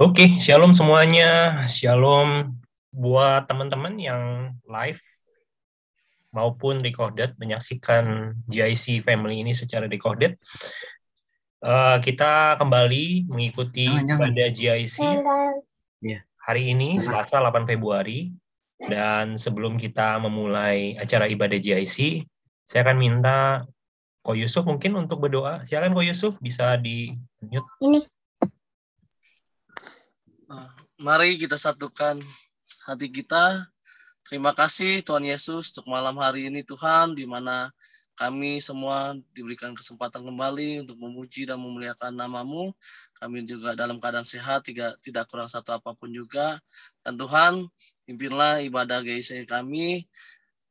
Oke, 0.00 0.40
shalom 0.40 0.72
semuanya. 0.72 1.60
Shalom 1.68 2.56
buat 2.96 3.44
teman-teman 3.44 4.00
yang 4.00 4.56
live 4.64 4.96
maupun 6.32 6.80
recorded 6.80 7.36
menyaksikan 7.36 8.32
GIC 8.48 9.04
Family 9.04 9.44
ini 9.44 9.52
secara 9.52 9.84
recorded. 9.84 10.40
Uh, 11.60 12.00
kita 12.00 12.56
kembali 12.56 13.28
mengikuti 13.28 13.84
ibadah 13.84 14.48
GIC 14.56 14.96
Iya. 16.00 16.24
hari 16.40 16.72
ini 16.72 16.96
Selasa 16.96 17.44
8 17.44 17.68
Februari 17.68 18.32
dan 18.88 19.36
sebelum 19.36 19.76
kita 19.76 20.16
memulai 20.24 20.96
acara 20.96 21.28
ibadah 21.28 21.60
GIC, 21.60 22.24
saya 22.64 22.88
akan 22.88 22.96
minta 22.96 23.68
Ko 24.24 24.32
Yusuf 24.32 24.64
mungkin 24.64 24.96
untuk 24.96 25.20
berdoa. 25.20 25.60
Silakan 25.68 25.92
Ko 25.92 26.00
Yusuf 26.00 26.40
bisa 26.40 26.80
di 26.80 27.12
mute. 27.44 27.68
Ini. 27.84 28.00
Mari 31.02 31.34
kita 31.34 31.58
satukan 31.58 32.14
hati 32.86 33.10
kita. 33.10 33.66
Terima 34.22 34.54
kasih 34.54 35.02
Tuhan 35.02 35.26
Yesus 35.26 35.74
untuk 35.74 35.90
malam 35.90 36.14
hari 36.22 36.46
ini 36.46 36.62
Tuhan 36.62 37.18
di 37.18 37.26
mana 37.26 37.74
kami 38.14 38.62
semua 38.62 39.10
diberikan 39.34 39.74
kesempatan 39.74 40.22
kembali 40.22 40.86
untuk 40.86 41.02
memuji 41.02 41.42
dan 41.42 41.58
memuliakan 41.58 42.14
namamu. 42.14 42.70
Kami 43.18 43.42
juga 43.42 43.74
dalam 43.74 43.98
keadaan 43.98 44.22
sehat, 44.22 44.62
tidak, 44.62 45.26
kurang 45.26 45.50
satu 45.50 45.74
apa 45.74 45.90
pun 45.90 46.06
juga. 46.14 46.54
Dan 47.02 47.18
Tuhan, 47.18 47.66
pimpinlah 48.06 48.62
ibadah 48.62 49.02
GIC 49.02 49.42
kami 49.50 50.06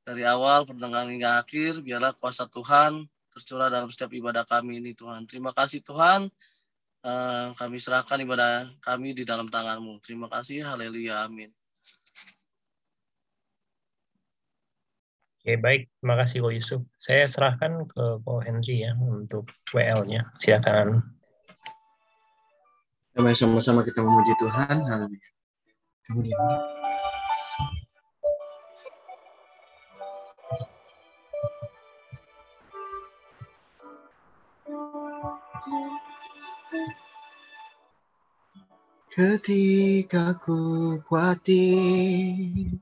dari 0.08 0.24
awal 0.24 0.64
pertengahan 0.64 1.12
hingga 1.12 1.44
akhir. 1.44 1.84
Biarlah 1.84 2.16
kuasa 2.16 2.48
Tuhan 2.48 3.04
tercurah 3.36 3.68
dalam 3.68 3.92
setiap 3.92 4.16
ibadah 4.16 4.48
kami 4.48 4.80
ini 4.80 4.96
Tuhan. 4.96 5.28
Terima 5.28 5.52
kasih 5.52 5.84
Tuhan. 5.84 6.32
Uh, 7.02 7.50
kami 7.58 7.82
serahkan 7.82 8.22
ibadah 8.22 8.70
kami 8.86 9.18
di 9.18 9.26
dalam 9.26 9.50
tanganmu. 9.50 9.98
Terima 10.06 10.30
kasih. 10.30 10.62
Haleluya. 10.62 11.26
Amin. 11.26 11.50
Oke, 15.42 15.58
baik. 15.58 15.90
Terima 15.98 16.16
kasih, 16.22 16.38
Ko 16.46 16.50
Yusuf. 16.54 16.82
Saya 17.02 17.26
serahkan 17.26 17.90
ke 17.90 18.22
Ko 18.22 18.46
Henry 18.46 18.86
ya 18.86 18.94
untuk 18.94 19.50
WL-nya. 19.74 20.30
Silakan. 20.38 21.02
Mari 23.18 23.34
sama-sama 23.34 23.82
kita 23.82 24.06
memuji 24.06 24.38
Tuhan. 24.38 24.86
Haleluya. 24.86 25.30
Kemudian. 26.06 26.81
Ketika 39.12 40.40
ku 40.40 40.96
khawatir 41.04 42.80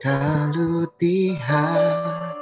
kalut 0.00 0.88
di 0.96 1.36
hatiku. 1.36 2.32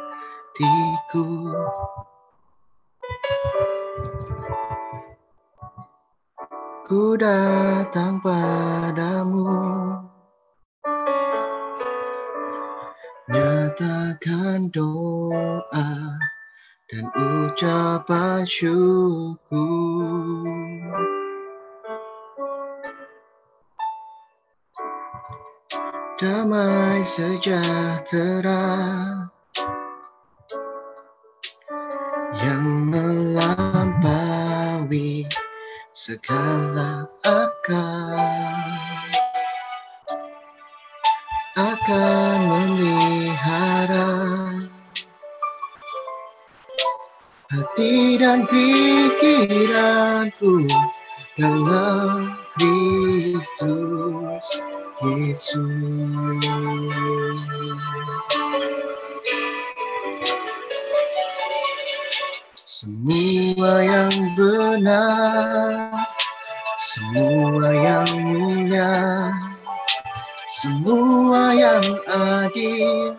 Ku 6.86 7.18
datang 7.18 8.22
padamu 8.22 9.50
Nyatakan 13.26 14.70
doa 14.70 15.90
dan 16.92 17.08
ucapan 17.16 18.44
syukur. 18.44 19.48
Damai 26.20 27.00
sejahtera 27.04 28.64
yang 32.36 32.92
melampaui 32.92 34.22
segala 35.96 37.08
akal. 37.24 38.20
Akan 41.54 42.38
memelihara 42.50 42.93
hati 47.54 48.18
dan 48.18 48.42
pikiranku 48.50 49.46
dalam 51.38 52.34
Kristus 52.58 54.46
Yesus. 55.06 55.62
Semua 62.58 63.74
yang 63.86 64.14
benar, 64.34 65.94
semua 66.76 67.70
yang 67.70 68.10
mulia, 68.26 69.30
semua 70.60 71.54
yang 71.54 71.86
adil 72.10 73.16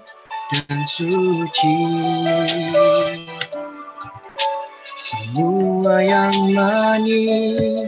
dan 0.54 0.86
suci. 0.86 1.80
Yang 5.96 6.52
manis, 6.52 7.80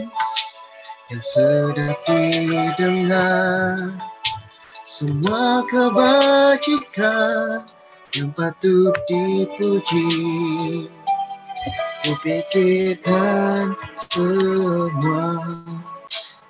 yang 1.12 1.20
sedap 1.20 2.00
didengar. 2.08 3.76
Semua 4.88 5.60
kebajikan 5.68 7.68
yang 8.16 8.32
patut 8.32 8.96
dipuji. 9.04 10.08
Kupikirkan 12.08 13.76
semua 14.08 15.44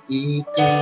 itu 0.06 0.74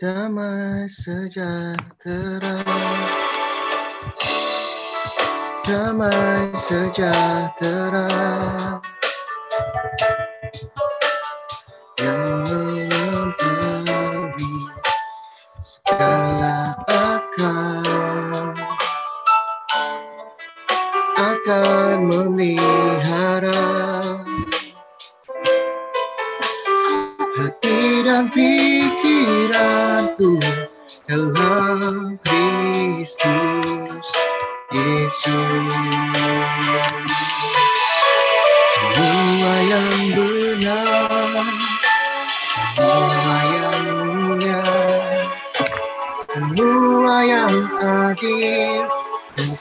damai 0.00 0.88
sejahtera. 0.88 2.54
Damai 5.66 6.50
sejahtera 6.54 8.06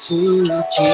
suci. 0.05 0.93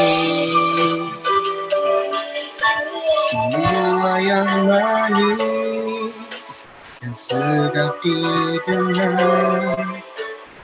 Semua 3.27 4.13
yang 4.23 4.47
manis 4.63 6.63
yang 7.03 7.15
sedap 7.15 7.99
didengar. 7.99 9.75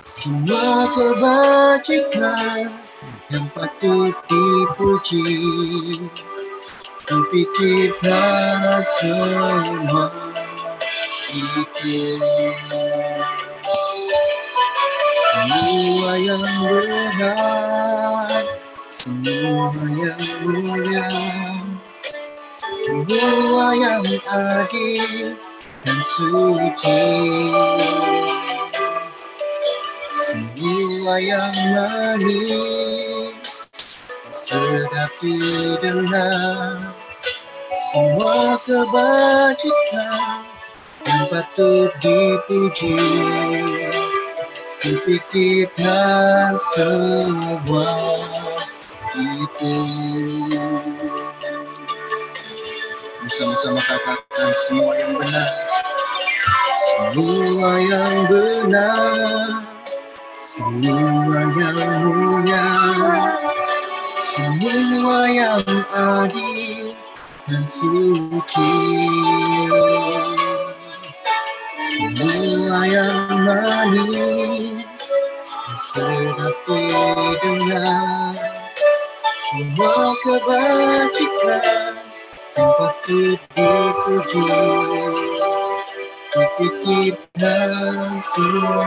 Semua 0.08 0.88
kebajikan 0.96 2.72
yang 3.36 3.48
patut 3.52 4.16
dipuji. 4.32 5.28
Kupikirkan 7.04 8.80
semua 8.88 10.08
itu. 11.36 12.00
Semua 15.28 16.12
yang 16.20 16.44
benar 16.68 18.37
semua 19.08 19.72
yang 19.88 20.20
mulia 20.44 21.08
semua 22.76 23.72
yang 23.80 24.04
adil 24.28 25.32
dan 25.88 26.00
suci 26.04 27.08
Semua 30.28 31.24
yang 31.24 31.56
manis 31.72 33.48
sedap 34.36 35.12
didengar 35.24 36.76
Semua 37.72 38.60
kebajikan 38.68 40.44
yang 41.08 41.24
patut 41.32 41.96
dipuji 42.04 43.00
Kupikirkan 44.84 46.60
semua 46.60 47.88
itu 49.18 49.74
Bersama-sama 53.28 53.82
katakan 53.84 54.52
semua 54.56 54.94
yang 55.04 55.14
benar. 55.20 55.50
Semua 56.80 57.72
yang 57.76 58.18
benar. 58.32 59.42
Semua 60.40 61.38
yang 61.52 62.02
mulia. 62.08 62.66
Semua 64.16 65.18
yang 65.28 65.66
adil 65.92 66.96
dan 67.52 67.64
suci. 67.68 68.74
Semua 71.76 72.80
yang 72.88 73.28
manis 73.44 75.04
sedap 75.76 76.58
didengar 76.66 78.57
Semua 79.38 80.18
kebajikan 80.26 81.62
yang 82.58 82.72
patut 82.74 83.38
dipuji. 83.54 84.50
Kupikirkan 86.34 88.18
semua 88.26 88.82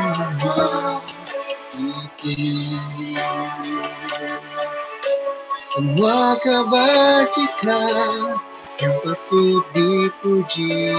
itu 1.78 2.34
Semua 5.54 6.34
kebajikan 6.42 8.34
yang 8.82 8.94
patut 9.06 9.62
dipuji. 9.70 10.90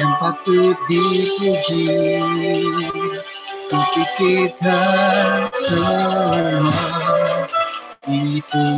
yang 0.00 0.12
patut 0.16 0.72
dipuji. 0.88 1.84
Kupikirkan 3.68 5.52
semua 5.52 7.44
itu. 8.08 8.68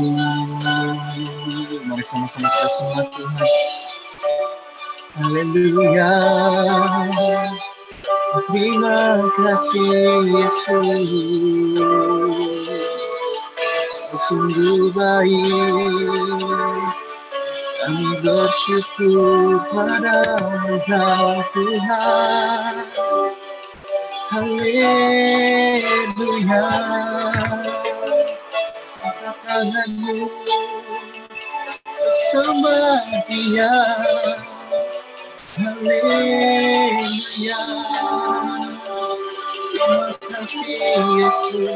Mari 1.86 2.02
sama-sama 2.02 2.50
kita 2.50 2.68
sembah 2.74 3.06
Tuhan. 3.14 3.46
Haleluya. 5.14 6.14
Terima 8.50 9.22
kasih 9.38 10.34
Yesus. 10.34 11.06
Sungguh 14.18 14.90
baik 14.98 16.99
Kami 17.90 18.22
bersyukur 18.22 19.66
pada 19.66 20.38
Engkau 20.62 21.42
Tuhan 21.50 22.86
Haleluya 24.30 24.94
Angkat 29.02 29.36
tanganmu 29.42 30.30
Sembah 32.30 33.26
dia 33.26 33.74
Haleluya 35.58 36.94
Terima 39.74 40.14
kasih 40.30 40.78
Yesus 41.18 41.74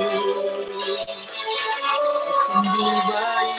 Sungguh 2.30 3.02
baik 3.02 3.58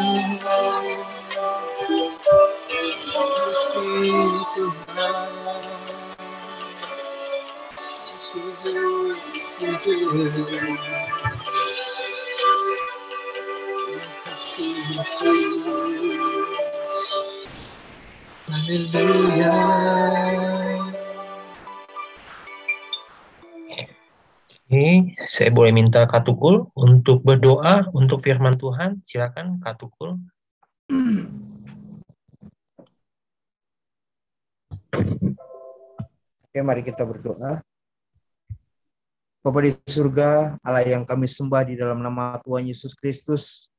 Oke, 9.81 9.97
saya 25.25 25.49
boleh 25.49 25.73
minta 25.73 26.05
Katukul 26.05 26.69
untuk 26.77 27.25
berdoa 27.25 27.89
untuk 27.97 28.21
firman 28.21 28.61
Tuhan. 28.61 29.01
Silakan 29.01 29.57
Katukul. 29.65 30.21
Oke, 36.45 36.59
mari 36.61 36.85
kita 36.85 37.01
berdoa. 37.01 37.70
Bapa 39.41 39.57
di 39.65 39.73
surga, 39.89 40.61
Allah 40.61 40.85
yang 40.85 41.01
kami 41.01 41.25
sembah 41.25 41.65
di 41.65 41.73
dalam 41.73 41.97
nama 41.97 42.37
Tuhan 42.45 42.61
Yesus 42.61 42.93
Kristus, 42.93 43.73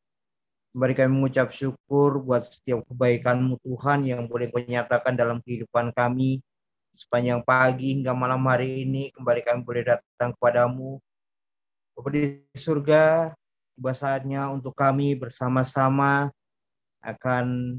Kembali 0.72 0.96
kami 0.96 1.10
mengucap 1.12 1.52
syukur 1.52 2.18
buat 2.24 2.48
setiap 2.48 2.80
kebaikan-Mu 2.88 3.60
Tuhan 3.60 4.08
yang 4.08 4.24
boleh 4.24 4.48
Kau 4.48 4.58
nyatakan 4.58 5.12
dalam 5.12 5.44
kehidupan 5.44 5.92
kami. 5.92 6.40
Sepanjang 6.96 7.44
pagi 7.44 7.92
hingga 7.92 8.16
malam 8.16 8.40
hari 8.48 8.88
ini, 8.88 9.12
kembali 9.12 9.44
kami 9.44 9.60
boleh 9.68 9.84
datang 9.84 10.32
kepadamu. 10.32 10.96
Bapa 11.92 12.08
di 12.08 12.40
surga, 12.56 13.36
tiba 13.76 13.92
saatnya 13.92 14.48
untuk 14.48 14.72
kami 14.72 15.12
bersama-sama 15.14 16.32
akan 17.04 17.78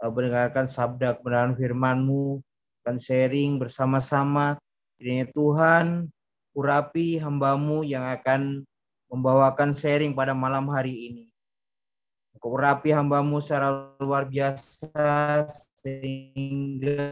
eh, 0.00 0.10
mendengarkan 0.10 0.64
sabda 0.64 1.20
kebenaran 1.20 1.54
firman-Mu 1.60 2.40
dan 2.88 2.96
sharing 2.96 3.60
bersama-sama. 3.60 4.56
Kiranya 4.96 5.28
Tuhan, 5.28 6.08
urapi 6.60 7.16
hambamu 7.16 7.80
yang 7.82 8.04
akan 8.04 8.68
membawakan 9.08 9.72
sharing 9.72 10.12
pada 10.12 10.36
malam 10.36 10.68
hari 10.68 11.10
ini. 11.10 11.24
Engkau 12.36 12.54
urapi 12.54 12.94
hambamu 12.94 13.42
secara 13.42 13.90
luar 13.98 14.28
biasa 14.28 15.48
sehingga 15.80 17.08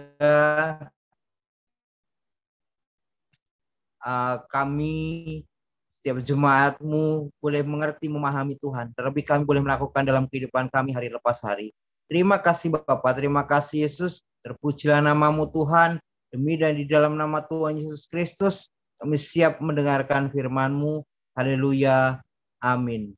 uh, 4.05 4.37
kami 4.53 5.43
setiap 5.89 6.23
jemaatmu 6.23 7.33
boleh 7.43 7.63
mengerti 7.67 8.07
memahami 8.07 8.55
Tuhan. 8.63 8.95
Terlebih 8.95 9.27
kami 9.27 9.43
boleh 9.43 9.65
melakukan 9.65 10.07
dalam 10.07 10.31
kehidupan 10.31 10.71
kami 10.71 10.95
hari 10.95 11.11
lepas 11.11 11.43
hari. 11.43 11.75
Terima 12.07 12.39
kasih 12.39 12.73
Bapak, 12.73 13.19
terima 13.19 13.43
kasih 13.45 13.85
Yesus. 13.85 14.23
Terpujilah 14.47 15.03
namamu 15.03 15.51
Tuhan. 15.51 15.99
Demi 16.29 16.61
dan 16.61 16.77
di 16.77 16.85
dalam 16.85 17.17
nama 17.17 17.41
Tuhan 17.41 17.81
Yesus 17.81 18.05
Kristus, 18.05 18.69
kami 18.99 19.15
siap 19.15 19.63
mendengarkan 19.63 20.29
firman-Mu. 20.35 21.07
Haleluya. 21.39 22.19
Amin. 22.59 23.15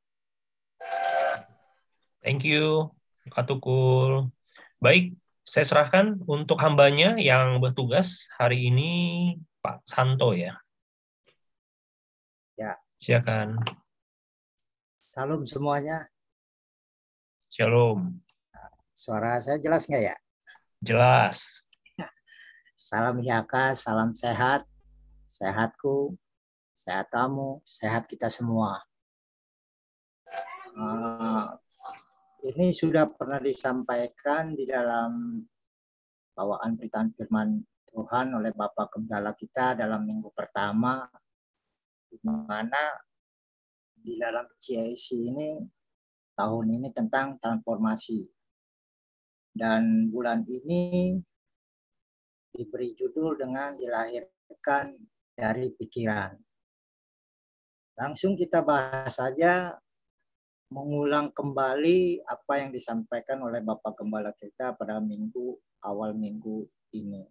Thank 2.21 2.45
you, 2.45 2.93
Katukul. 3.33 4.29
Baik, 4.77 5.17
saya 5.41 5.65
serahkan 5.65 6.21
untuk 6.29 6.61
hambanya 6.61 7.17
yang 7.17 7.65
bertugas 7.65 8.29
hari 8.37 8.69
ini, 8.69 8.93
Pak 9.65 9.81
Santo 9.89 10.37
ya. 10.37 10.61
Ya. 12.61 12.77
Silakan. 13.01 13.57
Salam 15.09 15.49
semuanya. 15.49 16.13
Shalom. 17.49 18.21
Suara 18.93 19.41
saya 19.41 19.57
jelas 19.57 19.89
nggak 19.89 20.05
ya? 20.13 20.17
Jelas. 20.85 21.65
Salam 22.77 23.25
Yaka, 23.25 23.73
salam 23.73 24.13
sehat. 24.13 24.69
Sehatku, 25.31 26.19
sehat 26.75 27.07
kamu, 27.15 27.63
sehat 27.63 28.11
kita 28.11 28.27
semua. 28.27 28.83
Uh, 30.75 31.55
ini 32.51 32.75
sudah 32.75 33.07
pernah 33.07 33.39
disampaikan 33.39 34.59
di 34.59 34.67
dalam 34.67 35.39
bawaan 36.35 36.75
beritaan 36.75 37.15
firman 37.15 37.63
Tuhan 37.95 38.35
oleh 38.35 38.51
Bapak 38.51 38.91
Gembala 38.91 39.31
kita 39.39 39.79
dalam 39.79 40.03
minggu 40.03 40.35
pertama 40.35 41.07
di 42.11 42.19
mana 42.27 42.91
di 43.95 44.19
dalam 44.19 44.51
CIC 44.59 45.07
ini 45.15 45.63
tahun 46.35 46.75
ini 46.75 46.91
tentang 46.91 47.39
transformasi. 47.39 48.27
Dan 49.55 50.11
bulan 50.11 50.43
ini 50.43 51.15
diberi 52.51 52.99
judul 52.99 53.39
dengan 53.39 53.79
dilahirkan 53.79 55.10
dari 55.35 55.73
pikiran. 55.75 56.37
Langsung 58.01 58.39
kita 58.39 58.65
bahas 58.65 59.21
saja 59.21 59.77
mengulang 60.71 61.35
kembali 61.35 62.23
apa 62.25 62.63
yang 62.63 62.71
disampaikan 62.71 63.43
oleh 63.43 63.59
Bapak 63.61 63.99
Gembala 63.99 64.31
kita 64.39 64.79
pada 64.79 65.03
minggu 65.03 65.59
awal 65.83 66.15
minggu 66.15 66.65
ini. 66.95 67.27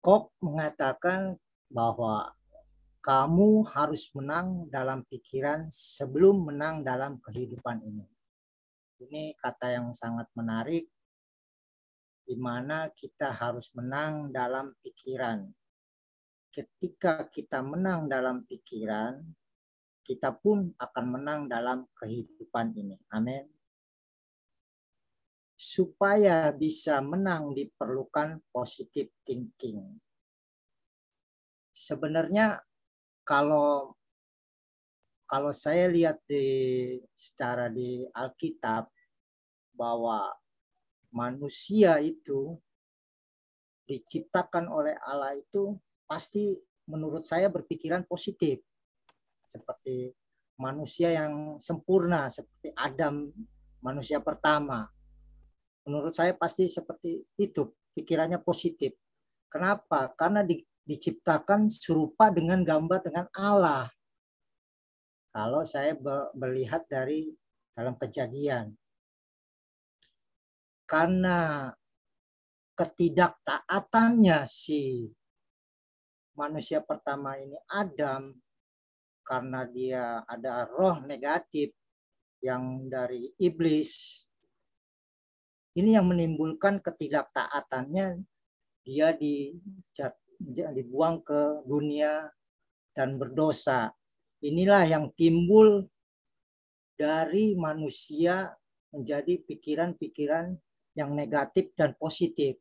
Kok 0.00 0.40
mengatakan 0.40 1.36
bahwa 1.68 2.32
kamu 3.04 3.68
harus 3.68 4.08
menang 4.16 4.66
dalam 4.72 5.04
pikiran 5.06 5.68
sebelum 5.70 6.48
menang 6.48 6.80
dalam 6.82 7.20
kehidupan 7.20 7.84
ini. 7.84 8.08
Ini 8.98 9.36
kata 9.38 9.78
yang 9.78 9.94
sangat 9.94 10.26
menarik 10.34 10.90
di 12.28 12.36
mana 12.36 12.90
kita 12.92 13.32
harus 13.32 13.70
menang 13.72 14.28
dalam 14.34 14.74
pikiran. 14.84 15.48
Ketika 16.58 17.30
kita 17.30 17.62
menang 17.62 18.10
dalam 18.10 18.42
pikiran, 18.42 19.22
kita 20.02 20.34
pun 20.34 20.74
akan 20.74 21.06
menang 21.06 21.46
dalam 21.46 21.86
kehidupan 21.94 22.74
ini. 22.74 22.98
Amin. 23.14 23.46
Supaya 25.54 26.50
bisa 26.50 26.98
menang 26.98 27.54
diperlukan 27.54 28.42
positive 28.50 29.14
thinking. 29.22 30.02
Sebenarnya 31.70 32.58
kalau 33.22 33.94
kalau 35.30 35.54
saya 35.54 35.86
lihat 35.86 36.18
di 36.26 36.98
secara 37.14 37.70
di 37.70 38.02
Alkitab 38.10 38.90
bahwa 39.78 40.34
manusia 41.14 42.02
itu 42.02 42.58
diciptakan 43.86 44.66
oleh 44.66 44.98
Allah 45.06 45.38
itu 45.38 45.78
pasti 46.08 46.56
menurut 46.88 47.28
saya 47.28 47.52
berpikiran 47.52 48.08
positif 48.08 48.64
seperti 49.44 50.16
manusia 50.58 51.12
yang 51.12 51.60
sempurna 51.60 52.32
seperti 52.32 52.72
Adam 52.74 53.30
manusia 53.84 54.18
pertama. 54.18 54.90
Menurut 55.86 56.12
saya 56.12 56.36
pasti 56.36 56.68
seperti 56.68 57.24
itu, 57.40 57.72
pikirannya 57.96 58.42
positif. 58.42 58.92
Kenapa? 59.48 60.12
Karena 60.12 60.44
di, 60.44 60.60
diciptakan 60.84 61.72
serupa 61.72 62.28
dengan 62.28 62.60
gambar 62.60 63.00
dengan 63.00 63.26
Allah. 63.32 63.88
Kalau 65.32 65.64
saya 65.64 65.96
melihat 66.36 66.84
dari 66.90 67.32
dalam 67.72 67.96
kejadian. 67.96 68.74
Karena 70.88 71.68
ketidaktaatannya 72.76 74.44
si 74.48 75.08
manusia 76.38 76.78
pertama 76.78 77.34
ini 77.34 77.58
Adam 77.66 78.30
karena 79.26 79.66
dia 79.66 80.22
ada 80.22 80.70
roh 80.70 81.02
negatif 81.02 81.74
yang 82.38 82.86
dari 82.86 83.34
iblis. 83.42 84.22
Ini 85.74 85.98
yang 85.98 86.06
menimbulkan 86.06 86.78
ketidaktaatannya 86.78 88.22
dia 88.86 89.12
di, 89.18 89.52
dibuang 90.48 91.20
ke 91.26 91.66
dunia 91.66 92.30
dan 92.94 93.18
berdosa. 93.18 93.90
Inilah 94.40 94.86
yang 94.86 95.10
timbul 95.18 95.90
dari 96.94 97.58
manusia 97.58 98.54
menjadi 98.94 99.38
pikiran-pikiran 99.44 100.56
yang 100.96 101.14
negatif 101.14 101.70
dan 101.76 101.94
positif. 101.94 102.58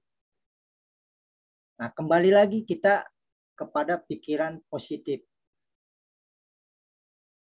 Nah, 1.77 1.89
kembali 1.93 2.33
lagi 2.33 2.65
kita 2.65 3.05
kepada 3.57 3.97
pikiran 3.97 4.61
positif 4.69 5.25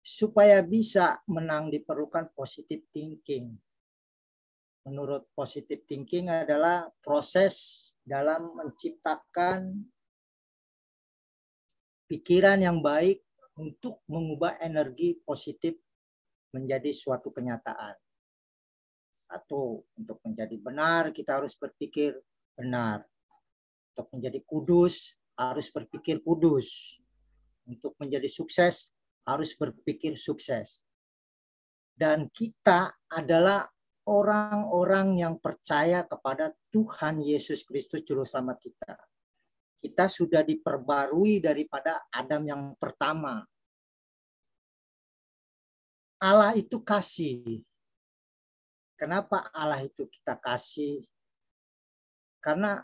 supaya 0.08 0.64
bisa 0.64 1.20
menang 1.28 1.68
diperlukan 1.68 2.32
positive 2.32 2.88
thinking. 2.96 3.60
Menurut 4.88 5.28
positive 5.36 5.84
thinking 5.84 6.32
adalah 6.32 6.88
proses 7.04 7.92
dalam 8.08 8.56
menciptakan 8.56 9.84
pikiran 12.08 12.64
yang 12.64 12.80
baik 12.80 13.20
untuk 13.60 14.00
mengubah 14.08 14.56
energi 14.64 15.20
positif 15.28 15.76
menjadi 16.56 16.96
suatu 16.96 17.28
kenyataan. 17.28 18.00
Satu, 19.12 19.84
untuk 20.00 20.24
menjadi 20.24 20.56
benar 20.56 21.12
kita 21.12 21.44
harus 21.44 21.52
berpikir 21.60 22.16
benar. 22.56 23.04
Untuk 23.92 24.08
menjadi 24.16 24.40
kudus 24.48 25.20
harus 25.38 25.70
berpikir 25.70 26.20
kudus. 26.26 26.98
Untuk 27.68 27.94
menjadi 28.00 28.28
sukses 28.32 28.96
harus 29.28 29.52
berpikir 29.54 30.16
sukses. 30.16 30.88
Dan 31.92 32.32
kita 32.32 32.96
adalah 33.12 33.68
orang-orang 34.08 35.20
yang 35.20 35.36
percaya 35.36 36.08
kepada 36.08 36.56
Tuhan 36.72 37.20
Yesus 37.20 37.68
Kristus 37.68 38.08
Juru 38.08 38.24
Selamat 38.24 38.56
kita. 38.64 38.96
Kita 39.78 40.08
sudah 40.08 40.42
diperbarui 40.48 41.44
daripada 41.44 42.08
Adam 42.10 42.42
yang 42.48 42.64
pertama. 42.80 43.44
Allah 46.18 46.56
itu 46.58 46.82
kasih. 46.82 47.62
Kenapa 48.98 49.54
Allah 49.54 49.86
itu 49.86 50.10
kita 50.10 50.34
kasih? 50.40 51.06
Karena 52.42 52.82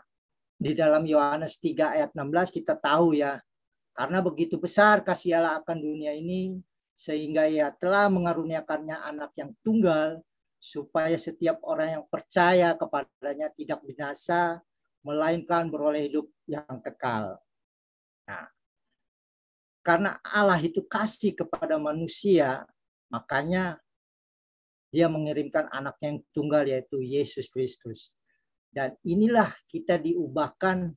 di 0.64 0.72
dalam 0.72 1.04
Yohanes 1.04 1.60
3 1.60 2.00
ayat 2.00 2.10
16 2.16 2.48
kita 2.56 2.72
tahu 2.80 3.20
ya, 3.20 3.36
karena 3.92 4.24
begitu 4.24 4.56
besar 4.56 5.04
kasih 5.04 5.36
Allah 5.36 5.60
akan 5.60 5.76
dunia 5.76 6.16
ini, 6.16 6.56
sehingga 6.96 7.44
ia 7.44 7.68
telah 7.76 8.08
mengaruniakannya 8.08 8.96
anak 8.96 9.36
yang 9.36 9.52
tunggal, 9.60 10.24
supaya 10.56 11.20
setiap 11.20 11.60
orang 11.68 12.00
yang 12.00 12.04
percaya 12.08 12.72
kepadanya 12.72 13.52
tidak 13.52 13.84
binasa, 13.84 14.64
melainkan 15.04 15.68
beroleh 15.68 16.08
hidup 16.08 16.32
yang 16.48 16.80
kekal. 16.80 17.36
Nah, 18.24 18.48
karena 19.84 20.16
Allah 20.24 20.56
itu 20.64 20.80
kasih 20.80 21.36
kepada 21.36 21.76
manusia, 21.76 22.64
makanya 23.12 23.76
dia 24.88 25.12
mengirimkan 25.12 25.68
anaknya 25.68 26.16
yang 26.16 26.20
tunggal 26.32 26.64
yaitu 26.64 27.04
Yesus 27.04 27.52
Kristus. 27.52 28.16
Dan 28.74 28.90
inilah 29.06 29.54
kita 29.70 30.02
diubahkan 30.02 30.90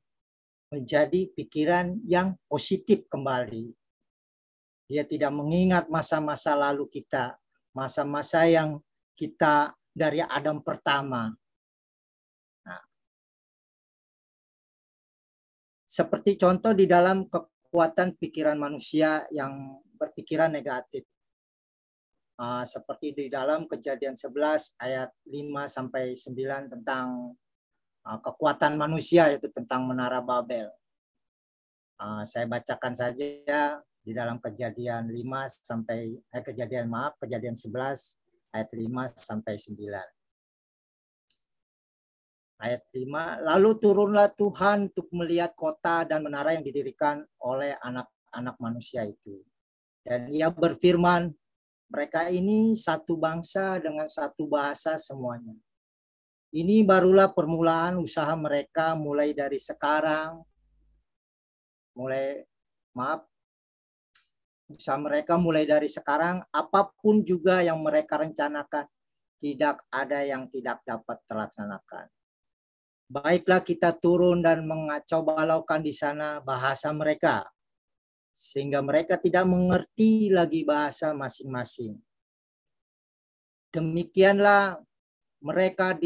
menjadi 0.74 1.30
pikiran 1.30 2.02
yang 2.02 2.34
positif 2.50 3.06
kembali. 3.06 3.70
Dia 4.90 5.06
tidak 5.06 5.30
mengingat 5.30 5.86
masa-masa 5.86 6.58
lalu 6.58 6.90
kita, 6.90 7.38
masa-masa 7.70 8.50
yang 8.50 8.82
kita 9.14 9.78
dari 9.94 10.18
Adam 10.26 10.58
pertama. 10.58 11.30
Nah, 12.66 12.82
seperti 15.86 16.34
contoh 16.34 16.74
di 16.74 16.90
dalam 16.90 17.30
kekuatan 17.30 18.18
pikiran 18.18 18.58
manusia 18.58 19.22
yang 19.30 19.78
berpikiran 19.94 20.50
negatif. 20.50 21.06
Uh, 22.38 22.62
seperti 22.62 23.14
di 23.14 23.26
dalam 23.26 23.66
kejadian 23.66 24.14
11 24.14 24.78
ayat 24.78 25.10
5 25.26 25.66
sampai 25.66 26.14
9 26.14 26.70
tentang 26.70 27.34
kekuatan 28.16 28.80
manusia 28.80 29.28
yaitu 29.28 29.52
tentang 29.52 29.84
menara 29.84 30.24
Babel. 30.24 30.72
Ah, 32.00 32.24
saya 32.24 32.48
bacakan 32.48 32.94
saja 32.96 33.82
di 34.00 34.16
dalam 34.16 34.40
kejadian 34.40 35.12
5 35.12 35.60
sampai 35.60 36.16
eh, 36.16 36.42
kejadian 36.46 36.88
maaf 36.88 37.20
kejadian 37.20 37.52
11 37.52 38.16
ayat 38.56 38.68
5 38.72 39.12
sampai 39.12 39.54
9. 39.60 39.76
Ayat 42.58 42.82
5, 42.90 43.46
lalu 43.46 43.70
turunlah 43.78 44.34
Tuhan 44.34 44.90
untuk 44.90 45.06
melihat 45.14 45.54
kota 45.54 46.02
dan 46.02 46.26
menara 46.26 46.58
yang 46.58 46.66
didirikan 46.66 47.22
oleh 47.38 47.78
anak-anak 47.78 48.58
manusia 48.58 49.06
itu. 49.06 49.46
Dan 50.02 50.26
ia 50.34 50.50
berfirman, 50.50 51.30
mereka 51.86 52.26
ini 52.26 52.74
satu 52.74 53.14
bangsa 53.14 53.78
dengan 53.78 54.10
satu 54.10 54.50
bahasa 54.50 54.98
semuanya. 54.98 55.54
Ini 56.48 56.80
barulah 56.80 57.28
permulaan 57.28 58.00
usaha 58.00 58.32
mereka 58.32 58.96
mulai 58.96 59.36
dari 59.36 59.60
sekarang. 59.60 60.40
Mulai 61.92 62.46
maaf 62.96 63.28
usaha 64.68 65.00
mereka 65.00 65.40
mulai 65.40 65.64
dari 65.64 65.88
sekarang 65.88 66.44
apa 66.52 66.92
pun 67.00 67.24
juga 67.24 67.64
yang 67.64 67.80
mereka 67.80 68.20
rencanakan 68.20 68.84
tidak 69.40 69.80
ada 69.88 70.20
yang 70.26 70.50
tidak 70.52 70.84
dapat 70.84 71.16
terlaksanakan. 71.24 72.06
Baiklah 73.08 73.64
kita 73.64 73.96
turun 73.96 74.44
dan 74.44 74.68
mengacau 74.68 75.24
balaukan 75.24 75.80
di 75.80 75.96
sana 75.96 76.44
bahasa 76.44 76.92
mereka, 76.92 77.48
sehingga 78.36 78.84
mereka 78.84 79.16
tidak 79.16 79.48
mengerti 79.48 80.28
lagi 80.28 80.60
bahasa 80.68 81.16
masing-masing. 81.16 81.96
Demikianlah 83.72 84.76
mereka 85.40 85.96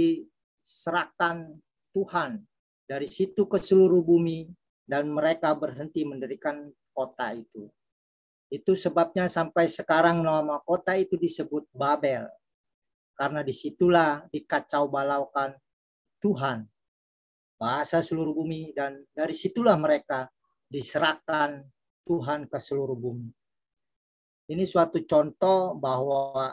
diserahkan 0.62 1.58
Tuhan 1.90 2.40
dari 2.86 3.10
situ 3.10 3.50
ke 3.50 3.58
seluruh 3.58 4.00
bumi 4.00 4.46
dan 4.86 5.10
mereka 5.10 5.52
berhenti 5.58 6.06
mendirikan 6.06 6.70
kota 6.94 7.34
itu. 7.34 7.66
Itu 8.52 8.76
sebabnya 8.76 9.26
sampai 9.26 9.66
sekarang 9.66 10.22
nama 10.22 10.60
kota 10.62 10.94
itu 10.94 11.18
disebut 11.18 11.66
Babel. 11.72 12.28
Karena 13.16 13.40
di 13.44 13.52
situlah 13.52 14.24
dikacau 14.28 14.88
balaukan 14.88 15.56
Tuhan. 16.20 16.68
Bahasa 17.56 18.02
seluruh 18.02 18.34
bumi 18.34 18.74
dan 18.74 19.02
dari 19.14 19.32
situlah 19.32 19.78
mereka 19.78 20.26
diserahkan 20.66 21.62
Tuhan 22.02 22.50
ke 22.50 22.58
seluruh 22.58 22.98
bumi. 22.98 23.30
Ini 24.50 24.64
suatu 24.66 24.98
contoh 25.06 25.78
bahwa 25.78 26.52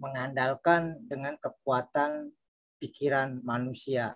mengandalkan 0.00 1.04
dengan 1.04 1.36
kekuatan 1.36 2.32
pikiran 2.78 3.42
manusia, 3.42 4.14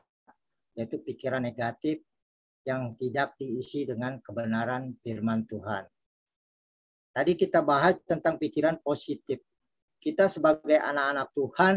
yaitu 0.78 1.02
pikiran 1.02 1.42
negatif 1.42 2.00
yang 2.62 2.94
tidak 2.94 3.34
diisi 3.36 3.82
dengan 3.82 4.22
kebenaran 4.22 4.94
firman 5.02 5.44
Tuhan. 5.50 5.84
Tadi 7.12 7.36
kita 7.36 7.60
bahas 7.60 7.98
tentang 8.06 8.40
pikiran 8.40 8.80
positif. 8.80 9.42
Kita 10.00 10.26
sebagai 10.30 10.80
anak-anak 10.80 11.28
Tuhan, 11.36 11.74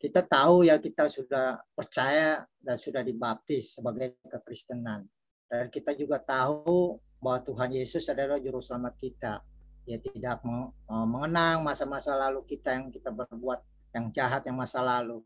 kita 0.00 0.24
tahu 0.24 0.64
ya 0.64 0.80
kita 0.80 1.12
sudah 1.12 1.60
percaya 1.76 2.42
dan 2.58 2.76
sudah 2.80 3.04
dibaptis 3.04 3.76
sebagai 3.76 4.16
kekristenan. 4.24 5.04
Dan 5.44 5.68
kita 5.68 5.92
juga 5.92 6.16
tahu 6.18 6.96
bahwa 7.20 7.38
Tuhan 7.44 7.70
Yesus 7.76 8.08
adalah 8.08 8.40
juru 8.40 8.64
selamat 8.64 8.94
kita. 8.96 9.44
Dia 9.84 10.00
tidak 10.00 10.40
mengenang 10.88 11.60
masa-masa 11.60 12.16
lalu 12.16 12.44
kita 12.48 12.80
yang 12.80 12.88
kita 12.88 13.12
berbuat 13.12 13.60
yang 13.94 14.10
jahat 14.14 14.46
yang 14.46 14.58
masa 14.58 14.82
lalu. 14.82 15.22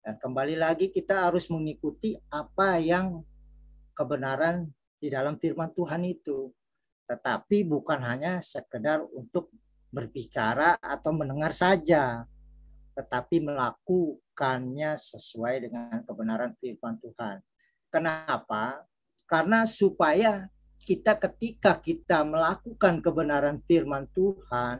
Dan 0.00 0.16
kembali 0.16 0.56
lagi 0.56 0.88
kita 0.88 1.28
harus 1.28 1.48
mengikuti 1.52 2.16
apa 2.32 2.80
yang 2.80 3.20
kebenaran 3.92 4.72
di 4.96 5.12
dalam 5.12 5.36
firman 5.36 5.72
Tuhan 5.76 6.04
itu 6.08 6.52
tetapi 7.10 7.66
bukan 7.66 7.98
hanya 8.06 8.38
sekedar 8.38 9.02
untuk 9.02 9.50
berbicara 9.90 10.78
atau 10.78 11.10
mendengar 11.10 11.50
saja, 11.50 12.22
tetapi 12.94 13.42
melakukannya 13.42 14.94
sesuai 14.94 15.66
dengan 15.66 16.06
kebenaran 16.06 16.54
firman 16.62 17.02
Tuhan. 17.02 17.42
Kenapa? 17.90 18.86
Karena 19.26 19.66
supaya 19.66 20.46
kita 20.86 21.18
ketika 21.18 21.82
kita 21.82 22.22
melakukan 22.22 23.02
kebenaran 23.02 23.58
firman 23.66 24.06
Tuhan, 24.14 24.78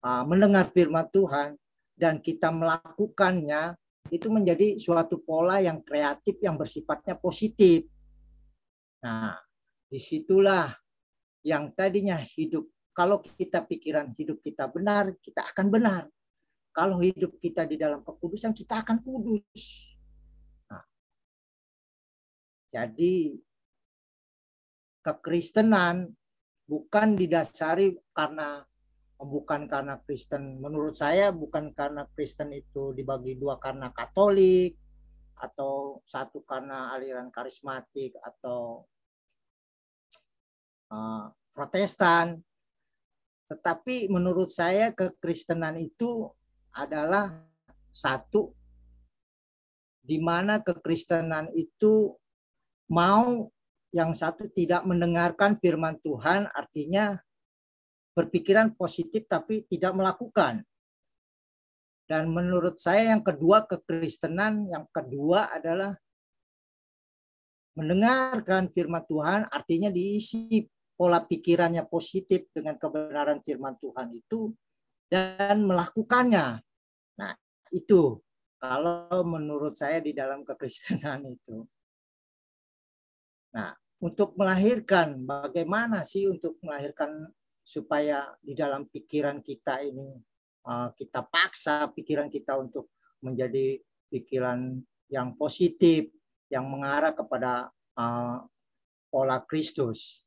ah, 0.00 0.24
mendengar 0.24 0.72
firman 0.72 1.04
Tuhan, 1.12 1.60
dan 1.96 2.20
kita 2.20 2.52
melakukannya, 2.52 3.74
itu 4.12 4.30
menjadi 4.30 4.78
suatu 4.78 5.18
pola 5.18 5.58
yang 5.58 5.82
kreatif 5.82 6.38
yang 6.38 6.54
bersifatnya 6.54 7.18
positif. 7.18 7.88
Nah, 9.02 9.34
di 9.90 9.98
situlah 9.98 10.70
yang 11.42 11.74
tadinya 11.74 12.14
hidup 12.20 12.70
kalau 12.96 13.20
kita 13.20 13.60
pikiran 13.68 14.16
hidup 14.16 14.40
kita 14.40 14.72
benar, 14.72 15.12
kita 15.20 15.52
akan 15.52 15.66
benar. 15.68 16.02
Kalau 16.72 16.96
hidup 17.00 17.36
kita 17.36 17.68
di 17.68 17.76
dalam 17.76 18.00
kekudusan, 18.00 18.56
kita 18.56 18.80
akan 18.80 19.04
kudus. 19.04 19.92
Nah, 20.72 20.84
jadi 22.72 23.36
kekristenan 25.04 26.08
bukan 26.64 27.20
didasari 27.20 28.00
karena 28.16 28.64
bukan 29.20 29.64
karena 29.64 29.96
Kristen. 30.04 30.60
Menurut 30.60 30.92
saya 30.92 31.32
bukan 31.32 31.72
karena 31.72 32.04
Kristen 32.12 32.52
itu 32.52 32.92
dibagi 32.92 33.36
dua 33.36 33.56
karena 33.56 33.88
Katolik 33.92 34.76
atau 35.36 36.00
satu 36.04 36.40
karena 36.44 36.92
aliran 36.96 37.28
karismatik 37.32 38.16
atau 38.20 38.84
uh, 40.92 41.32
Protestan. 41.52 42.40
Tetapi 43.46 44.10
menurut 44.10 44.50
saya 44.50 44.90
kekristenan 44.90 45.78
itu 45.78 46.28
adalah 46.74 47.30
satu 47.94 48.52
di 50.02 50.18
mana 50.20 50.60
kekristenan 50.60 51.54
itu 51.54 52.12
mau 52.90 53.48
yang 53.94 54.12
satu 54.12 54.50
tidak 54.52 54.84
mendengarkan 54.84 55.56
firman 55.56 55.96
Tuhan 56.02 56.50
artinya 56.52 57.16
berpikiran 58.16 58.72
positif 58.72 59.28
tapi 59.28 59.68
tidak 59.68 59.92
melakukan. 59.92 60.64
Dan 62.08 62.32
menurut 62.32 62.80
saya 62.80 63.12
yang 63.12 63.20
kedua 63.20 63.68
kekristenan 63.68 64.64
yang 64.72 64.88
kedua 64.88 65.52
adalah 65.52 65.92
mendengarkan 67.76 68.72
firman 68.72 69.04
Tuhan 69.04 69.52
artinya 69.52 69.92
diisi 69.92 70.64
pola 70.96 71.20
pikirannya 71.20 71.84
positif 71.84 72.48
dengan 72.56 72.80
kebenaran 72.80 73.44
firman 73.44 73.76
Tuhan 73.76 74.16
itu 74.16 74.48
dan 75.12 75.68
melakukannya. 75.68 76.64
Nah, 77.20 77.32
itu 77.68 78.16
kalau 78.56 79.20
menurut 79.28 79.76
saya 79.76 80.00
di 80.00 80.16
dalam 80.16 80.40
kekristenan 80.40 81.20
itu. 81.36 81.68
Nah, 83.52 83.76
untuk 84.00 84.32
melahirkan 84.40 85.20
bagaimana 85.24 86.00
sih 86.00 86.28
untuk 86.28 86.56
melahirkan 86.64 87.28
supaya 87.66 88.30
di 88.38 88.54
dalam 88.54 88.86
pikiran 88.86 89.42
kita 89.42 89.82
ini 89.82 90.14
uh, 90.70 90.94
kita 90.94 91.26
paksa 91.26 91.90
pikiran 91.90 92.30
kita 92.30 92.54
untuk 92.54 92.94
menjadi 93.18 93.82
pikiran 94.06 94.78
yang 95.10 95.34
positif 95.34 96.06
yang 96.46 96.62
mengarah 96.70 97.10
kepada 97.10 97.74
uh, 97.98 98.46
pola 99.10 99.42
Kristus. 99.42 100.22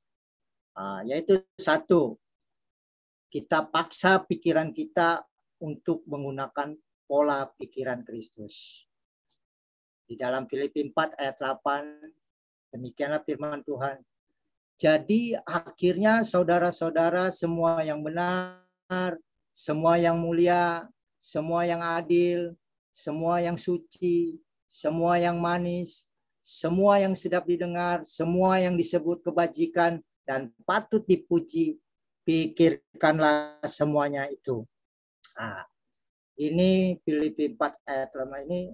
Uh, 0.76 1.00
yaitu 1.08 1.40
satu, 1.56 2.20
kita 3.32 3.68
paksa 3.68 4.20
pikiran 4.28 4.76
kita 4.76 5.24
untuk 5.64 6.04
menggunakan 6.08 6.76
pola 7.08 7.48
pikiran 7.56 8.04
Kristus. 8.04 8.84
Di 10.10 10.18
dalam 10.20 10.50
Filipi 10.50 10.82
4 10.82 11.20
ayat 11.20 11.38
8, 11.38 12.76
demikianlah 12.76 13.22
firman 13.22 13.62
Tuhan. 13.62 14.02
Jadi 14.80 15.36
akhirnya 15.44 16.24
saudara-saudara 16.24 17.36
semua 17.36 17.84
yang 17.84 18.00
benar, 18.00 19.20
semua 19.52 20.00
yang 20.00 20.16
mulia, 20.16 20.88
semua 21.20 21.68
yang 21.68 21.84
adil, 21.84 22.56
semua 22.96 23.44
yang 23.44 23.60
suci, 23.60 24.40
semua 24.72 25.20
yang 25.20 25.36
manis, 25.36 26.08
semua 26.40 26.96
yang 27.04 27.12
sedap 27.12 27.44
didengar, 27.44 28.08
semua 28.08 28.56
yang 28.64 28.80
disebut 28.80 29.20
kebajikan 29.20 30.00
dan 30.24 30.48
patut 30.64 31.04
dipuji, 31.04 31.76
pikirkanlah 32.24 33.60
semuanya 33.68 34.32
itu. 34.32 34.64
Nah, 35.36 35.68
ini 36.40 36.96
Filipi 37.04 37.52
4 37.52 37.84
ayat 37.84 38.16
5 38.16 38.48
ini 38.48 38.72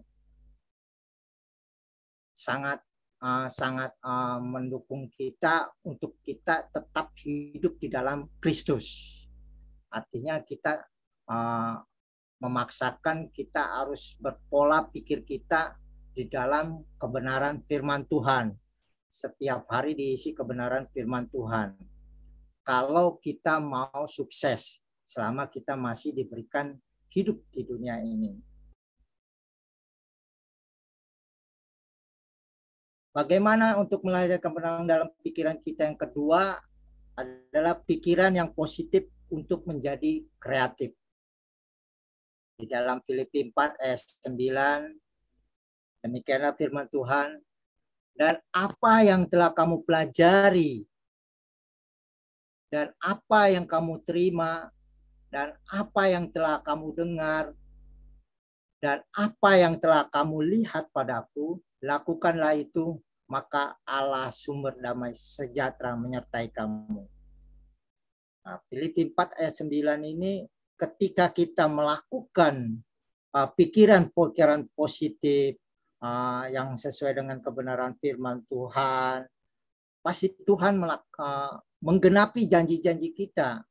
sangat 2.38 2.86
uh, 3.26 3.48
sangat 3.50 3.98
uh, 4.06 4.38
mendukung 4.38 5.10
kita 5.10 5.74
untuk 5.82 6.22
kita 6.22 6.70
tetap 6.70 7.18
hidup 7.18 7.82
di 7.82 7.90
dalam 7.90 8.30
Kristus. 8.38 9.18
Artinya 9.90 10.38
kita 10.46 10.86
uh, 11.26 11.82
memaksakan 12.38 13.34
kita 13.34 13.82
harus 13.82 14.14
berpola 14.22 14.86
pikir 14.86 15.26
kita 15.26 15.74
di 16.14 16.30
dalam 16.30 16.86
kebenaran 17.02 17.66
firman 17.66 18.06
Tuhan. 18.06 18.54
Setiap 19.10 19.66
hari 19.72 19.98
diisi 19.98 20.36
kebenaran 20.36 20.86
firman 20.94 21.26
Tuhan. 21.32 21.74
Kalau 22.66 23.22
kita 23.22 23.62
mau 23.62 24.10
sukses 24.10 24.82
selama 25.06 25.46
kita 25.46 25.78
masih 25.78 26.12
diberikan 26.18 26.74
hidup 27.14 27.38
di 27.54 27.62
dunia 27.62 28.02
ini. 28.02 28.55
Bagaimana 33.16 33.80
untuk 33.80 34.04
melahirkan 34.04 34.44
kebenaran 34.44 34.84
dalam 34.84 35.08
pikiran 35.24 35.56
kita 35.64 35.88
yang 35.88 35.96
kedua 35.96 36.60
adalah 37.16 37.80
pikiran 37.80 38.36
yang 38.36 38.52
positif 38.52 39.08
untuk 39.32 39.64
menjadi 39.64 40.20
kreatif. 40.36 40.92
Di 42.60 42.68
dalam 42.68 43.00
Filipi 43.08 43.48
4 43.48 43.80
ayat 43.80 44.04
9 44.28 45.00
Demikianlah 46.06 46.54
firman 46.60 46.92
Tuhan. 46.92 47.40
Dan 48.16 48.36
apa 48.52 48.94
yang 49.04 49.28
telah 49.32 49.52
kamu 49.52 49.84
pelajari 49.84 50.88
dan 52.72 52.92
apa 53.00 53.52
yang 53.52 53.68
kamu 53.68 54.00
terima 54.08 54.72
dan 55.32 55.52
apa 55.68 56.08
yang 56.08 56.32
telah 56.32 56.64
kamu 56.64 56.96
dengar 56.96 57.52
dan 58.80 59.04
apa 59.12 59.52
yang 59.60 59.76
telah 59.82 60.08
kamu 60.08 60.38
lihat 60.48 60.88
padaku, 60.96 61.60
lakukanlah 61.84 62.56
itu, 62.56 63.00
maka 63.26 63.80
Allah 63.84 64.30
sumber 64.30 64.78
damai 64.78 65.18
sejahtera 65.18 65.98
menyertai 65.98 66.54
kamu. 66.54 67.04
Nah, 68.46 68.62
Filipi 68.70 69.10
4 69.10 69.42
ayat 69.42 69.54
9 69.58 70.06
ini 70.06 70.46
ketika 70.78 71.34
kita 71.34 71.66
melakukan 71.66 72.86
uh, 73.34 73.50
pikiran-pikiran 73.50 74.70
positif 74.78 75.58
uh, 76.06 76.46
yang 76.54 76.78
sesuai 76.78 77.18
dengan 77.18 77.42
kebenaran 77.42 77.98
firman 77.98 78.46
Tuhan, 78.46 79.26
pasti 80.06 80.30
Tuhan 80.46 80.78
uh, 80.78 81.58
menggenapi 81.82 82.46
janji-janji 82.46 83.18
kita 83.18 83.66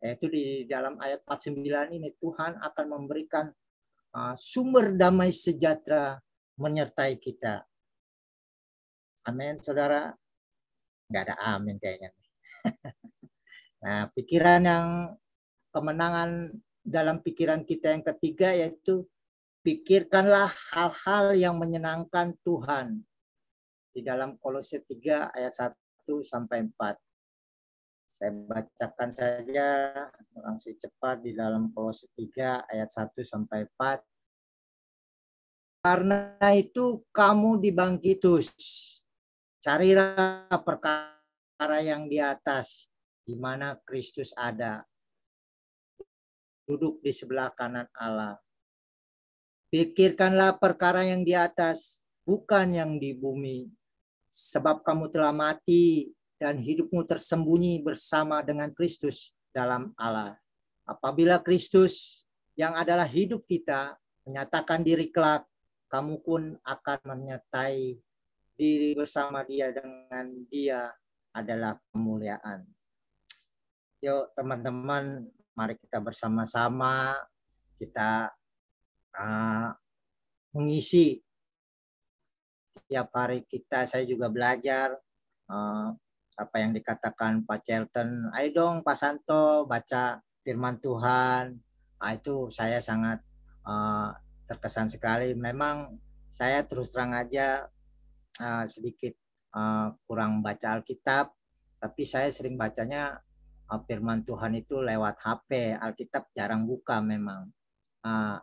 yaitu 0.00 0.32
di 0.32 0.44
dalam 0.64 0.96
ayat 0.96 1.20
49 1.28 1.92
ini 1.92 2.08
Tuhan 2.16 2.56
akan 2.56 2.86
memberikan 2.88 3.52
uh, 4.16 4.32
sumber 4.32 4.96
damai 4.96 5.28
sejahtera 5.28 6.16
menyertai 6.60 7.16
kita. 7.16 7.64
Amin, 9.24 9.56
saudara. 9.56 10.12
Enggak 11.08 11.32
ada 11.32 11.36
amin 11.56 11.80
kayaknya. 11.80 12.12
nah, 13.82 14.06
pikiran 14.12 14.62
yang 14.62 14.86
kemenangan 15.74 16.54
dalam 16.84 17.18
pikiran 17.24 17.64
kita 17.64 17.96
yang 17.96 18.04
ketiga 18.04 18.52
yaitu 18.54 19.08
pikirkanlah 19.60 20.52
hal-hal 20.72 21.36
yang 21.36 21.56
menyenangkan 21.56 22.36
Tuhan. 22.44 23.04
Di 23.90 24.06
dalam 24.06 24.38
Kolose 24.38 24.86
3 24.86 25.34
ayat 25.34 25.52
1 25.52 25.74
sampai 26.22 26.62
4. 26.62 26.94
Saya 28.10 28.30
bacakan 28.34 29.10
saja 29.10 29.66
langsung 30.38 30.78
cepat 30.78 31.26
di 31.26 31.34
dalam 31.34 31.74
Kolose 31.74 32.06
3 32.14 32.70
ayat 32.70 32.90
1 32.90 33.18
sampai 33.26 33.66
4. 33.66 34.09
Karena 35.80 36.36
itu 36.52 37.00
kamu 37.08 37.56
dibangkitus. 37.56 38.52
Carilah 39.64 40.44
perkara 40.60 41.80
yang 41.80 42.04
di 42.04 42.20
atas 42.20 42.84
di 43.24 43.32
mana 43.32 43.80
Kristus 43.88 44.36
ada. 44.36 44.84
Duduk 46.68 47.00
di 47.00 47.12
sebelah 47.16 47.48
kanan 47.56 47.88
Allah. 47.96 48.36
Pikirkanlah 49.72 50.60
perkara 50.60 51.00
yang 51.06 51.24
di 51.24 51.32
atas, 51.32 52.04
bukan 52.28 52.76
yang 52.76 53.00
di 53.00 53.16
bumi. 53.16 53.72
Sebab 54.28 54.84
kamu 54.84 55.08
telah 55.08 55.32
mati 55.32 56.12
dan 56.36 56.60
hidupmu 56.60 57.08
tersembunyi 57.08 57.80
bersama 57.80 58.44
dengan 58.44 58.68
Kristus 58.76 59.32
dalam 59.48 59.96
Allah. 59.96 60.36
Apabila 60.84 61.40
Kristus 61.40 62.22
yang 62.52 62.76
adalah 62.76 63.08
hidup 63.08 63.48
kita 63.48 63.96
menyatakan 64.28 64.84
diri 64.84 65.10
kelak, 65.10 65.49
kamu 65.90 66.22
pun 66.22 66.54
akan 66.62 66.98
menyertai 67.02 67.98
diri 68.54 68.94
bersama 68.94 69.42
dia 69.42 69.74
dengan 69.74 70.46
dia 70.46 70.94
adalah 71.34 71.74
kemuliaan. 71.90 72.62
Yuk 74.00 74.32
teman-teman, 74.38 75.26
mari 75.58 75.74
kita 75.76 75.98
bersama-sama 75.98 77.18
kita 77.76 78.30
uh, 79.18 79.68
mengisi 80.54 81.18
tiap 82.86 83.10
hari 83.16 83.42
kita. 83.48 83.84
Saya 83.84 84.06
juga 84.06 84.30
belajar 84.30 84.94
uh, 85.50 85.90
apa 86.38 86.56
yang 86.62 86.72
dikatakan 86.72 87.44
Pak 87.44 87.60
Chelton, 87.66 88.32
ayo 88.32 88.48
dong 88.54 88.76
Pak 88.80 88.96
Santo 88.96 89.66
baca 89.66 90.22
firman 90.40 90.80
Tuhan. 90.80 91.60
Nah, 92.00 92.12
itu 92.16 92.48
saya 92.48 92.80
sangat 92.80 93.20
uh, 93.68 94.08
terkesan 94.50 94.90
sekali. 94.90 95.30
Memang 95.38 95.94
saya 96.26 96.66
terus 96.66 96.90
terang 96.90 97.14
aja 97.14 97.70
uh, 98.42 98.66
sedikit 98.66 99.14
uh, 99.54 99.94
kurang 100.10 100.42
baca 100.42 100.74
Alkitab, 100.74 101.30
tapi 101.78 102.02
saya 102.02 102.26
sering 102.34 102.58
bacanya 102.58 103.22
uh, 103.70 103.78
firman 103.86 104.26
Tuhan 104.26 104.58
itu 104.58 104.82
lewat 104.82 105.22
HP. 105.22 105.78
Alkitab 105.78 106.34
jarang 106.34 106.66
buka 106.66 106.98
memang. 106.98 107.46
Uh, 108.02 108.42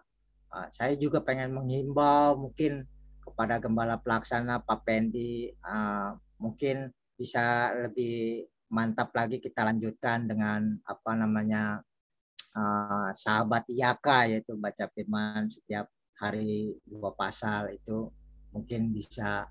uh, 0.56 0.68
saya 0.72 0.96
juga 0.96 1.20
pengen 1.20 1.52
menghimbau 1.52 2.40
mungkin 2.40 2.88
kepada 3.20 3.60
gembala 3.60 4.00
pelaksana 4.00 4.64
Pak 4.64 4.88
Pendi, 4.88 5.52
uh, 5.68 6.16
mungkin 6.40 6.88
bisa 7.20 7.76
lebih 7.76 8.48
mantap 8.72 9.12
lagi 9.12 9.44
kita 9.44 9.68
lanjutkan 9.68 10.28
dengan 10.28 10.80
apa 10.88 11.12
namanya 11.16 11.84
uh, 12.56 13.10
sahabat 13.16 13.68
Iyaka 13.72 14.28
yaitu 14.32 14.56
baca 14.60 14.88
firman 14.92 15.48
setiap 15.48 15.88
hari 16.18 16.74
dua 16.84 17.14
pasal 17.14 17.74
itu 17.74 18.10
mungkin 18.54 18.90
bisa 18.90 19.46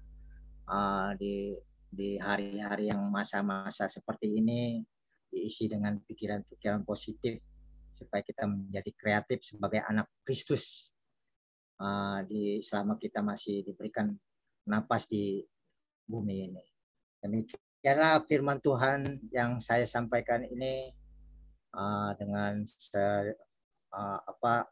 uh, 0.66 1.10
di 1.14 1.54
di 1.86 2.18
hari-hari 2.18 2.90
yang 2.90 3.06
masa-masa 3.08 3.86
seperti 3.86 4.42
ini 4.42 4.82
diisi 5.30 5.70
dengan 5.70 5.96
pikiran-pikiran 6.02 6.82
positif 6.82 7.38
supaya 7.90 8.20
kita 8.20 8.44
menjadi 8.44 8.90
kreatif 8.92 9.38
sebagai 9.46 9.80
anak 9.86 10.10
Kristus 10.20 10.92
uh, 11.80 12.20
di 12.28 12.60
selama 12.60 13.00
kita 13.00 13.24
masih 13.24 13.64
diberikan 13.64 14.12
napas 14.68 15.08
di 15.08 15.40
bumi 16.04 16.50
ini. 16.52 16.64
Demikianlah 17.22 18.26
firman 18.28 18.60
Tuhan 18.60 19.30
yang 19.32 19.56
saya 19.62 19.88
sampaikan 19.88 20.44
ini 20.44 20.92
uh, 21.72 22.12
dengan 22.20 22.60
se, 22.66 23.32
uh, 23.94 24.18
apa 24.20 24.68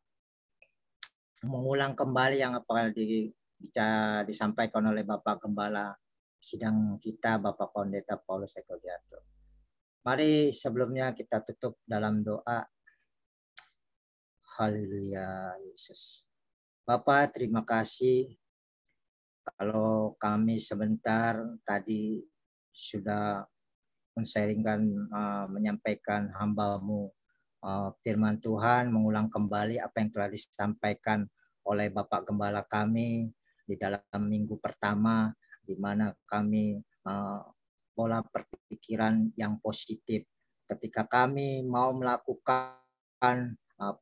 mengulang 1.44 1.92
kembali 1.92 2.40
yang 2.40 2.56
apa 2.56 2.90
di, 2.90 3.28
bisa 3.54 4.20
disampaikan 4.24 4.84
oleh 4.88 5.04
Bapak 5.04 5.44
Gembala 5.44 5.92
sidang 6.44 7.00
kita 7.00 7.40
Bapak 7.40 7.72
Pendeta 7.72 8.20
Paulus 8.20 8.52
Eko 8.60 8.76
Diato. 8.76 9.24
Mari 10.04 10.52
sebelumnya 10.52 11.16
kita 11.16 11.40
tutup 11.40 11.80
dalam 11.88 12.20
doa. 12.20 12.60
Haleluya 14.60 15.56
Yesus. 15.64 16.28
Bapak 16.84 17.40
terima 17.40 17.64
kasih 17.64 18.36
kalau 19.44 20.12
kami 20.20 20.60
sebentar 20.60 21.40
tadi 21.64 22.20
sudah 22.68 23.44
mensharingkan 24.12 24.84
uh, 25.08 25.48
menyampaikan 25.48 26.28
hambamu 26.36 27.08
firman 28.04 28.36
Tuhan 28.44 28.92
mengulang 28.92 29.32
kembali 29.32 29.80
apa 29.80 30.04
yang 30.04 30.10
telah 30.12 30.28
disampaikan 30.28 31.24
oleh 31.64 31.88
Bapak 31.88 32.28
Gembala 32.28 32.60
kami 32.64 33.32
di 33.64 33.74
dalam 33.80 34.20
minggu 34.20 34.60
pertama 34.60 35.32
di 35.64 35.72
mana 35.80 36.12
kami 36.28 36.76
pola 37.96 38.20
berpikiran 38.20 39.32
yang 39.40 39.56
positif. 39.64 40.28
Ketika 40.68 41.08
kami 41.08 41.64
mau 41.64 41.96
melakukan 41.96 43.56
uh, 43.80 43.96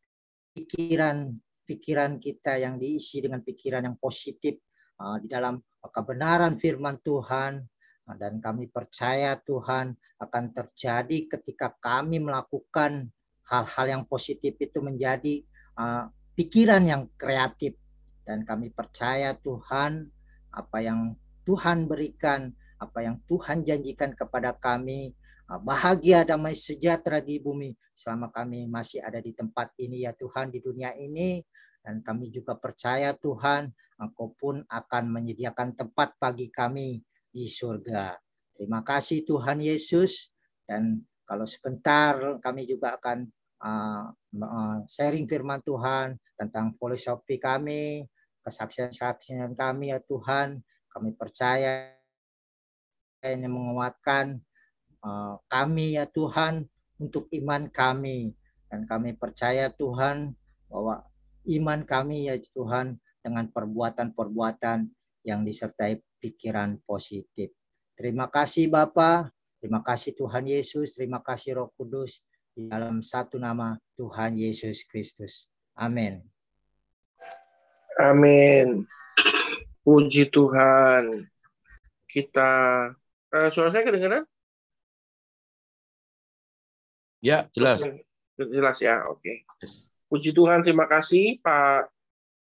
pikiran 0.55 1.38
pikiran 1.62 2.18
kita 2.18 2.59
yang 2.59 2.77
diisi 2.77 3.22
dengan 3.22 3.40
pikiran 3.40 3.87
yang 3.87 3.96
positif 3.96 4.59
di 5.22 5.29
dalam 5.31 5.59
kebenaran 5.83 6.59
firman 6.61 7.01
Tuhan 7.03 7.59
dan 8.18 8.38
kami 8.38 8.70
percaya 8.70 9.35
Tuhan 9.40 9.94
akan 10.20 10.44
terjadi 10.55 11.27
ketika 11.27 11.75
kami 11.81 12.22
melakukan 12.22 13.11
hal-hal 13.48 13.87
yang 13.87 14.02
positif 14.07 14.55
itu 14.59 14.78
menjadi 14.78 15.42
uh, 15.78 16.07
pikiran 16.35 16.83
yang 16.85 17.02
kreatif 17.18 17.76
dan 18.22 18.46
kami 18.46 18.70
percaya 18.70 19.35
Tuhan 19.35 20.07
apa 20.52 20.78
yang 20.81 21.16
Tuhan 21.42 21.90
berikan 21.90 22.52
apa 22.78 23.02
yang 23.02 23.18
Tuhan 23.26 23.62
janjikan 23.66 24.14
kepada 24.14 24.55
kami 24.55 25.14
uh, 25.50 25.59
bahagia 25.59 26.22
damai 26.22 26.55
sejahtera 26.55 27.18
di 27.18 27.42
bumi 27.42 27.74
selama 27.92 28.31
kami 28.31 28.66
masih 28.70 29.02
ada 29.02 29.18
di 29.18 29.35
tempat 29.35 29.74
ini 29.78 30.07
ya 30.07 30.14
Tuhan 30.14 30.50
di 30.55 30.62
dunia 30.62 30.94
ini 30.96 31.42
dan 31.83 31.98
kami 32.00 32.31
juga 32.31 32.55
percaya 32.55 33.11
Tuhan 33.18 33.74
Engkau 34.02 34.35
pun 34.35 34.66
akan 34.66 35.05
menyediakan 35.14 35.78
tempat 35.78 36.18
bagi 36.18 36.50
kami 36.50 36.98
di 37.31 37.46
surga. 37.46 38.18
Terima 38.59 38.83
kasih 38.83 39.22
Tuhan 39.22 39.62
Yesus 39.62 40.35
dan 40.66 41.07
kalau 41.32 41.48
sebentar 41.48 42.20
kami 42.44 42.68
juga 42.68 43.00
akan 43.00 43.24
uh, 43.64 44.84
sharing 44.84 45.24
firman 45.24 45.64
Tuhan 45.64 46.20
tentang 46.36 46.76
filosofi 46.76 47.40
kami, 47.40 48.04
kesaksian-kesaksian 48.44 49.56
kami 49.56 49.96
ya 49.96 49.98
Tuhan. 50.04 50.60
Kami 50.92 51.16
percaya 51.16 51.96
ini 53.24 53.48
menguatkan 53.48 54.44
uh, 55.00 55.40
kami 55.48 55.96
ya 55.96 56.04
Tuhan 56.04 56.68
untuk 57.00 57.32
iman 57.32 57.64
kami 57.72 58.36
dan 58.68 58.84
kami 58.84 59.16
percaya 59.16 59.72
Tuhan 59.72 60.36
bahwa 60.68 61.00
iman 61.48 61.80
kami 61.88 62.28
ya 62.28 62.36
Tuhan 62.52 63.00
dengan 63.24 63.48
perbuatan-perbuatan 63.48 64.84
yang 65.24 65.40
disertai 65.48 65.96
pikiran 66.20 66.76
positif. 66.84 67.56
Terima 67.96 68.28
kasih 68.28 68.68
Bapa, 68.68 69.32
terima 69.62 69.79
kasih 69.87 70.18
Tuhan 70.18 70.42
Yesus, 70.42 70.98
terima 70.98 71.22
kasih 71.22 71.62
Roh 71.62 71.70
Kudus. 71.79 72.18
Di 72.53 72.68
dalam 72.68 73.01
satu 73.01 73.40
nama 73.40 73.79
Tuhan 73.96 74.37
Yesus 74.37 74.85
Kristus. 74.85 75.48
Amin. 75.79 76.20
Amin. 77.96 78.85
Puji 79.81 80.29
Tuhan. 80.29 81.25
Kita 82.11 82.51
uh, 83.33 83.48
suara 83.48 83.72
saya 83.72 83.88
kedengaran? 83.88 84.29
Ya, 87.22 87.48
jelas. 87.55 87.81
Jelas 88.37 88.77
ya, 88.83 89.07
oke. 89.07 89.22
Okay. 89.22 89.37
Puji 90.12 90.37
Tuhan, 90.37 90.61
terima 90.61 90.85
kasih 90.85 91.40
Pak 91.40 91.88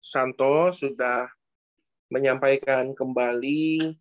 Santo 0.04 0.76
sudah 0.76 1.30
menyampaikan 2.12 2.92
kembali 2.92 3.96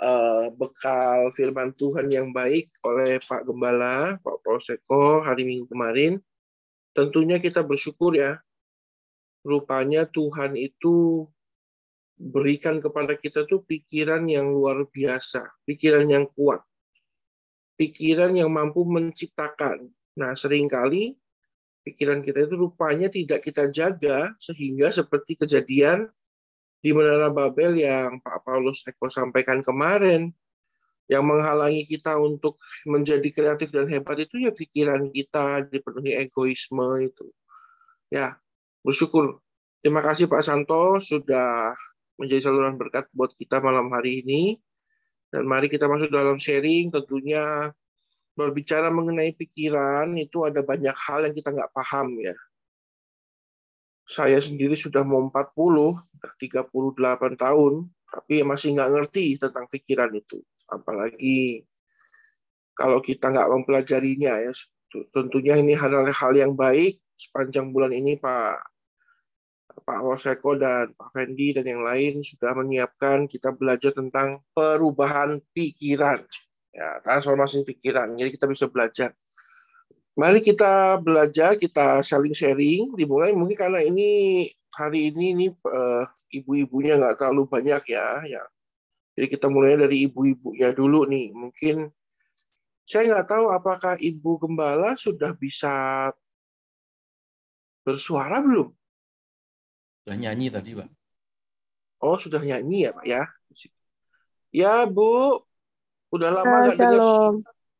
uh, 0.00 0.48
bekal 0.56 1.28
firman 1.36 1.76
Tuhan 1.76 2.08
yang 2.08 2.32
baik 2.32 2.72
oleh 2.82 3.20
Pak 3.20 3.46
Gembala, 3.46 4.16
Pak 4.18 4.36
Proseko 4.40 5.22
hari 5.22 5.44
Minggu 5.44 5.68
kemarin. 5.68 6.18
Tentunya 6.96 7.38
kita 7.38 7.62
bersyukur 7.62 8.16
ya. 8.16 8.40
Rupanya 9.40 10.04
Tuhan 10.04 10.56
itu 10.56 11.24
berikan 12.20 12.76
kepada 12.84 13.16
kita 13.16 13.48
tuh 13.48 13.64
pikiran 13.64 14.28
yang 14.28 14.52
luar 14.52 14.84
biasa, 14.84 15.48
pikiran 15.64 16.04
yang 16.12 16.28
kuat, 16.36 16.60
pikiran 17.80 18.36
yang 18.36 18.52
mampu 18.52 18.84
menciptakan. 18.84 19.88
Nah, 20.20 20.36
sering 20.36 20.68
kali 20.68 21.16
pikiran 21.80 22.20
kita 22.20 22.44
itu 22.44 22.54
rupanya 22.60 23.08
tidak 23.08 23.40
kita 23.40 23.72
jaga 23.72 24.36
sehingga 24.36 24.92
seperti 24.92 25.40
kejadian 25.40 26.12
di 26.80 26.90
Menara 26.96 27.28
Babel 27.28 27.76
yang 27.76 28.20
Pak 28.24 28.44
Paulus 28.44 28.80
Eko 28.88 29.12
sampaikan 29.12 29.60
kemarin 29.60 30.32
yang 31.10 31.26
menghalangi 31.26 31.84
kita 31.84 32.16
untuk 32.16 32.56
menjadi 32.86 33.28
kreatif 33.34 33.74
dan 33.74 33.90
hebat 33.90 34.16
itu 34.22 34.46
ya 34.46 34.54
pikiran 34.54 35.10
kita 35.10 35.68
dipenuhi 35.68 36.16
egoisme 36.16 37.02
itu. 37.02 37.26
Ya, 38.08 38.38
bersyukur. 38.86 39.42
Terima 39.82 40.00
kasih 40.06 40.30
Pak 40.30 40.44
Santo 40.44 41.02
sudah 41.02 41.74
menjadi 42.20 42.48
saluran 42.48 42.76
berkat 42.76 43.08
buat 43.10 43.32
kita 43.34 43.58
malam 43.58 43.90
hari 43.90 44.22
ini. 44.22 44.60
Dan 45.30 45.46
mari 45.46 45.70
kita 45.70 45.86
masuk 45.86 46.10
dalam 46.10 46.42
sharing 46.42 46.90
tentunya 46.90 47.70
berbicara 48.34 48.90
mengenai 48.90 49.30
pikiran 49.34 50.14
itu 50.18 50.42
ada 50.42 50.62
banyak 50.62 50.94
hal 50.94 51.26
yang 51.26 51.34
kita 51.34 51.54
nggak 51.54 51.70
paham 51.70 52.18
ya. 52.18 52.34
Saya 54.10 54.42
sendiri 54.42 54.74
sudah 54.74 55.06
mau 55.06 55.22
40, 55.30 55.94
38 56.42 57.38
tahun, 57.38 57.72
tapi 58.10 58.42
masih 58.42 58.74
nggak 58.74 58.90
ngerti 58.90 59.38
tentang 59.38 59.70
pikiran 59.70 60.10
itu. 60.18 60.42
Apalagi 60.66 61.62
kalau 62.74 62.98
kita 62.98 63.30
nggak 63.30 63.50
mempelajarinya 63.54 64.42
ya. 64.42 64.52
Tentunya 65.14 65.54
ini 65.54 65.78
hal-hal 65.78 66.32
yang 66.34 66.58
baik 66.58 66.98
sepanjang 67.14 67.70
bulan 67.70 67.94
ini 67.94 68.18
Pak 68.18 68.58
Pak 69.86 70.00
Waseko 70.02 70.58
dan 70.58 70.90
Pak 70.98 71.14
Fendi 71.14 71.54
dan 71.54 71.68
yang 71.68 71.86
lain 71.86 72.26
sudah 72.26 72.56
menyiapkan 72.58 73.30
kita 73.30 73.54
belajar 73.54 73.94
tentang 73.94 74.42
perubahan 74.50 75.38
pikiran 75.54 76.18
ya 76.70 77.02
transformasi 77.02 77.66
pikiran 77.66 78.14
jadi 78.14 78.30
kita 78.30 78.46
bisa 78.46 78.70
belajar 78.70 79.10
mari 80.20 80.44
kita 80.44 81.00
belajar 81.00 81.56
kita 81.56 82.04
saling 82.04 82.36
sharing. 82.36 82.92
Dimulai 82.92 83.32
mungkin 83.32 83.56
karena 83.56 83.80
ini 83.80 84.44
hari 84.76 85.08
ini 85.08 85.24
ini 85.32 85.46
uh, 85.64 86.04
ibu-ibunya 86.28 87.00
nggak 87.00 87.16
terlalu 87.16 87.48
banyak 87.48 87.82
ya 87.88 88.20
ya. 88.28 88.44
Jadi 89.16 89.26
kita 89.32 89.48
mulai 89.48 89.80
dari 89.80 90.04
ibu-ibunya 90.04 90.76
dulu 90.76 91.08
nih. 91.08 91.32
Mungkin 91.32 91.88
saya 92.84 93.08
nggak 93.08 93.28
tahu 93.32 93.46
apakah 93.48 93.96
ibu 93.96 94.36
gembala 94.36 94.92
sudah 95.00 95.32
bisa 95.32 95.72
bersuara 97.80 98.44
belum? 98.44 98.68
Sudah 100.04 100.16
nyanyi 100.20 100.52
tadi 100.52 100.76
pak. 100.76 100.88
Oh 102.04 102.20
sudah 102.20 102.44
nyanyi 102.44 102.88
ya 102.88 102.90
pak 102.92 103.06
ya? 103.08 103.22
Ya 104.52 104.74
bu. 104.84 105.40
Udah 106.12 106.28
lama 106.28 106.68
nggak 106.68 106.76
dengar. 106.76 107.32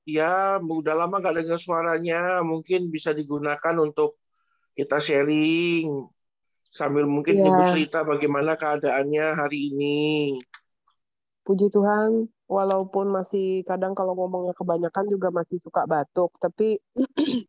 Ya, 0.08 0.58
udah 0.58 0.94
lama 0.96 1.20
nggak 1.20 1.36
dengar 1.44 1.60
suaranya. 1.60 2.40
Mungkin 2.40 2.88
bisa 2.88 3.12
digunakan 3.12 3.74
untuk 3.78 4.16
kita 4.74 4.96
sharing 5.02 6.08
sambil 6.70 7.02
mungkin 7.04 7.42
Iya. 7.42 7.50
ibu 7.50 7.62
cerita 7.66 8.06
bagaimana 8.06 8.54
keadaannya 8.54 9.26
hari 9.34 9.74
ini. 9.74 9.98
Puji 11.42 11.66
Tuhan, 11.72 12.30
walaupun 12.46 13.10
masih 13.10 13.66
kadang 13.66 13.96
kalau 13.96 14.14
ngomongnya 14.14 14.54
kebanyakan 14.54 15.10
juga 15.10 15.34
masih 15.34 15.58
suka 15.58 15.82
batuk, 15.88 16.30
tapi 16.38 16.78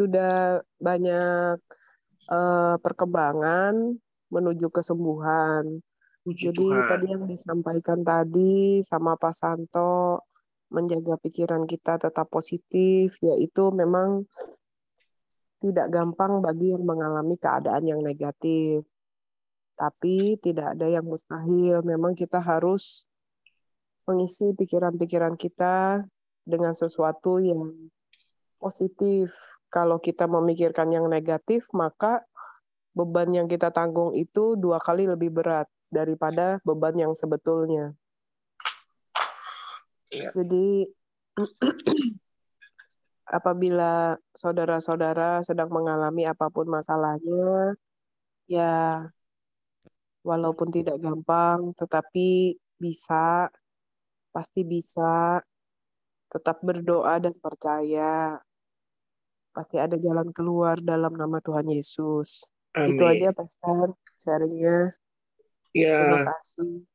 sudah 0.00 0.58
banyak 0.82 1.56
eh, 2.30 2.76
perkembangan 2.82 3.74
menuju 4.34 4.66
kesembuhan. 4.72 5.78
Puji 6.26 6.50
Jadi 6.50 6.64
Tuhan. 6.64 6.86
tadi 6.90 7.06
yang 7.10 7.24
disampaikan 7.26 8.00
tadi 8.02 8.82
sama 8.82 9.14
Pak 9.16 9.34
Santo 9.34 10.26
menjaga 10.70 11.18
pikiran 11.18 11.66
kita 11.66 11.98
tetap 11.98 12.30
positif, 12.30 13.18
yaitu 13.20 13.74
memang 13.74 14.24
tidak 15.60 15.92
gampang 15.92 16.40
bagi 16.40 16.72
yang 16.72 16.86
mengalami 16.88 17.36
keadaan 17.36 17.84
yang 17.84 18.00
negatif. 18.00 18.86
Tapi 19.76 20.40
tidak 20.40 20.78
ada 20.78 20.88
yang 20.88 21.04
mustahil. 21.04 21.84
Memang 21.84 22.16
kita 22.16 22.40
harus 22.40 23.04
mengisi 24.08 24.56
pikiran-pikiran 24.56 25.36
kita 25.36 26.04
dengan 26.48 26.72
sesuatu 26.72 27.42
yang 27.42 27.90
positif. 28.56 29.32
Kalau 29.70 30.02
kita 30.02 30.26
memikirkan 30.26 30.90
yang 30.90 31.06
negatif, 31.06 31.68
maka 31.70 32.24
beban 32.96 33.30
yang 33.30 33.46
kita 33.46 33.70
tanggung 33.70 34.16
itu 34.18 34.58
dua 34.58 34.82
kali 34.82 35.06
lebih 35.06 35.30
berat 35.30 35.70
daripada 35.92 36.58
beban 36.66 36.96
yang 36.98 37.12
sebetulnya. 37.14 37.94
Iya. 40.10 40.30
Jadi 40.34 40.90
apabila 43.38 44.18
saudara-saudara 44.34 45.46
sedang 45.46 45.70
mengalami 45.70 46.26
apa 46.26 46.50
pun 46.50 46.66
masalahnya, 46.66 47.78
ya 48.50 49.06
walaupun 50.26 50.68
tidak 50.74 51.00
gampang, 51.00 51.72
tetapi 51.78 52.58
bisa, 52.76 53.48
pasti 54.34 54.62
bisa. 54.66 55.40
Tetap 56.30 56.62
berdoa 56.62 57.18
dan 57.18 57.34
percaya. 57.42 58.38
Pasti 59.50 59.82
ada 59.82 59.98
jalan 59.98 60.30
keluar 60.30 60.78
dalam 60.78 61.18
nama 61.18 61.42
Tuhan 61.42 61.66
Yesus. 61.66 62.46
Itu 62.86 63.02
Amin. 63.02 63.18
aja, 63.18 63.34
Pastor, 63.34 63.98
sharingnya. 64.14 64.94
Terima 65.74 66.22
Ya, 66.22 66.30
kasih. 66.30 66.86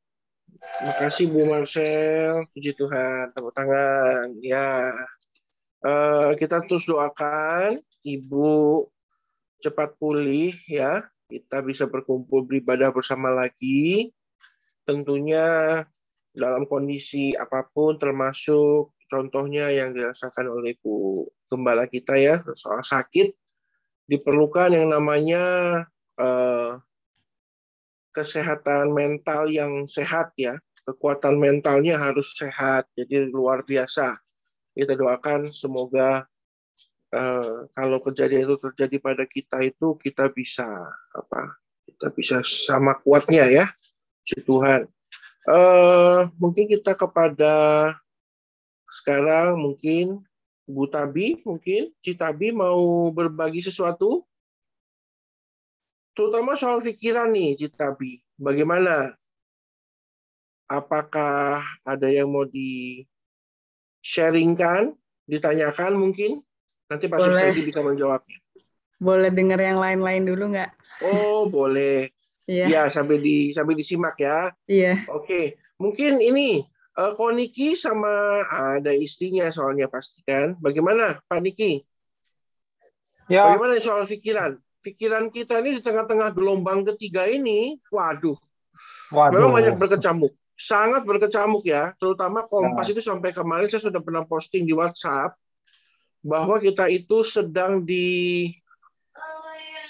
Makasih 0.84 1.30
Bu 1.32 1.48
Marcel. 1.48 2.46
Puji 2.52 2.76
Tuhan. 2.76 3.32
Tepuk 3.32 3.54
tangan. 3.56 4.34
Ya. 4.42 4.92
Eh, 5.86 6.30
kita 6.40 6.66
terus 6.66 6.90
doakan 6.90 7.80
Ibu 8.06 8.86
cepat 9.62 9.98
pulih 9.98 10.54
ya. 10.70 11.06
Kita 11.26 11.66
bisa 11.66 11.90
berkumpul 11.90 12.46
beribadah 12.46 12.94
bersama 12.94 13.34
lagi. 13.34 14.14
Tentunya 14.86 15.82
dalam 16.36 16.68
kondisi 16.68 17.34
apa 17.34 17.66
pun 17.66 17.96
termasuk 17.96 18.94
contohnya 19.08 19.72
yang 19.72 19.96
dirasakan 19.96 20.52
oleh 20.52 20.76
Bu 20.84 21.24
Gembala 21.48 21.88
kita 21.88 22.20
ya 22.20 22.44
soal 22.58 22.84
sakit 22.84 23.32
diperlukan 24.10 24.76
yang 24.76 24.92
namanya 24.92 25.44
eh, 26.20 26.72
kesehatan 28.16 28.96
mental 28.96 29.52
yang 29.52 29.84
sehat 29.84 30.32
ya. 30.40 30.56
Kekuatan 30.88 31.36
mentalnya 31.36 32.00
harus 32.00 32.32
sehat 32.38 32.88
jadi 32.96 33.28
luar 33.28 33.68
biasa. 33.68 34.16
Kita 34.72 34.96
doakan 34.96 35.52
semoga 35.52 36.24
eh, 37.12 37.68
kalau 37.76 38.00
kejadian 38.00 38.48
itu 38.48 38.56
terjadi 38.72 38.98
pada 39.04 39.26
kita 39.28 39.60
itu 39.66 40.00
kita 40.00 40.32
bisa 40.32 40.68
apa 41.12 41.60
kita 41.90 42.08
bisa 42.16 42.38
sama 42.46 42.96
kuatnya 43.04 43.52
ya. 43.52 43.66
Puji 44.24 44.40
Tuhan. 44.48 44.82
Eh 45.46 46.22
mungkin 46.40 46.66
kita 46.72 46.96
kepada 46.96 47.54
sekarang 48.90 49.60
mungkin 49.60 50.24
Bu 50.66 50.90
Tabi 50.90 51.46
mungkin 51.46 51.94
Citabi 52.02 52.50
mau 52.50 53.10
berbagi 53.14 53.62
sesuatu 53.62 54.26
terutama 56.16 56.56
soal 56.56 56.80
pikiran 56.80 57.30
nih 57.30 57.60
Citabi 57.60 58.24
bagaimana 58.40 59.14
apakah 60.66 61.62
ada 61.86 62.08
yang 62.10 62.32
mau 62.32 62.48
di 62.48 63.04
sharingkan 64.02 64.96
ditanyakan 65.30 65.94
mungkin 66.00 66.42
nanti 66.90 67.06
Pak 67.06 67.20
Boleh. 67.22 67.52
Sufredi 67.52 67.62
bisa 67.70 67.82
menjawabnya 67.84 68.40
Boleh 68.96 69.28
dengar 69.28 69.60
yang 69.60 69.78
lain-lain 69.78 70.24
dulu 70.24 70.56
nggak? 70.56 70.72
oh 71.04 71.46
boleh 71.52 72.10
Iya, 72.46 72.66
ya 72.70 72.82
sambil 72.94 73.18
di 73.18 73.50
sambil 73.58 73.74
disimak 73.74 74.22
ya 74.22 74.54
iya. 74.70 75.02
Oke, 75.10 75.58
mungkin 75.82 76.22
ini 76.22 76.62
eh, 76.96 77.12
Ko 77.18 77.34
Niki 77.34 77.74
sama 77.74 78.46
ada 78.46 78.94
istrinya 78.94 79.50
soalnya 79.50 79.90
pasti 79.90 80.22
kan. 80.22 80.54
Bagaimana 80.62 81.18
Pak 81.26 81.42
Niki? 81.42 81.82
Ya. 83.26 83.50
Bagaimana 83.50 83.82
soal 83.82 84.06
pikiran? 84.06 84.62
Pikiran 84.86 85.34
kita 85.34 85.66
ini 85.66 85.78
di 85.78 85.82
tengah-tengah 85.82 86.30
gelombang 86.30 86.86
ketiga 86.94 87.26
ini, 87.26 87.82
waduh, 87.90 88.38
waduh. 89.10 89.34
memang 89.34 89.52
banyak 89.58 89.74
berkecamuk. 89.82 90.38
Sangat 90.54 91.02
berkecamuk 91.02 91.66
ya, 91.66 91.98
terutama 91.98 92.46
Kompas 92.46 92.86
ya. 92.88 92.94
itu 92.94 93.02
sampai 93.02 93.34
kemarin 93.34 93.66
saya 93.66 93.90
sudah 93.90 93.98
pernah 93.98 94.22
posting 94.30 94.70
di 94.70 94.78
WhatsApp 94.78 95.34
bahwa 96.22 96.62
kita 96.62 96.86
itu 96.94 97.26
sedang 97.26 97.82
di 97.82 98.54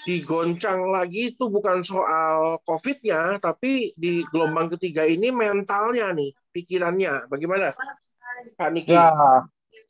digoncang 0.06 0.86
lagi 0.94 1.34
itu 1.34 1.50
bukan 1.50 1.82
soal 1.82 2.62
COVID-nya, 2.62 3.42
tapi 3.42 3.90
di 3.98 4.22
gelombang 4.30 4.70
ketiga 4.78 5.02
ini 5.02 5.34
mentalnya 5.34 6.14
nih, 6.14 6.30
pikirannya. 6.54 7.26
Bagaimana, 7.26 7.74
Pak 8.54 8.70
Niki? 8.70 8.94
Ya, 8.94 9.10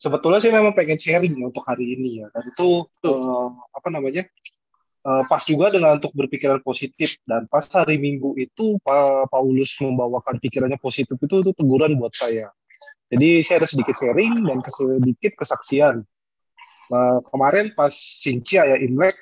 sebetulnya 0.00 0.40
sih 0.40 0.48
memang 0.48 0.72
pengen 0.72 0.96
sharing 0.96 1.36
ya 1.36 1.52
untuk 1.52 1.68
hari 1.68 2.00
ini 2.00 2.24
ya. 2.24 2.32
Dan 2.32 2.48
itu 2.48 2.88
uh, 3.04 3.48
apa 3.76 3.88
namanya? 3.92 4.24
Uh, 5.06 5.22
pas 5.30 5.38
juga 5.46 5.70
dengan 5.70 6.02
untuk 6.02 6.10
berpikiran 6.18 6.58
positif 6.66 7.14
dan 7.30 7.46
pas 7.46 7.62
hari 7.70 7.94
Minggu 7.94 8.34
itu 8.42 8.74
Pak 8.82 9.30
Paulus 9.30 9.78
membawakan 9.78 10.42
pikirannya 10.42 10.82
positif 10.82 11.14
itu 11.14 11.46
itu 11.46 11.54
teguran 11.54 11.94
buat 11.94 12.10
saya. 12.10 12.50
Jadi 13.06 13.46
saya 13.46 13.62
ada 13.62 13.70
sedikit 13.70 13.94
sharing 13.94 14.42
dan 14.42 14.58
sedikit 14.66 15.38
kesaksian. 15.38 16.02
Nah, 16.90 17.22
kemarin 17.22 17.70
pas 17.78 17.94
Sincia 17.94 18.66
ya 18.66 18.74
Imlek 18.82 19.14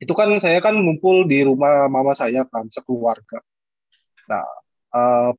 itu 0.00 0.16
kan 0.16 0.32
saya 0.40 0.64
kan 0.64 0.72
ngumpul 0.72 1.28
di 1.28 1.44
rumah 1.44 1.84
mama 1.92 2.16
saya 2.16 2.48
kan 2.48 2.64
sekeluarga. 2.72 3.44
Nah, 4.32 4.48
uh, 4.96 5.30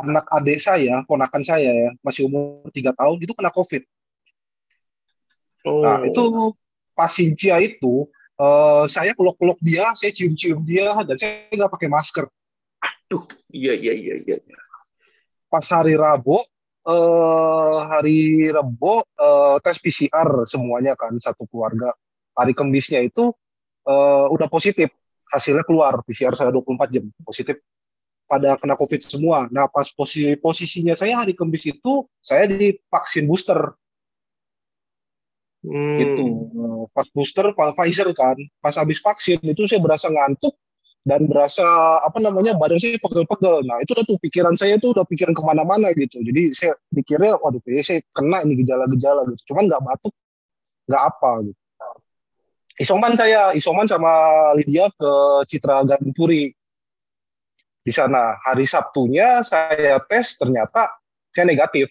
anak 0.00 0.24
adik 0.40 0.56
saya, 0.56 1.04
ponakan 1.04 1.44
saya 1.44 1.68
ya, 1.68 1.90
masih 2.00 2.32
umur 2.32 2.64
tiga 2.72 2.96
tahun 2.96 3.20
itu 3.20 3.36
kena 3.36 3.52
COVID. 3.52 3.82
Oh. 5.68 5.84
Nah, 5.84 6.00
itu 6.00 6.56
pas 6.96 7.12
Sincia 7.12 7.60
itu 7.60 8.08
uh, 8.40 8.84
saya 8.88 9.12
peluk-peluk 9.16 9.58
dia, 9.60 9.92
saya 9.96 10.12
cium-cium 10.12 10.64
dia 10.64 10.92
dan 11.04 11.16
saya 11.16 11.52
nggak 11.52 11.72
pakai 11.72 11.88
masker. 11.88 12.24
Aduh, 12.80 13.24
iya 13.52 13.72
iya 13.76 13.92
iya 13.92 14.14
iya. 14.22 14.38
Pas 15.46 15.64
hari 15.72 15.94
Rabu, 15.94 16.42
uh, 16.86 17.76
hari 17.86 18.48
Rabu 18.50 19.02
uh, 19.02 19.56
tes 19.62 19.78
PCR 19.80 20.44
semuanya 20.44 20.94
kan 20.94 21.16
satu 21.18 21.44
keluarga. 21.48 21.92
Hari 22.36 22.52
Kemisnya 22.52 23.00
itu 23.00 23.32
uh, 23.88 24.26
udah 24.28 24.48
positif 24.52 24.92
hasilnya 25.32 25.64
keluar 25.66 26.04
PCR 26.04 26.36
saya 26.36 26.52
24 26.52 26.92
jam 26.92 27.04
positif 27.24 27.58
pada 28.26 28.58
kena 28.58 28.74
COVID 28.74 29.00
semua. 29.06 29.46
Nah 29.48 29.70
pas 29.70 29.86
posisi 29.94 30.34
posisinya 30.36 30.98
saya 30.98 31.22
hari 31.22 31.32
Kamis 31.32 31.64
itu 31.70 32.04
saya 32.18 32.50
divaksin 32.50 33.24
booster. 33.24 33.74
Hmm. 35.64 35.96
Gitu. 36.00 36.26
Pas 36.92 37.06
booster 37.14 37.46
pas 37.56 37.72
Pfizer 37.72 38.10
kan, 38.12 38.36
pas 38.60 38.74
habis 38.76 38.98
vaksin 39.00 39.40
itu 39.44 39.64
saya 39.64 39.80
berasa 39.80 40.10
ngantuk 40.10 40.52
dan 41.06 41.30
berasa 41.30 41.62
apa 42.02 42.18
namanya 42.18 42.58
badan 42.58 42.82
saya 42.82 42.98
pegel-pegel. 42.98 43.62
Nah 43.62 43.78
itu 43.80 43.94
tuh 43.94 44.18
pikiran 44.18 44.58
saya 44.58 44.76
tuh 44.76 44.92
udah 44.92 45.06
pikiran 45.06 45.32
ke 45.32 45.42
mana-mana 45.42 45.94
gitu. 45.94 46.18
Jadi 46.20 46.52
saya 46.52 46.74
pikirnya 46.90 47.38
waduh 47.38 47.62
kayaknya 47.62 47.84
saya 47.86 48.00
kena 48.12 48.42
ini 48.42 48.58
gejala-gejala 48.60 49.22
gitu. 49.30 49.54
Cuman 49.54 49.70
nggak 49.70 49.82
batuk, 49.86 50.14
nggak 50.90 51.02
apa 51.02 51.32
gitu 51.46 51.60
isoman 52.76 53.16
saya 53.16 53.56
isoman 53.56 53.88
sama 53.88 54.12
Lydia 54.56 54.92
ke 54.92 55.12
Citra 55.48 55.80
Gandpuri 55.88 56.52
di 57.80 57.92
sana 57.92 58.36
hari 58.44 58.68
Sabtunya 58.68 59.40
saya 59.40 59.96
tes 60.04 60.36
ternyata 60.36 60.92
saya 61.32 61.48
negatif 61.48 61.88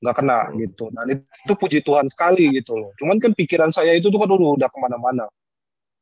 nggak 0.00 0.16
kena 0.16 0.52
gitu. 0.60 0.92
Dan 0.92 1.20
itu 1.24 1.52
puji 1.56 1.80
Tuhan 1.80 2.06
sekali 2.12 2.52
gitu 2.52 2.76
loh. 2.76 2.90
Cuman 3.00 3.16
kan 3.20 3.32
pikiran 3.32 3.70
saya 3.72 3.96
itu 3.96 4.12
tuh 4.12 4.20
kan 4.20 4.28
dulu 4.28 4.56
udah 4.56 4.68
ke 4.68 4.78
mana-mana 4.80 5.26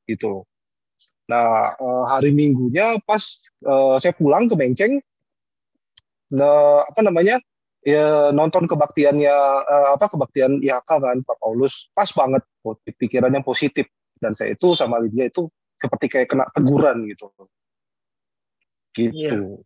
gitu 0.09 0.45
nah 1.25 1.73
eh, 1.75 2.05
hari 2.07 2.31
Minggunya 2.31 3.01
pas 3.03 3.21
eh, 3.65 3.97
saya 3.99 4.13
pulang 4.15 4.47
ke 4.47 4.55
Benceng 4.55 5.01
nah, 6.33 6.85
apa 6.85 7.01
namanya 7.01 7.41
ya 7.85 8.33
nonton 8.33 8.65
kebaktiannya 8.65 9.37
uh, 9.61 9.89
apa 9.93 10.09
kebaktian 10.09 10.57
IHK 10.65 10.89
kan 10.89 11.21
Pak 11.21 11.37
Paulus 11.37 11.93
pas 11.93 12.09
banget. 12.17 12.41
Pikirannya 12.97 13.45
positif. 13.45 13.85
Dan 14.17 14.33
saya 14.33 14.57
itu 14.57 14.73
sama 14.73 15.05
Lydia 15.05 15.29
itu 15.29 15.53
seperti 15.77 16.09
kayak 16.09 16.33
kena 16.33 16.49
teguran 16.49 17.05
gitu 17.13 17.29
gitu. 18.97 19.61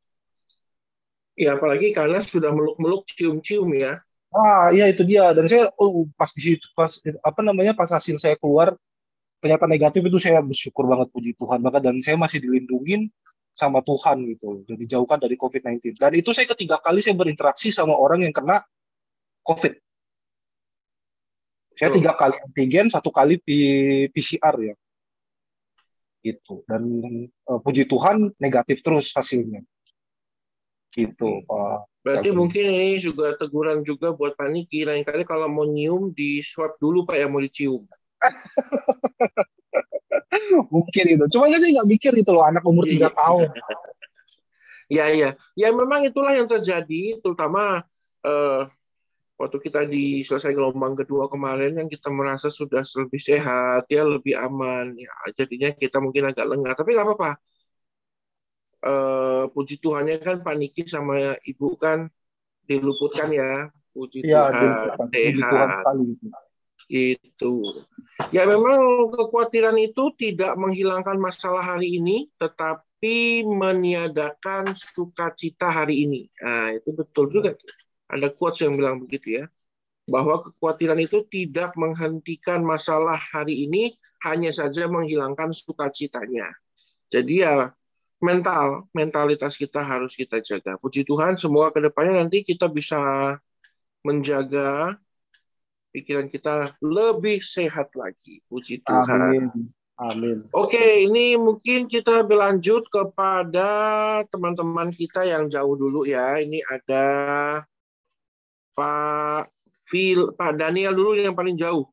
Ya, 1.39 1.47
ya 1.47 1.51
apalagi 1.55 1.95
karena 1.95 2.19
sudah 2.19 2.51
meluk-meluk 2.51 3.07
cium-cium 3.07 3.71
ya 3.79 4.03
ah 4.33 4.69
iya 4.75 4.89
itu 4.91 5.03
dia. 5.05 5.33
Dan 5.33 5.49
saya 5.49 5.71
oh 5.81 6.09
pas 6.17 6.31
di 6.33 6.43
situ 6.43 6.67
pas 6.77 6.93
apa 7.25 7.41
namanya 7.41 7.73
pas 7.73 7.89
hasil 7.89 8.21
saya 8.21 8.37
keluar 8.37 8.77
ternyata 9.39 9.71
negatif 9.71 10.03
itu 10.03 10.19
saya 10.19 10.43
bersyukur 10.43 10.85
banget 10.91 11.09
puji 11.15 11.33
Tuhan 11.39 11.61
banget. 11.65 11.83
Dan 11.85 11.97
saya 12.05 12.17
masih 12.21 12.43
dilindungin 12.43 13.09
sama 13.57 13.81
Tuhan 13.83 14.25
gitu. 14.35 14.65
Dan 14.69 14.77
dijauhkan 14.79 15.19
dari 15.21 15.35
COVID-19 15.39 15.99
dan 15.99 16.13
itu 16.15 16.31
saya 16.37 16.47
ketiga 16.51 16.79
kali 16.83 17.01
saya 17.01 17.17
berinteraksi 17.17 17.73
sama 17.73 17.97
orang 17.97 18.27
yang 18.27 18.35
kena 18.35 18.63
COVID. 19.47 19.75
Saya 21.79 21.95
tiga 21.95 22.19
kali 22.19 22.35
antigen 22.43 22.91
satu 22.91 23.15
kali 23.15 23.39
PCR 24.11 24.57
ya. 24.59 24.75
Gitu. 26.19 26.67
Dan 26.67 26.83
uh, 27.47 27.63
puji 27.63 27.87
Tuhan 27.87 28.35
negatif 28.43 28.83
terus 28.83 29.15
hasilnya 29.15 29.63
gitu 30.99 31.47
Pak. 31.47 32.03
Berarti 32.03 32.29
mungkin 32.35 32.65
ini 32.75 32.99
juga 32.99 33.39
teguran 33.39 33.87
juga 33.87 34.11
buat 34.11 34.35
Pak 34.35 34.49
Niki. 34.51 34.83
Lain 34.83 35.07
kali 35.07 35.23
kalau 35.23 35.47
mau 35.47 35.69
nyium 35.69 36.11
di 36.11 36.43
swab 36.43 36.75
dulu 36.83 37.07
Pak 37.07 37.17
yang 37.21 37.31
mau 37.31 37.39
dicium. 37.39 37.87
Mungkin 40.75 41.05
itu. 41.15 41.25
Cuma 41.31 41.47
saya 41.53 41.63
nggak 41.63 41.89
mikir 41.89 42.13
itu 42.17 42.31
loh 42.33 42.43
anak 42.43 42.65
umur 42.67 42.89
tiga 42.89 43.13
iya. 43.13 43.17
tahun. 43.17 43.49
Ya 44.89 45.05
ya 45.13 45.37
ya 45.53 45.69
memang 45.69 46.01
itulah 46.09 46.33
yang 46.33 46.49
terjadi 46.49 47.21
terutama 47.21 47.85
uh, 48.25 48.65
waktu 49.37 49.61
kita 49.61 49.85
di 49.85 50.25
selesai 50.25 50.57
gelombang 50.57 50.97
kedua 50.97 51.29
kemarin 51.29 51.77
yang 51.77 51.93
kita 51.93 52.09
merasa 52.09 52.49
sudah 52.49 52.81
lebih 52.97 53.21
sehat 53.21 53.85
ya 53.93 54.09
lebih 54.09 54.41
aman. 54.41 54.97
Ya 54.97 55.13
jadinya 55.37 55.77
kita 55.77 56.01
mungkin 56.01 56.33
agak 56.33 56.49
lengah. 56.49 56.73
Tapi 56.73 56.97
nggak 56.97 57.05
apa-apa 57.05 57.37
uh, 58.89 59.45
puji 59.53 59.77
Tuhannya 59.85 60.17
kan 60.25 60.41
paniki 60.41 60.89
sama 60.89 61.37
ibu 61.45 61.77
kan 61.77 62.09
diluputkan 62.65 63.29
ya 63.29 63.69
puji 63.93 64.25
ya, 64.25 64.49
Tuhan 64.49 64.73
sehat 65.13 65.95
itu. 66.89 67.55
Ya 68.33 68.49
memang 68.49 69.13
kekhawatiran 69.13 69.77
itu 69.79 70.11
tidak 70.17 70.57
menghilangkan 70.57 71.21
masalah 71.21 71.63
hari 71.63 72.01
ini, 72.01 72.33
tetapi 72.41 73.45
meniadakan 73.45 74.73
sukacita 74.75 75.69
hari 75.69 76.09
ini. 76.09 76.21
Nah, 76.41 76.75
itu 76.75 76.97
betul 76.97 77.31
juga. 77.31 77.55
Ada 78.09 78.33
quotes 78.33 78.65
yang 78.65 78.75
bilang 78.75 79.05
begitu 79.05 79.45
ya. 79.45 79.45
Bahwa 80.09 80.41
kekhawatiran 80.41 80.99
itu 80.99 81.23
tidak 81.29 81.77
menghentikan 81.77 82.65
masalah 82.65 83.21
hari 83.21 83.69
ini, 83.69 83.93
hanya 84.25 84.51
saja 84.51 84.89
menghilangkan 84.89 85.53
sukacitanya. 85.53 86.49
Jadi 87.13 87.45
ya 87.45 87.71
mental, 88.19 88.91
mentalitas 88.91 89.55
kita 89.55 89.83
harus 89.83 90.15
kita 90.15 90.43
jaga. 90.43 90.75
Puji 90.79 91.07
Tuhan, 91.07 91.39
semoga 91.39 91.79
ke 91.79 91.81
depannya 91.87 92.27
nanti 92.27 92.43
kita 92.43 92.67
bisa 92.67 92.99
menjaga 94.03 94.99
pikiran 95.95 96.31
kita 96.31 96.75
lebih 96.83 97.43
sehat 97.43 97.95
lagi. 97.95 98.43
Puji 98.47 98.83
Tuhan. 98.83 99.21
Amin. 99.35 99.47
Amin. 99.99 100.47
Oke, 100.55 101.03
ini 101.03 101.35
mungkin 101.35 101.91
kita 101.91 102.23
berlanjut 102.23 102.87
kepada 102.87 103.71
teman-teman 104.31 104.95
kita 104.95 105.27
yang 105.27 105.51
jauh 105.51 105.75
dulu 105.75 106.07
ya. 106.07 106.39
Ini 106.39 106.63
ada 106.71 107.07
Pak 108.79 109.51
Phil, 109.91 110.31
Pak 110.39 110.55
Daniel 110.55 110.95
dulu 110.95 111.19
yang 111.19 111.35
paling 111.35 111.59
jauh. 111.59 111.91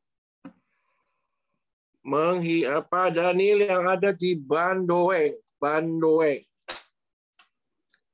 Menghi 2.06 2.62
apa 2.62 3.10
Daniel 3.10 3.66
yang 3.66 3.82
ada 3.90 4.14
di 4.14 4.38
Bandoeng, 4.38 5.34
Bandoeng. 5.58 6.44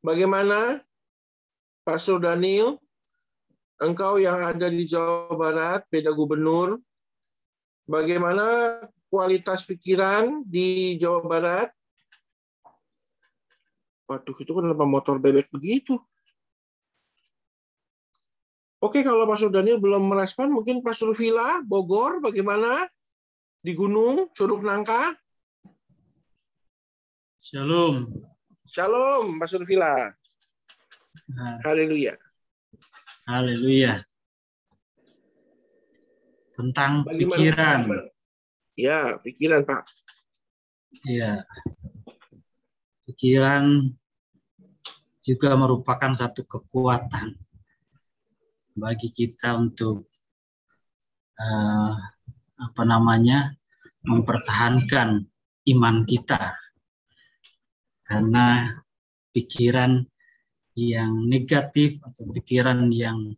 Bagaimana 0.03 0.83
Pak 1.87 1.99
Daniel? 2.23 2.83
engkau 3.83 4.23
yang 4.23 4.39
ada 4.39 4.71
di 4.71 4.87
Jawa 4.87 5.35
Barat, 5.35 5.83
beda 5.91 6.15
gubernur, 6.15 6.79
bagaimana 7.91 8.79
kualitas 9.11 9.67
pikiran 9.67 10.47
di 10.47 10.95
Jawa 10.97 11.21
Barat? 11.27 11.69
Waduh, 14.07 14.37
itu 14.39 14.53
kenapa 14.55 14.87
motor 14.87 15.19
bebek 15.19 15.51
begitu? 15.51 15.99
Oke, 18.83 19.03
kalau 19.07 19.27
Pak 19.27 19.51
Daniel 19.51 19.79
belum 19.79 20.11
merespon, 20.11 20.51
mungkin 20.51 20.83
Pak 20.83 20.95
Survila, 20.95 21.63
Bogor, 21.63 22.19
bagaimana? 22.19 22.87
Di 23.63 23.79
Gunung, 23.79 24.27
Curug 24.35 24.67
Nangka? 24.67 25.15
Shalom. 27.43 28.07
Shalom, 28.71 29.43
Pak 29.43 29.51
Survila. 29.51 30.15
Nah. 31.27 31.59
Haleluya. 31.67 32.15
Haleluya. 33.27 33.99
Tentang 36.55 37.03
Bagaimana? 37.03 37.19
pikiran. 37.19 37.81
Ya, 38.79 39.19
pikiran 39.19 39.67
Pak. 39.67 39.83
Ya, 41.03 41.43
pikiran 43.11 43.91
juga 45.27 45.59
merupakan 45.59 46.15
satu 46.15 46.47
kekuatan 46.47 47.43
bagi 48.79 49.11
kita 49.11 49.59
untuk 49.59 50.07
uh, 51.43 51.91
apa 52.63 52.83
namanya 52.87 53.51
mempertahankan 54.07 55.27
iman 55.75 56.07
kita 56.07 56.62
karena 58.03 58.71
pikiran 59.33 60.05
yang 60.73 61.29
negatif 61.29 62.01
atau 62.01 62.29
pikiran 62.33 62.89
yang 62.89 63.37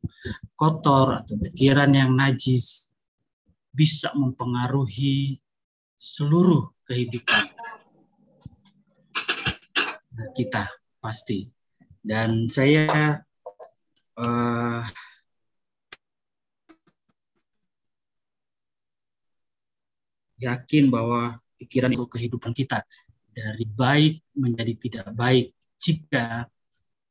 kotor 0.55 1.19
atau 1.23 1.35
pikiran 1.39 1.91
yang 1.91 2.15
najis 2.15 2.95
bisa 3.75 4.15
mempengaruhi 4.15 5.35
seluruh 5.99 6.71
kehidupan 6.87 7.51
kita 10.35 10.67
pasti. 11.03 11.51
Dan 12.05 12.47
saya 12.53 13.19
uh, 14.21 14.83
yakin 20.39 20.93
bahwa 20.93 21.41
pikiran 21.57 21.95
itu 21.97 22.05
kehidupan 22.05 22.53
kita 22.53 22.85
dari 23.35 23.67
baik 23.67 24.39
menjadi 24.39 24.73
tidak 24.79 25.09
baik 25.19 25.51
jika 25.75 26.47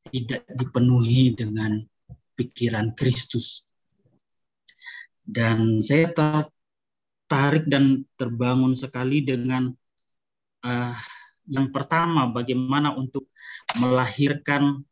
tidak 0.08 0.48
dipenuhi 0.48 1.36
dengan 1.36 1.84
pikiran 2.34 2.96
Kristus. 2.96 3.68
Dan 5.24 5.80
saya 5.80 6.12
tertarik 6.12 7.68
dan 7.68 8.04
terbangun 8.16 8.72
sekali 8.76 9.24
dengan 9.24 9.72
uh, 10.64 10.96
yang 11.48 11.68
pertama 11.72 12.28
bagaimana 12.28 12.92
untuk 12.96 13.28
melahirkan 13.80 14.84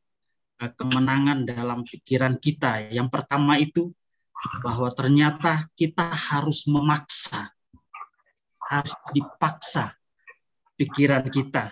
uh, 0.60 0.70
kemenangan 0.76 1.44
dalam 1.48 1.84
pikiran 1.84 2.36
kita. 2.40 2.88
Yang 2.92 3.08
pertama 3.12 3.60
itu 3.60 3.92
bahwa 4.64 4.88
ternyata 4.92 5.68
kita 5.76 6.08
harus 6.08 6.64
memaksa, 6.64 7.52
harus 8.72 8.96
dipaksa 9.12 10.01
pikiran 10.82 11.22
kita 11.30 11.70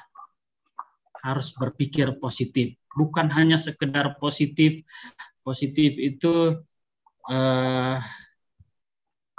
harus 1.26 1.52
berpikir 1.58 2.14
positif. 2.22 2.78
Bukan 2.94 3.26
hanya 3.34 3.58
sekedar 3.58 4.14
positif. 4.22 4.86
Positif 5.42 5.98
itu 5.98 6.62
eh, 7.26 7.98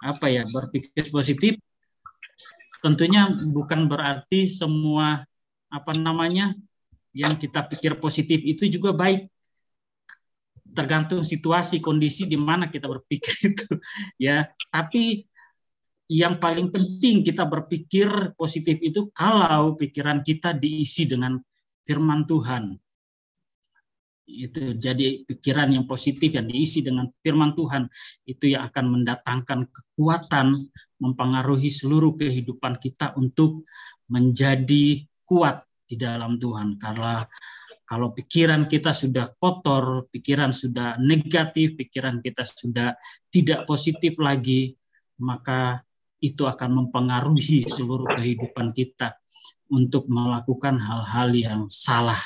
apa 0.01 0.25
ya 0.27 0.43
berpikir 0.49 1.07
positif 1.13 1.55
tentunya 2.81 3.29
bukan 3.29 3.85
berarti 3.85 4.49
semua 4.49 5.21
apa 5.69 5.93
namanya 5.93 6.57
yang 7.13 7.37
kita 7.37 7.63
pikir 7.69 8.01
positif 8.01 8.41
itu 8.41 8.67
juga 8.67 8.91
baik. 8.91 9.29
Tergantung 10.71 11.21
situasi 11.21 11.83
kondisi 11.83 12.25
di 12.25 12.39
mana 12.39 12.67
kita 12.67 12.89
berpikir 12.89 13.33
itu 13.53 13.69
ya. 14.17 14.49
Tapi 14.73 15.29
yang 16.11 16.43
paling 16.43 16.67
penting 16.75 17.23
kita 17.23 17.47
berpikir 17.47 18.35
positif 18.35 18.83
itu 18.83 19.07
kalau 19.15 19.79
pikiran 19.79 20.19
kita 20.19 20.51
diisi 20.51 21.07
dengan 21.07 21.39
firman 21.87 22.27
Tuhan. 22.27 22.75
Itu 24.27 24.75
jadi 24.75 25.23
pikiran 25.23 25.71
yang 25.71 25.87
positif 25.87 26.35
yang 26.35 26.51
diisi 26.51 26.83
dengan 26.83 27.07
firman 27.23 27.55
Tuhan 27.55 27.87
itu 28.27 28.51
yang 28.51 28.67
akan 28.67 28.85
mendatangkan 28.91 29.71
kekuatan 29.71 30.67
mempengaruhi 30.99 31.71
seluruh 31.71 32.19
kehidupan 32.19 32.75
kita 32.83 33.15
untuk 33.15 33.63
menjadi 34.11 35.07
kuat 35.23 35.63
di 35.87 35.95
dalam 35.95 36.35
Tuhan. 36.35 36.75
Karena 36.75 37.23
kalau 37.87 38.11
pikiran 38.11 38.67
kita 38.67 38.91
sudah 38.91 39.31
kotor, 39.39 40.11
pikiran 40.11 40.51
sudah 40.51 40.99
negatif, 40.99 41.79
pikiran 41.79 42.19
kita 42.19 42.43
sudah 42.43 42.99
tidak 43.31 43.63
positif 43.63 44.19
lagi, 44.19 44.75
maka 45.19 45.83
itu 46.21 46.45
akan 46.45 46.85
mempengaruhi 46.85 47.65
seluruh 47.65 48.13
kehidupan 48.15 48.71
kita 48.77 49.17
untuk 49.73 50.05
melakukan 50.07 50.77
hal-hal 50.77 51.33
yang 51.33 51.61
salah 51.67 52.17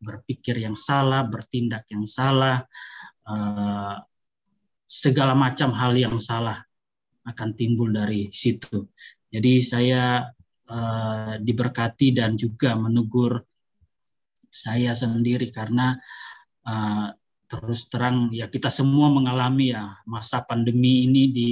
berpikir 0.00 0.60
yang 0.60 0.76
salah, 0.76 1.24
bertindak 1.24 1.88
yang 1.88 2.04
salah, 2.04 2.64
uh, 3.26 3.96
segala 4.86 5.34
macam 5.34 5.72
hal 5.74 5.96
yang 5.96 6.16
salah 6.20 6.62
akan 7.26 7.58
timbul 7.58 7.90
dari 7.90 8.30
situ. 8.30 8.86
Jadi 9.32 9.58
saya 9.58 10.22
uh, 10.70 11.34
diberkati 11.42 12.14
dan 12.14 12.38
juga 12.38 12.78
menegur 12.78 13.42
saya 14.46 14.94
sendiri 14.94 15.50
karena 15.50 15.98
uh, 16.64 17.10
terus 17.46 17.90
terang 17.90 18.30
ya 18.30 18.50
kita 18.50 18.70
semua 18.70 19.10
mengalami 19.10 19.74
ya 19.74 19.94
masa 20.06 20.42
pandemi 20.42 21.06
ini 21.06 21.30
di 21.30 21.48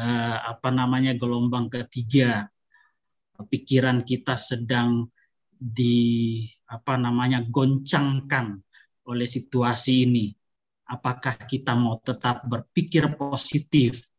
uh, 0.00 0.36
apa 0.56 0.72
namanya 0.72 1.12
gelombang 1.12 1.68
ketiga 1.68 2.48
pikiran 3.40 4.04
kita 4.04 4.36
sedang 4.36 5.08
di 5.60 6.40
apa 6.68 6.96
namanya 6.96 7.44
goncangkan 7.44 8.60
oleh 9.08 9.28
situasi 9.28 10.08
ini. 10.08 10.26
Apakah 10.90 11.36
kita 11.46 11.78
mau 11.78 12.02
tetap 12.02 12.44
berpikir 12.50 13.14
positif 13.14 14.10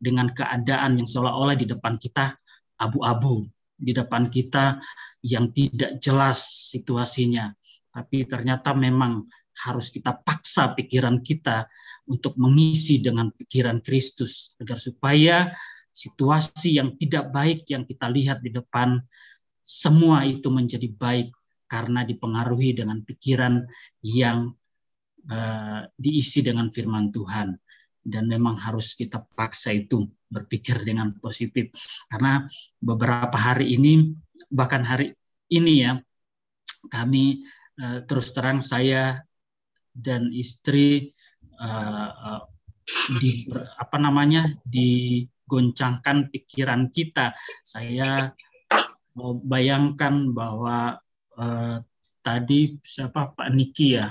dengan 0.00 0.32
keadaan 0.32 0.96
yang 0.96 1.08
seolah-olah 1.08 1.58
di 1.58 1.66
depan 1.68 2.00
kita 2.00 2.32
abu-abu, 2.80 3.44
di 3.76 3.92
depan 3.92 4.32
kita 4.32 4.80
yang 5.20 5.52
tidak 5.52 6.00
jelas 6.00 6.70
situasinya. 6.72 7.52
Tapi 7.92 8.24
ternyata 8.24 8.72
memang 8.72 9.24
harus 9.66 9.92
kita 9.92 10.16
paksa 10.20 10.72
pikiran 10.76 11.20
kita 11.20 11.68
untuk 12.06 12.38
mengisi 12.38 13.02
dengan 13.02 13.34
pikiran 13.34 13.82
Kristus 13.82 14.54
agar 14.62 14.78
supaya 14.78 15.50
situasi 15.90 16.76
yang 16.76 16.94
tidak 17.00 17.32
baik 17.32 17.66
yang 17.72 17.88
kita 17.88 18.06
lihat 18.12 18.44
di 18.44 18.52
depan 18.52 19.00
semua 19.66 20.22
itu 20.22 20.46
menjadi 20.52 20.86
baik 20.92 21.34
karena 21.66 22.06
dipengaruhi 22.06 22.78
dengan 22.78 23.02
pikiran 23.02 23.66
yang 24.06 24.54
uh, 25.26 25.82
diisi 25.98 26.46
dengan 26.46 26.70
firman 26.70 27.10
Tuhan. 27.10 27.58
Dan 28.06 28.30
memang 28.30 28.54
harus 28.54 28.94
kita 28.94 29.26
paksa 29.34 29.74
itu 29.74 30.06
berpikir 30.30 30.86
dengan 30.86 31.10
positif. 31.18 31.74
Karena 32.06 32.46
beberapa 32.78 33.34
hari 33.34 33.74
ini 33.74 34.14
bahkan 34.46 34.86
hari 34.86 35.10
ini 35.50 35.74
ya 35.82 35.98
kami 36.86 37.42
uh, 37.82 38.06
terus 38.06 38.30
terang 38.30 38.62
saya 38.62 39.26
dan 39.90 40.30
istri 40.30 41.15
uh, 41.60 42.10
uh, 42.12 42.42
di 43.18 43.50
apa 43.76 43.96
namanya 43.98 44.46
digoncangkan 44.62 46.30
pikiran 46.30 46.88
kita. 46.94 47.34
Saya 47.66 48.30
bayangkan 49.42 50.30
bahwa 50.30 51.00
uh, 51.40 51.76
tadi 52.22 52.78
siapa? 52.84 53.34
Pak 53.34 53.48
Niki 53.54 53.98
ya? 53.98 54.06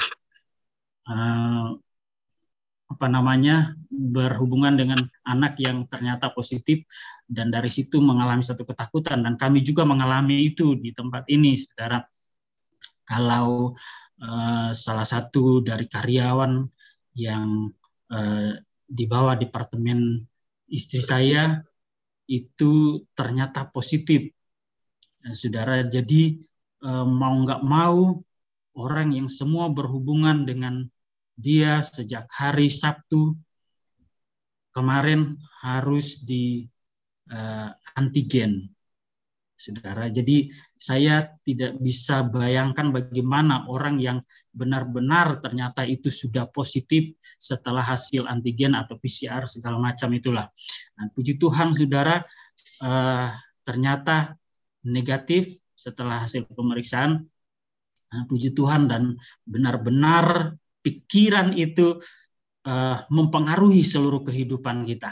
Apa 2.86 3.08
namanya 3.10 3.76
berhubungan 3.90 4.78
dengan 4.78 5.02
anak 5.26 5.58
yang 5.62 5.86
ternyata 5.90 6.32
positif 6.34 6.86
dan 7.26 7.50
dari 7.50 7.70
situ 7.70 8.02
mengalami 8.02 8.42
satu 8.42 8.66
ketakutan. 8.66 9.22
Dan 9.26 9.38
kami 9.38 9.62
juga 9.62 9.86
mengalami 9.86 10.50
itu 10.50 10.78
di 10.78 10.94
tempat 10.94 11.26
ini 11.30 11.58
saudara. 11.58 12.02
Kalau 13.06 13.78
uh, 14.18 14.70
salah 14.74 15.06
satu 15.06 15.62
dari 15.62 15.86
karyawan 15.86 16.66
yang 17.16 17.72
uh, 18.12 18.52
di 18.86 19.06
bawah 19.10 19.40
departemen 19.40 20.22
istri 20.70 21.02
saya 21.02 21.64
itu 22.30 23.02
ternyata 23.18 23.66
positif 23.72 24.36
Nah, 25.26 25.34
saudara, 25.34 25.82
jadi 25.82 26.38
eh, 26.86 27.06
mau 27.10 27.34
nggak 27.42 27.66
mau 27.66 28.22
orang 28.78 29.10
yang 29.18 29.26
semua 29.26 29.74
berhubungan 29.74 30.46
dengan 30.46 30.86
dia 31.34 31.82
sejak 31.82 32.30
hari 32.30 32.70
Sabtu 32.70 33.34
kemarin 34.76 35.40
harus 35.64 36.20
di 36.28 36.68
uh, 37.32 37.72
antigen, 37.96 38.68
saudara. 39.56 40.12
Jadi 40.12 40.52
saya 40.76 41.32
tidak 41.48 41.80
bisa 41.80 42.28
bayangkan 42.28 42.92
bagaimana 42.92 43.64
orang 43.72 43.96
yang 44.04 44.20
benar-benar 44.56 45.44
ternyata 45.44 45.84
itu 45.84 46.08
sudah 46.08 46.48
positif 46.48 47.20
setelah 47.20 47.84
hasil 47.84 48.24
antigen 48.24 48.72
atau 48.72 48.96
PCR 48.96 49.44
segala 49.52 49.78
macam 49.78 50.10
itulah. 50.16 50.48
Nah, 50.96 51.12
puji 51.12 51.36
Tuhan, 51.36 51.76
saudara, 51.76 52.24
uh, 52.82 53.28
ternyata 53.68 54.40
negatif 54.88 55.60
setelah 55.76 56.24
hasil 56.24 56.48
pemeriksaan. 56.48 57.28
Nah, 58.16 58.24
puji 58.32 58.56
Tuhan 58.56 58.88
dan 58.88 59.20
benar-benar 59.44 60.56
pikiran 60.80 61.52
itu 61.52 62.00
uh, 62.66 62.98
mempengaruhi 63.12 63.84
seluruh 63.84 64.24
kehidupan 64.24 64.88
kita. 64.88 65.12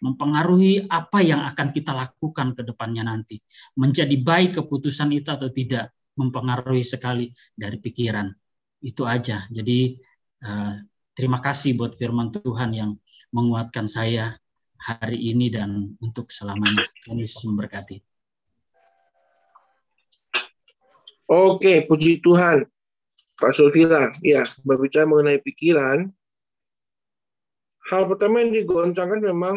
mempengaruhi 0.00 0.88
apa 0.88 1.20
yang 1.20 1.44
akan 1.44 1.76
kita 1.76 1.92
lakukan 1.92 2.56
ke 2.56 2.64
depannya 2.64 3.04
nanti. 3.04 3.36
Menjadi 3.76 4.16
baik 4.16 4.56
keputusan 4.56 5.12
itu 5.12 5.28
atau 5.28 5.52
tidak 5.52 5.92
mempengaruhi 6.16 6.80
sekali 6.80 7.28
dari 7.52 7.76
pikiran. 7.76 8.32
Itu 8.80 9.04
aja. 9.04 9.44
Jadi 9.52 10.00
uh, 10.44 10.74
terima 11.12 11.38
kasih 11.40 11.76
buat 11.76 11.96
firman 12.00 12.32
Tuhan 12.32 12.72
yang 12.72 12.90
menguatkan 13.30 13.86
saya 13.86 14.34
hari 14.80 15.20
ini 15.20 15.52
dan 15.52 15.94
untuk 16.00 16.32
selamanya. 16.32 16.84
Tuhan 17.04 17.20
Yesus 17.20 17.44
memberkati. 17.44 18.00
Oke, 21.30 21.86
puji 21.86 22.18
Tuhan. 22.18 22.66
Pak 23.38 23.56
Sulfila, 23.56 24.12
ya, 24.20 24.44
berbicara 24.66 25.08
mengenai 25.08 25.40
pikiran, 25.40 26.12
hal 27.88 28.02
pertama 28.04 28.44
yang 28.44 28.52
digoncangkan 28.52 29.20
memang 29.24 29.56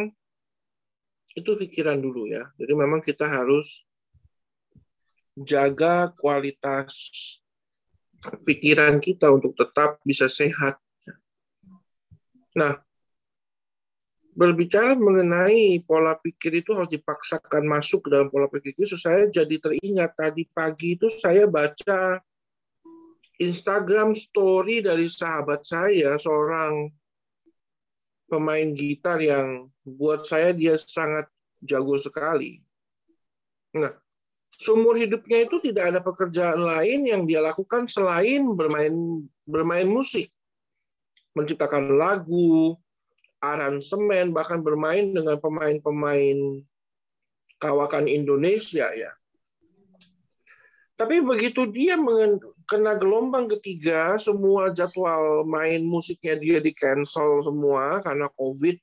itu 1.34 1.51
pikiran 1.57 2.01
dulu 2.01 2.30
ya. 2.30 2.49
Jadi 2.57 2.74
memang 2.74 3.01
kita 3.01 3.26
harus 3.26 3.86
jaga 5.34 6.13
kualitas 6.17 6.93
pikiran 8.43 9.03
kita 9.03 9.28
untuk 9.32 9.55
tetap 9.55 9.99
bisa 10.07 10.32
sehat. 10.32 10.80
Nah, 12.53 12.78
berbicara 14.34 14.97
mengenai 14.97 15.82
pola 15.86 16.17
pikir 16.17 16.61
itu 16.65 16.74
harus 16.74 16.89
dipaksakan 16.89 17.65
masuk 17.65 18.05
ke 18.05 18.09
dalam 18.13 18.30
pola 18.30 18.49
pikir 18.49 18.74
itu, 18.74 18.97
saya 18.97 19.30
jadi 19.30 19.55
teringat 19.61 20.17
tadi 20.17 20.49
pagi 20.49 20.97
itu 20.97 21.09
saya 21.09 21.45
baca 21.45 22.21
Instagram 23.41 24.13
story 24.13 24.86
dari 24.86 25.09
sahabat 25.09 25.65
saya, 25.65 26.17
seorang 26.21 26.89
pemain 28.30 28.69
gitar 28.74 29.21
yang 29.21 29.69
buat 29.86 30.26
saya 30.26 30.53
dia 30.53 30.78
sangat 30.78 31.30
jago 31.61 31.97
sekali. 32.01 32.61
Nah, 33.74 33.93
seumur 34.62 34.97
hidupnya 34.99 35.49
itu 35.49 35.58
tidak 35.64 35.93
ada 35.93 35.99
pekerjaan 36.04 36.62
lain 36.62 37.10
yang 37.10 37.26
dia 37.26 37.41
lakukan 37.41 37.89
selain 37.89 38.45
bermain 38.54 39.26
bermain 39.43 39.89
musik, 39.89 40.30
menciptakan 41.34 41.97
lagu, 41.97 42.78
aransemen, 43.43 44.32
bahkan 44.32 44.64
bermain 44.64 45.12
dengan 45.12 45.36
pemain-pemain 45.41 46.64
kawakan 47.60 48.08
Indonesia 48.08 48.88
ya. 48.93 49.12
Tapi 50.93 51.20
begitu 51.26 51.66
dia 51.68 51.97
kena 52.70 52.95
gelombang 52.95 53.49
ketiga, 53.58 54.16
semua 54.22 54.70
jadwal 54.72 55.43
main 55.43 55.82
musiknya 55.84 56.38
dia 56.38 56.58
di 56.62 56.72
cancel 56.72 57.41
semua 57.41 57.99
karena 58.06 58.30
COVID. 58.38 58.78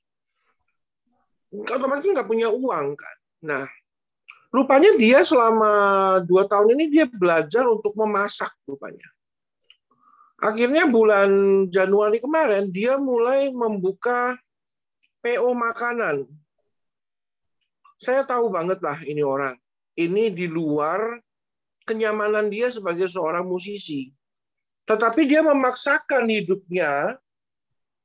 Otomatis 1.71 2.11
nggak 2.11 2.29
punya 2.29 2.51
uang 2.51 2.87
kan. 2.99 3.17
Nah, 3.41 3.65
rupanya 4.51 4.91
dia 4.99 5.23
selama 5.23 5.71
dua 6.27 6.45
tahun 6.45 6.75
ini 6.75 6.85
dia 6.91 7.05
belajar 7.07 7.63
untuk 7.65 7.95
memasak 7.95 8.51
rupanya. 8.67 9.07
Akhirnya 10.41 10.89
bulan 10.89 11.29
Januari 11.71 12.19
kemarin 12.19 12.67
dia 12.69 12.99
mulai 12.99 13.49
membuka 13.49 14.35
PO 15.21 15.53
makanan. 15.53 16.27
Saya 18.01 18.25
tahu 18.25 18.49
banget 18.49 18.81
lah 18.81 18.97
ini 19.05 19.21
orang. 19.21 19.53
Ini 19.93 20.33
di 20.33 20.49
luar 20.49 21.21
kenyamanan 21.85 22.49
dia 22.49 22.73
sebagai 22.73 23.05
seorang 23.05 23.45
musisi. 23.45 24.09
Tetapi 24.89 25.29
dia 25.29 25.45
memaksakan 25.45 26.25
hidupnya 26.25 27.21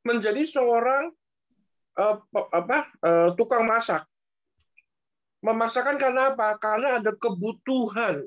menjadi 0.05 0.45
seorang 0.45 1.09
uh, 1.97 2.21
apa 2.53 2.93
uh, 3.01 3.29
tukang 3.35 3.65
masak. 3.65 4.05
Memaksakan 5.45 5.97
karena 6.01 6.33
apa? 6.33 6.57
Karena 6.57 7.01
ada 7.01 7.13
kebutuhan. 7.13 8.25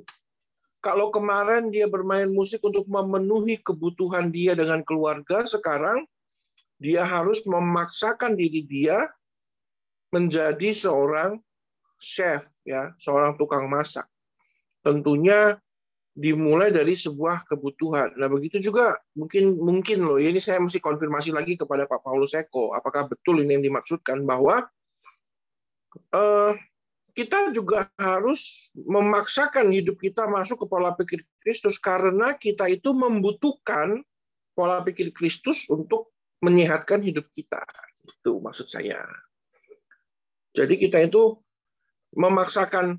Kalau 0.80 1.12
kemarin 1.12 1.68
dia 1.74 1.92
bermain 1.92 2.32
musik 2.32 2.64
untuk 2.64 2.88
memenuhi 2.88 3.60
kebutuhan 3.60 4.32
dia 4.32 4.56
dengan 4.56 4.80
keluarga, 4.88 5.44
sekarang 5.44 6.08
dia 6.80 7.04
harus 7.04 7.44
memaksakan 7.44 8.40
diri 8.40 8.64
dia 8.64 9.12
menjadi 10.16 10.72
seorang 10.72 11.44
chef 12.00 12.48
ya, 12.64 12.96
seorang 12.96 13.36
tukang 13.36 13.68
masak 13.68 14.08
tentunya 14.80 15.60
dimulai 16.20 16.72
dari 16.72 16.96
sebuah 16.96 17.48
kebutuhan. 17.48 18.16
Nah, 18.20 18.28
begitu 18.28 18.60
juga 18.60 19.00
mungkin 19.16 19.56
mungkin 19.56 20.04
loh, 20.04 20.20
ini 20.20 20.40
saya 20.44 20.60
mesti 20.60 20.80
konfirmasi 20.84 21.32
lagi 21.32 21.56
kepada 21.56 21.88
Pak 21.88 22.04
Paulus 22.04 22.36
Eko, 22.36 22.76
apakah 22.76 23.08
betul 23.08 23.40
ini 23.44 23.60
yang 23.60 23.64
dimaksudkan 23.64 24.24
bahwa 24.28 24.68
uh, 26.12 26.52
kita 27.20 27.52
juga 27.52 27.92
harus 28.00 28.72
memaksakan 28.80 29.68
hidup 29.76 30.00
kita 30.00 30.24
masuk 30.24 30.64
ke 30.64 30.66
pola 30.72 30.96
pikir 30.96 31.28
Kristus 31.44 31.76
karena 31.76 32.40
kita 32.40 32.72
itu 32.72 32.96
membutuhkan 32.96 34.00
pola 34.56 34.80
pikir 34.88 35.12
Kristus 35.12 35.68
untuk 35.68 36.16
menyehatkan 36.40 37.04
hidup 37.04 37.28
kita. 37.36 37.60
Itu 38.08 38.40
maksud 38.40 38.72
saya. 38.72 39.04
Jadi 40.56 40.80
kita 40.80 41.04
itu 41.04 41.36
memaksakan 42.16 42.96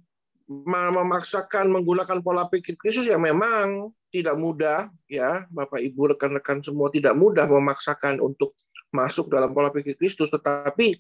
memaksakan 0.69 1.73
menggunakan 1.73 2.21
pola 2.21 2.45
pikir 2.53 2.77
Kristus 2.77 3.09
ya 3.09 3.17
memang 3.17 3.89
tidak 4.13 4.37
mudah 4.37 4.93
ya 5.09 5.49
Bapak 5.49 5.81
Ibu 5.81 6.13
rekan-rekan 6.13 6.61
semua 6.61 6.93
tidak 6.93 7.17
mudah 7.17 7.49
memaksakan 7.49 8.21
untuk 8.21 8.53
masuk 8.93 9.33
dalam 9.33 9.57
pola 9.57 9.73
pikir 9.73 9.97
Kristus 9.97 10.29
tetapi 10.29 10.99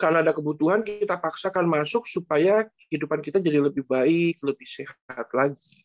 karena 0.00 0.24
ada 0.24 0.32
kebutuhan 0.32 0.80
kita 0.80 1.20
paksakan 1.20 1.68
masuk 1.68 2.08
supaya 2.08 2.64
kehidupan 2.88 3.20
kita 3.20 3.36
jadi 3.36 3.60
lebih 3.60 3.84
baik 3.84 4.40
lebih 4.40 4.64
sehat 4.64 5.28
lagi 5.36 5.84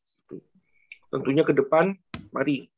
tentunya 1.12 1.44
ke 1.44 1.52
depan 1.52 1.92
mari 2.32 2.72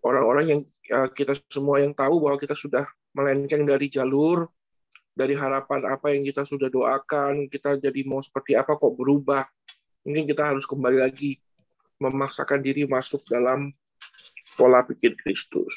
orang-orang 0.00 0.44
yang 0.48 0.60
ya, 0.88 1.12
kita 1.12 1.36
semua 1.52 1.84
yang 1.84 1.92
tahu 1.92 2.24
bahwa 2.24 2.40
kita 2.40 2.56
sudah 2.56 2.88
melenceng 3.12 3.68
dari 3.68 3.92
jalur 3.92 4.48
dari 5.20 5.36
harapan 5.36 5.84
apa 5.90 6.14
yang 6.14 6.24
kita 6.24 6.48
sudah 6.48 6.72
doakan, 6.72 7.50
kita 7.50 7.76
jadi 7.76 8.00
mau 8.08 8.24
seperti 8.24 8.56
apa 8.56 8.78
kok 8.78 8.94
berubah. 8.96 9.44
Mungkin 10.06 10.24
kita 10.24 10.48
harus 10.54 10.64
kembali 10.64 10.96
lagi 11.02 11.36
memaksakan 12.00 12.64
diri 12.64 12.88
masuk 12.88 13.26
dalam 13.28 13.68
pola 14.56 14.80
pikir 14.86 15.12
Kristus. 15.20 15.76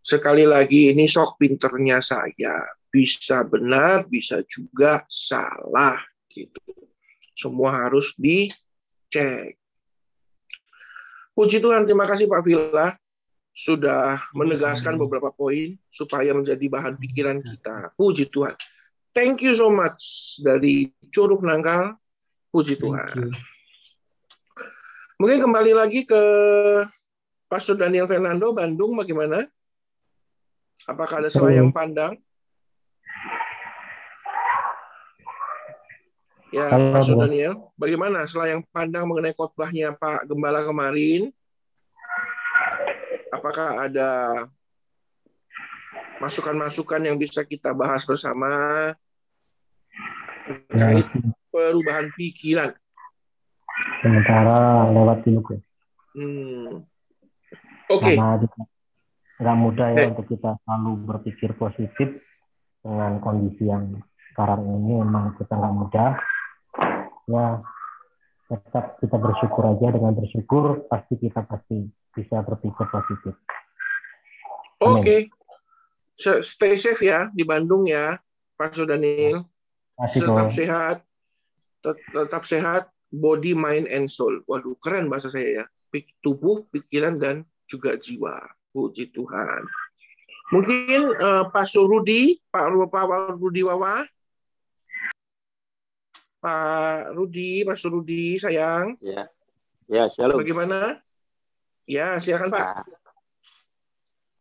Sekali 0.00 0.48
lagi 0.48 0.90
ini 0.92 1.04
sok 1.04 1.38
pinternya 1.40 2.00
saya. 2.00 2.64
Bisa 2.88 3.44
benar, 3.44 4.08
bisa 4.08 4.40
juga 4.48 5.04
salah 5.06 6.00
gitu. 6.32 6.88
Semua 7.36 7.86
harus 7.86 8.16
dicek. 8.16 9.58
Puji 11.36 11.62
Tuhan, 11.62 11.86
terima 11.86 12.08
kasih 12.08 12.26
Pak 12.26 12.42
Villa 12.42 12.98
sudah 13.58 14.22
menegaskan 14.34 14.94
beberapa 14.94 15.34
poin 15.34 15.74
supaya 15.90 16.30
menjadi 16.30 16.66
bahan 16.70 16.94
pikiran 16.98 17.38
kita. 17.42 17.94
Puji 17.94 18.30
Tuhan. 18.30 18.54
Thank 19.14 19.42
you 19.42 19.54
so 19.54 19.70
much 19.70 20.38
dari 20.42 20.94
Curug 21.10 21.42
Nangkal. 21.42 21.98
Puji 22.54 22.78
Tuhan. 22.78 23.34
Mungkin 25.18 25.38
kembali 25.42 25.74
lagi 25.74 26.06
ke 26.06 26.22
Pastor 27.50 27.74
Daniel 27.74 28.06
Fernando, 28.06 28.54
Bandung, 28.54 28.94
bagaimana? 28.94 29.42
Apakah 30.86 31.24
ada 31.24 31.30
selayang 31.32 31.72
pandang? 31.72 32.14
Ya, 36.48 36.70
Pastor 36.94 37.28
Daniel, 37.28 37.72
bagaimana 37.76 38.24
selayang 38.24 38.64
pandang 38.72 39.04
mengenai 39.04 39.36
khotbahnya 39.36 39.92
Pak 39.98 40.24
Gembala 40.30 40.64
kemarin? 40.64 41.28
apakah 43.32 43.88
ada 43.88 44.10
masukan-masukan 46.18 47.00
yang 47.06 47.16
bisa 47.16 47.46
kita 47.46 47.70
bahas 47.70 48.02
bersama 48.02 48.50
terkait 50.44 51.06
perubahan 51.52 52.10
pikiran? 52.16 52.74
Sementara 54.02 54.90
lewat 54.90 55.22
dulu, 55.22 55.40
Hmm. 56.18 56.82
Oke. 57.86 58.16
Okay. 58.16 58.16
Nggak 59.38 59.56
mudah 59.58 59.88
ya 59.94 59.98
eh. 60.02 60.06
untuk 60.10 60.26
kita 60.26 60.58
selalu 60.66 60.92
berpikir 61.06 61.54
positif 61.54 62.08
dengan 62.82 63.22
kondisi 63.22 63.70
yang 63.70 64.02
sekarang 64.34 64.66
ini 64.66 65.02
memang 65.02 65.34
kita 65.38 65.54
nggak 65.54 65.74
mudah. 65.74 66.10
Ya, 67.28 67.46
tetap 68.48 68.96
kita 69.02 69.16
bersyukur 69.18 69.62
aja 69.66 69.86
dengan 69.92 70.12
bersyukur 70.16 70.88
pasti 70.88 71.14
kita 71.20 71.44
pasti 71.44 71.90
bisa 72.14 72.40
berpikir 72.42 72.86
positif. 72.88 73.34
Oke. 74.82 75.02
Okay. 75.02 75.20
Stay 76.42 76.74
safe 76.74 77.02
ya 77.06 77.30
di 77.30 77.46
Bandung 77.46 77.86
ya, 77.86 78.18
Pak 78.58 78.74
Daniel. 78.86 79.46
Masih 79.98 80.22
tetap 80.22 80.50
sehat. 80.50 80.96
Tetap 81.86 82.42
sehat, 82.42 82.82
body, 83.14 83.54
mind, 83.54 83.86
and 83.86 84.10
soul. 84.10 84.42
Waduh, 84.50 84.74
keren 84.82 85.06
bahasa 85.06 85.30
saya 85.30 85.62
ya. 85.62 85.64
Tubuh, 86.22 86.66
pikiran, 86.74 87.18
dan 87.22 87.46
juga 87.70 87.94
jiwa. 87.94 88.57
Puji 88.78 89.10
Tuhan. 89.10 89.66
Mungkin 90.54 91.18
uh, 91.18 91.50
Pak 91.50 91.66
Surudi, 91.66 92.38
Pak, 92.46 92.70
Pak 92.94 93.34
Rudi 93.34 93.66
Wawa, 93.66 94.06
Pak 96.38 97.10
Rudi, 97.18 97.66
Mas 97.66 97.82
Rudi, 97.82 98.38
sayang. 98.38 98.94
Ya, 99.02 99.26
ya 99.90 100.06
shalom. 100.14 100.38
Bagaimana? 100.38 101.02
Ya, 101.90 102.22
silakan 102.22 102.54
Pak. 102.54 102.86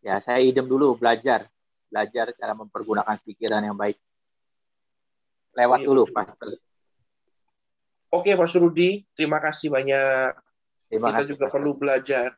Ya, 0.05 0.21
saya 0.21 0.45
idem 0.45 0.69
dulu 0.69 0.93
belajar, 0.93 1.49
belajar 1.89 2.29
cara 2.37 2.53
mempergunakan 2.53 3.17
pikiran 3.25 3.65
yang 3.65 3.73
baik. 3.73 3.97
Lewat 5.57 5.81
dulu, 5.81 6.05
Pastor. 6.13 6.61
Oke, 8.13 8.37
Mas 8.37 8.53
Rudi, 8.53 9.01
terima 9.17 9.41
kasih 9.41 9.73
banyak. 9.73 10.37
Terima 10.87 11.11
Kita 11.11 11.17
kasih, 11.19 11.29
juga 11.33 11.45
perlu 11.49 11.73
belajar. 11.73 12.37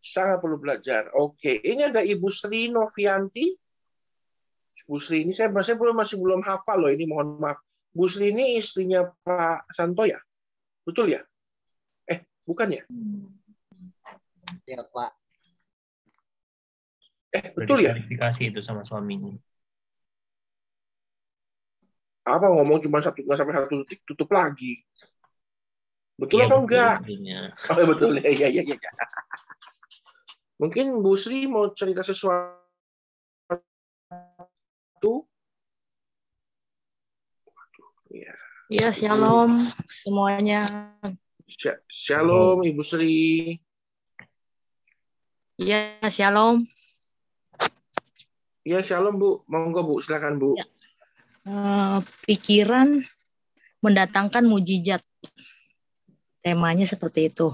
Sangat 0.00 0.40
perlu 0.40 0.56
belajar. 0.56 1.12
Oke, 1.12 1.60
ini 1.60 1.84
ada 1.84 2.00
Ibu 2.00 2.32
Sri 2.32 2.72
Novianti. 2.72 3.52
Bu 4.88 4.96
Sri 4.96 5.22
ini 5.28 5.30
saya 5.36 5.52
masih 5.52 5.76
belum 5.76 5.94
masih 5.94 6.16
belum 6.16 6.40
hafal 6.42 6.80
loh 6.80 6.90
ini 6.90 7.04
mohon 7.04 7.36
maaf. 7.36 7.60
Bu 7.92 8.08
Sri 8.08 8.32
ini 8.32 8.56
istrinya 8.56 9.06
Pak 9.22 9.68
Santo 9.76 10.08
ya? 10.08 10.18
Betul 10.82 11.12
ya? 11.14 11.20
Eh, 12.08 12.24
bukan 12.48 12.80
ya? 12.80 12.82
Ya 14.66 14.80
Pak. 14.82 15.12
Eh, 17.30 17.54
betul 17.54 17.84
ya? 17.84 17.94
Klarifikasi 17.94 18.40
itu 18.50 18.60
sama 18.64 18.82
suaminya. 18.82 19.36
Apa 22.26 22.50
ngomong 22.50 22.82
cuma 22.82 22.98
satu 23.04 23.22
nggak 23.22 23.38
sampai 23.38 23.54
satu 23.54 23.74
detik 23.84 24.00
tutup 24.08 24.32
lagi? 24.32 24.80
Betul 26.20 26.42
Iya, 26.42 26.46
apa 26.46 26.56
betul 26.56 26.64
enggak? 26.66 26.96
intinya. 27.00 27.40
Oh, 27.70 27.76
iya, 27.78 27.86
betul 27.86 28.10
ya, 28.18 28.30
ya, 28.34 28.48
ya, 28.50 28.62
ya. 28.64 28.90
Mungkin 30.60 30.92
Bu 31.00 31.16
Sri 31.16 31.48
mau 31.48 31.72
cerita 31.72 32.04
sesuatu. 32.04 32.44
Ya. 38.12 38.36
Ya, 38.68 38.92
shalom 38.92 39.56
semuanya. 39.88 40.68
Shalom 41.88 42.60
Ibu 42.60 42.84
Sri. 42.84 43.56
Ya, 45.56 45.96
shalom. 46.12 46.68
Ya, 48.60 48.84
shalom 48.84 49.16
Bu. 49.16 49.40
Monggo 49.48 49.80
Bu, 49.80 50.04
silakan 50.04 50.36
Bu. 50.36 50.60
Eh, 50.60 51.98
pikiran 52.28 53.00
mendatangkan 53.80 54.44
mujizat. 54.44 55.00
Temanya 56.44 56.84
seperti 56.84 57.32
itu. 57.32 57.48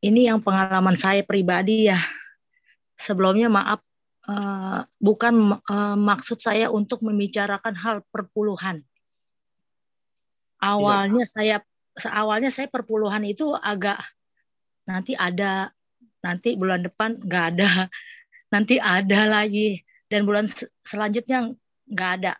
Ini 0.00 0.32
yang 0.32 0.40
pengalaman 0.40 0.96
saya 0.96 1.20
pribadi 1.20 1.92
ya. 1.92 2.00
Sebelumnya 2.96 3.52
maaf, 3.52 3.80
eh, 4.28 4.80
bukan 4.96 5.60
eh, 5.60 5.96
maksud 5.96 6.40
saya 6.40 6.72
untuk 6.72 7.04
membicarakan 7.04 7.74
hal 7.76 7.96
perpuluhan. 8.08 8.80
Awalnya 10.60 11.24
saya 11.24 11.64
awalnya 12.12 12.52
saya 12.52 12.68
perpuluhan 12.68 13.24
itu 13.24 13.52
agak 13.56 13.96
nanti 14.88 15.16
ada, 15.16 15.72
nanti 16.24 16.56
bulan 16.56 16.84
depan 16.84 17.20
nggak 17.20 17.44
ada, 17.56 17.68
nanti 18.52 18.76
ada 18.80 19.28
lagi, 19.28 19.80
dan 20.08 20.24
bulan 20.24 20.48
se- 20.48 20.68
selanjutnya 20.84 21.52
nggak 21.88 22.10
ada. 22.20 22.34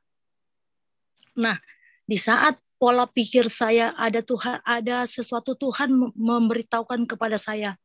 Nah, 1.40 1.56
di 2.04 2.18
saat 2.20 2.56
pola 2.80 3.04
pikir 3.04 3.44
saya 3.52 3.92
ada 4.00 4.24
Tuhan, 4.24 4.56
ada 4.64 5.04
sesuatu 5.04 5.52
Tuhan 5.52 5.92
mem- 5.92 6.16
memberitahukan 6.16 7.04
kepada 7.04 7.36
saya, 7.36 7.76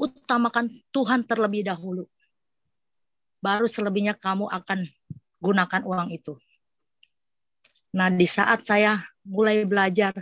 utamakan 0.00 0.72
Tuhan 0.96 1.28
terlebih 1.28 1.68
dahulu. 1.68 2.08
Baru 3.44 3.68
selebihnya 3.68 4.16
kamu 4.16 4.48
akan 4.48 4.88
gunakan 5.44 5.82
uang 5.84 6.08
itu. 6.16 6.32
Nah, 7.92 8.08
di 8.08 8.24
saat 8.24 8.64
saya 8.64 9.04
mulai 9.20 9.68
belajar, 9.68 10.16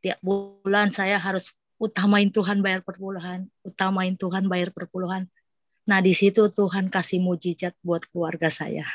tiap 0.00 0.16
bulan 0.24 0.88
saya 0.88 1.20
harus 1.20 1.60
utamain 1.76 2.32
Tuhan 2.32 2.64
bayar 2.64 2.80
perpuluhan, 2.80 3.52
utamain 3.68 4.16
Tuhan 4.16 4.48
bayar 4.48 4.72
perpuluhan. 4.72 5.28
Nah, 5.84 6.00
di 6.00 6.16
situ 6.16 6.48
Tuhan 6.48 6.88
kasih 6.88 7.20
mujizat 7.20 7.76
buat 7.84 8.04
keluarga 8.08 8.48
saya. 8.48 8.88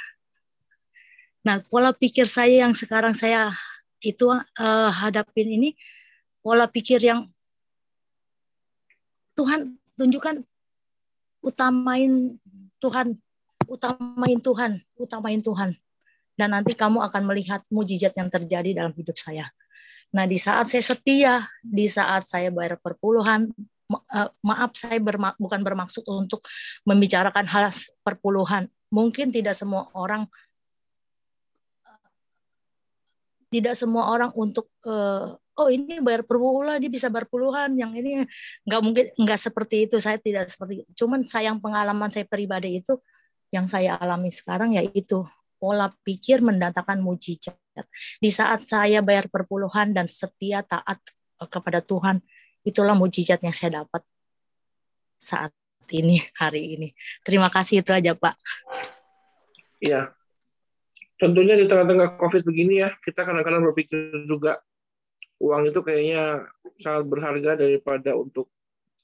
Nah, 1.44 1.60
pola 1.68 1.92
pikir 1.92 2.24
saya 2.24 2.64
yang 2.64 2.72
sekarang 2.72 3.12
saya 3.12 3.52
itu 4.00 4.32
eh, 4.36 4.90
hadapin 4.92 5.48
ini 5.48 5.76
pola 6.40 6.68
pikir 6.68 7.04
yang 7.04 7.28
Tuhan 9.36 9.76
tunjukkan 10.00 10.44
utamain 11.44 12.40
Tuhan, 12.80 13.08
utamain 13.68 14.40
Tuhan, 14.40 14.72
utamain 14.96 15.42
Tuhan. 15.44 15.72
Dan 16.34 16.50
nanti 16.56 16.74
kamu 16.74 17.04
akan 17.12 17.30
melihat 17.30 17.62
mujizat 17.70 18.16
yang 18.18 18.32
terjadi 18.32 18.74
dalam 18.74 18.96
hidup 18.98 19.14
saya. 19.20 19.46
Nah, 20.14 20.26
di 20.26 20.38
saat 20.38 20.70
saya 20.70 20.82
setia, 20.82 21.46
di 21.62 21.86
saat 21.86 22.26
saya 22.26 22.50
bayar 22.50 22.78
perpuluhan, 22.82 23.50
eh, 23.92 24.30
maaf 24.42 24.74
saya 24.74 24.98
berma- 24.98 25.38
bukan 25.38 25.62
bermaksud 25.62 26.06
untuk 26.10 26.42
membicarakan 26.86 27.46
hal 27.46 27.70
perpuluhan. 28.02 28.70
Mungkin 28.94 29.34
tidak 29.34 29.58
semua 29.58 29.90
orang 29.98 30.30
tidak 33.54 33.78
semua 33.78 34.10
orang 34.10 34.34
untuk 34.34 34.66
eh, 34.90 35.30
oh 35.38 35.70
ini 35.70 36.02
bayar 36.02 36.26
perpuluhan 36.26 36.82
dia 36.82 36.90
bisa 36.90 37.14
bayar 37.14 37.30
puluhan 37.30 37.78
yang 37.78 37.94
ini 37.94 38.26
nggak 38.66 38.82
mungkin 38.82 39.06
nggak 39.22 39.38
seperti 39.38 39.86
itu 39.86 40.02
saya 40.02 40.18
tidak 40.18 40.50
seperti 40.50 40.82
itu. 40.82 41.06
cuman 41.06 41.22
sayang 41.22 41.62
pengalaman 41.62 42.10
saya 42.10 42.26
pribadi 42.26 42.82
itu 42.82 42.98
yang 43.54 43.70
saya 43.70 43.94
alami 44.02 44.34
sekarang 44.34 44.74
yaitu 44.74 45.22
pola 45.62 45.94
pikir 46.02 46.42
mendatangkan 46.42 46.98
mujizat 46.98 47.54
di 48.18 48.30
saat 48.34 48.66
saya 48.66 49.06
bayar 49.06 49.30
perpuluhan 49.30 49.94
dan 49.94 50.10
setia 50.10 50.66
taat 50.66 50.98
eh, 51.38 51.50
kepada 51.54 51.86
Tuhan 51.86 52.18
itulah 52.66 52.98
mujizat 52.98 53.38
yang 53.46 53.54
saya 53.54 53.86
dapat 53.86 54.02
saat 55.22 55.54
ini 55.94 56.18
hari 56.42 56.74
ini 56.74 56.90
terima 57.22 57.54
kasih 57.54 57.86
itu 57.86 57.94
aja 57.94 58.18
Pak 58.18 58.34
Iya. 59.84 60.16
Tentunya 61.24 61.56
di 61.56 61.72
tengah-tengah 61.72 62.20
COVID 62.20 62.44
begini 62.44 62.84
ya, 62.84 62.92
kita 63.00 63.24
kadang-kadang 63.24 63.64
berpikir 63.72 64.28
juga 64.28 64.60
uang 65.40 65.72
itu 65.72 65.80
kayaknya 65.80 66.52
sangat 66.84 67.08
berharga 67.08 67.64
daripada 67.64 68.12
untuk 68.12 68.52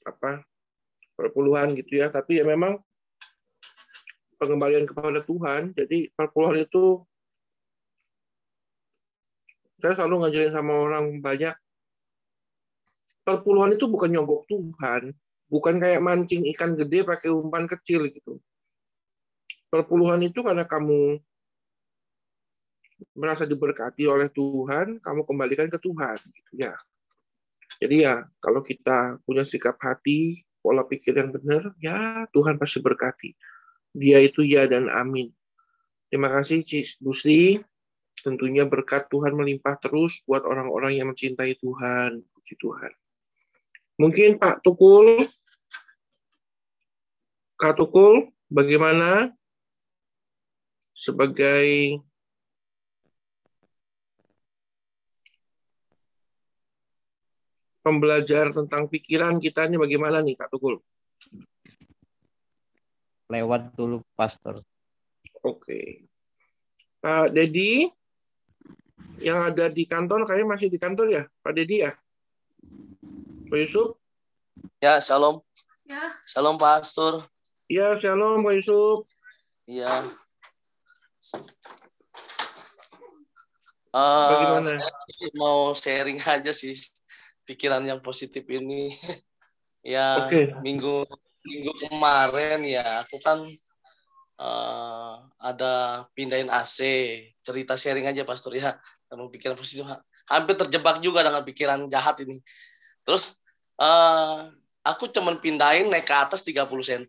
apa 0.03 0.43
perpuluhan 1.15 1.79
gitu 1.79 2.03
ya. 2.03 2.11
Tapi 2.11 2.43
ya 2.43 2.45
memang 2.47 2.75
pengembalian 4.35 4.83
kepada 4.83 5.23
Tuhan. 5.23 5.71
Jadi 5.71 6.11
perpuluhan 6.11 6.67
itu 6.67 7.07
saya 9.79 9.95
selalu 9.95 10.27
ngajarin 10.27 10.51
sama 10.51 10.75
orang 10.75 11.23
banyak. 11.23 11.55
Perpuluhan 13.23 13.79
itu 13.79 13.87
bukan 13.87 14.11
nyogok 14.11 14.43
Tuhan, 14.51 15.15
bukan 15.47 15.75
kayak 15.79 16.03
mancing 16.03 16.43
ikan 16.51 16.75
gede 16.75 17.07
pakai 17.07 17.31
umpan 17.31 17.63
kecil 17.63 18.11
gitu. 18.11 18.43
Perpuluhan 19.71 20.19
itu 20.19 20.43
karena 20.43 20.67
kamu 20.67 21.23
merasa 23.15 23.47
diberkati 23.47 24.07
oleh 24.07 24.27
Tuhan, 24.31 24.99
kamu 24.99 25.21
kembalikan 25.23 25.67
ke 25.71 25.79
Tuhan, 25.79 26.17
gitu 26.19 26.51
ya. 26.55 26.73
Jadi 27.79 27.95
ya, 28.03 28.27
kalau 28.43 28.59
kita 28.65 29.21
punya 29.23 29.45
sikap 29.45 29.79
hati, 29.79 30.43
pola 30.59 30.83
pikir 30.83 31.15
yang 31.15 31.31
benar, 31.31 31.71
ya 31.79 32.27
Tuhan 32.35 32.59
pasti 32.59 32.83
berkati. 32.83 33.31
Dia 33.95 34.19
itu 34.19 34.43
ya 34.43 34.67
dan 34.67 34.91
amin. 34.91 35.31
Terima 36.09 36.29
kasih 36.33 36.65
Cis 36.65 36.97
Busri. 36.99 37.61
Tentunya 38.19 38.67
berkat 38.67 39.07
Tuhan 39.07 39.31
melimpah 39.31 39.79
terus 39.79 40.19
buat 40.27 40.43
orang-orang 40.43 40.99
yang 40.99 41.07
mencintai 41.13 41.55
Tuhan. 41.55 42.19
Puji 42.19 42.53
Tuhan. 42.59 42.91
Mungkin 43.99 44.39
Pak 44.39 44.63
Tukul, 44.63 45.27
Kak 47.55 47.79
Tukul, 47.79 48.31
bagaimana 48.47 49.31
sebagai 50.95 51.99
pembelajar 57.89 58.53
tentang 58.53 58.85
pikiran 58.85 59.41
kita 59.41 59.65
ini 59.65 59.81
bagaimana 59.81 60.21
nih 60.21 60.37
Kak 60.37 60.53
Tukul? 60.53 60.77
Lewat 63.33 63.73
dulu 63.73 64.05
pastor. 64.13 64.61
Oke. 65.41 66.05
Pak 67.01 67.33
Dedi, 67.33 67.89
yang 69.25 69.49
ada 69.49 69.65
di 69.73 69.89
kantor, 69.89 70.29
kayaknya 70.29 70.47
masih 70.53 70.67
di 70.69 70.77
kantor 70.77 71.07
ya? 71.09 71.23
Pak 71.41 71.53
Dedi 71.57 71.81
ya? 71.81 71.91
Pak 73.49 73.57
Yusuf? 73.57 73.97
Ya, 74.77 75.01
shalom. 75.01 75.41
Ya. 75.89 76.13
Shalom 76.29 76.61
Pastor. 76.61 77.25
Ya, 77.65 77.97
shalom 77.97 78.45
Pak 78.45 78.53
Yusuf. 78.61 79.09
Iya. 79.65 79.89
Eh, 83.89 84.29
Bagaimana? 84.29 84.69
saya 84.69 85.09
sih 85.09 85.29
mau 85.33 85.73
sharing 85.73 86.21
aja 86.21 86.53
sih 86.53 86.77
pikiran 87.49 87.81
yang 87.81 87.97
positif 87.97 88.45
ini. 88.53 88.93
ya 89.81 90.27
Oke. 90.27 90.53
minggu 90.61 91.07
minggu 91.47 91.71
kemarin 91.87 92.59
ya 92.67 93.01
aku 93.01 93.17
kan 93.23 93.41
eh, 94.37 95.13
ada 95.39 96.05
pindahin 96.13 96.51
AC, 96.51 96.77
cerita 97.41 97.73
sharing 97.73 98.05
aja 98.05 98.27
Pastor 98.27 98.53
ya, 98.53 98.75
dalam 99.09 99.31
pikiran 99.33 99.57
positif 99.57 99.87
hampir 100.29 100.53
terjebak 100.53 101.01
juga 101.01 101.25
dengan 101.25 101.41
pikiran 101.41 101.89
jahat 101.89 102.21
ini. 102.21 102.37
Terus 103.01 103.41
eh, 103.81 104.37
aku 104.85 105.09
cuman 105.09 105.41
pindahin 105.41 105.89
naik 105.89 106.05
ke 106.05 106.15
atas 106.15 106.45
30 106.45 106.69
cm. 106.85 107.03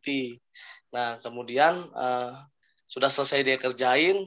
Nah, 0.91 1.20
kemudian 1.20 1.76
eh, 1.76 2.32
sudah 2.91 3.11
selesai 3.12 3.45
dia 3.45 3.57
kerjain, 3.61 4.26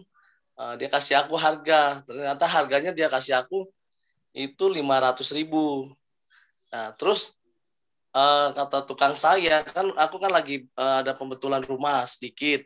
eh, 0.60 0.74
dia 0.78 0.90
kasih 0.92 1.26
aku 1.26 1.36
harga. 1.40 2.06
Ternyata 2.06 2.46
harganya 2.46 2.92
dia 2.94 3.10
kasih 3.10 3.42
aku 3.42 3.66
itu 4.34 4.66
500 4.70 5.30
ribu. 5.34 5.90
Nah, 6.74 6.90
terus 6.98 7.38
eh, 8.18 8.48
kata 8.58 8.90
tukang 8.90 9.14
saya 9.14 9.62
kan 9.62 9.86
aku 9.94 10.18
kan 10.18 10.32
lagi 10.34 10.66
eh, 10.66 10.96
ada 11.06 11.14
pembetulan 11.14 11.62
rumah 11.62 12.10
sedikit. 12.10 12.66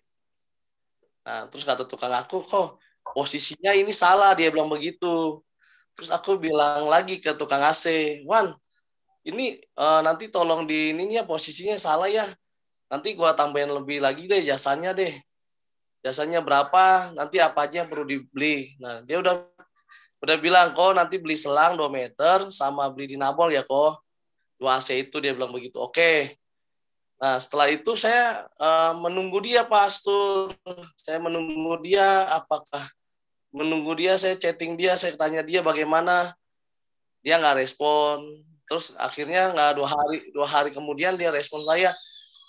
Nah, 1.28 1.51
terus 1.51 1.68
kata 1.68 1.84
tukang 1.84 2.16
aku 2.16 2.39
kok 2.39 2.80
posisinya 3.12 3.76
ini 3.76 3.91
salah 3.91 4.32
dia 4.32 4.47
bilang 4.47 4.72
begitu. 4.72 5.43
Terus 5.91 6.08
aku 6.14 6.39
bilang 6.39 6.88
lagi 6.88 7.20
ke 7.20 7.36
tukang 7.36 7.60
AC, 7.60 7.86
Wan, 8.24 8.55
ini 9.28 9.60
eh, 9.60 10.01
nanti 10.08 10.32
tolong 10.32 10.64
di 10.64 10.95
ininya 10.95 11.28
posisinya 11.28 11.76
salah 11.76 12.08
ya. 12.08 12.24
Nanti 12.88 13.12
gua 13.20 13.36
tambahin 13.36 13.76
lebih 13.76 13.99
lagi 13.99 14.24
deh 14.32 14.39
jasanya 14.39 14.95
deh. 14.95 15.12
Jasanya 15.99 16.39
berapa? 16.39 17.12
Nanti 17.20 17.43
apa 17.43 17.68
aja 17.68 17.84
yang 17.84 17.89
perlu 17.91 18.08
dibeli. 18.08 18.72
Nah, 18.80 19.03
dia 19.03 19.20
udah 19.20 19.36
udah 20.24 20.38
bilang 20.41 20.74
kok 20.74 20.97
nanti 20.97 21.22
beli 21.22 21.38
selang 21.38 21.78
2 21.78 21.88
meter 21.93 22.49
sama 22.49 22.89
beli 22.89 23.18
dinabol 23.18 23.53
ya 23.53 23.61
kok. 23.61 24.01
Dua 24.57 24.82
AC 24.82 24.97
itu 24.97 25.22
dia 25.22 25.38
bilang 25.38 25.53
begitu. 25.53 25.78
Oke. 25.78 26.34
Nah, 27.22 27.38
setelah 27.38 27.70
itu 27.70 27.93
saya 27.93 28.45
eh, 28.57 28.93
menunggu 28.97 29.38
dia 29.45 29.61
pastor. 29.65 30.53
Saya 30.97 31.22
menunggu 31.22 31.78
dia 31.86 32.26
apakah 32.34 32.82
menunggu 33.53 33.97
dia 33.97 34.13
saya 34.20 34.36
chatting 34.38 34.78
dia 34.78 34.93
saya 34.99 35.15
tanya 35.15 35.41
dia 35.41 35.65
bagaimana 35.65 36.34
dia 37.26 37.41
nggak 37.41 37.57
respon 37.63 38.22
terus 38.68 38.93
akhirnya 38.99 39.55
nggak 39.55 39.72
dua 39.80 39.88
hari 39.88 40.18
dua 40.36 40.47
hari 40.47 40.70
kemudian 40.76 41.15
dia 41.15 41.32
respon 41.32 41.63
saya 41.63 41.89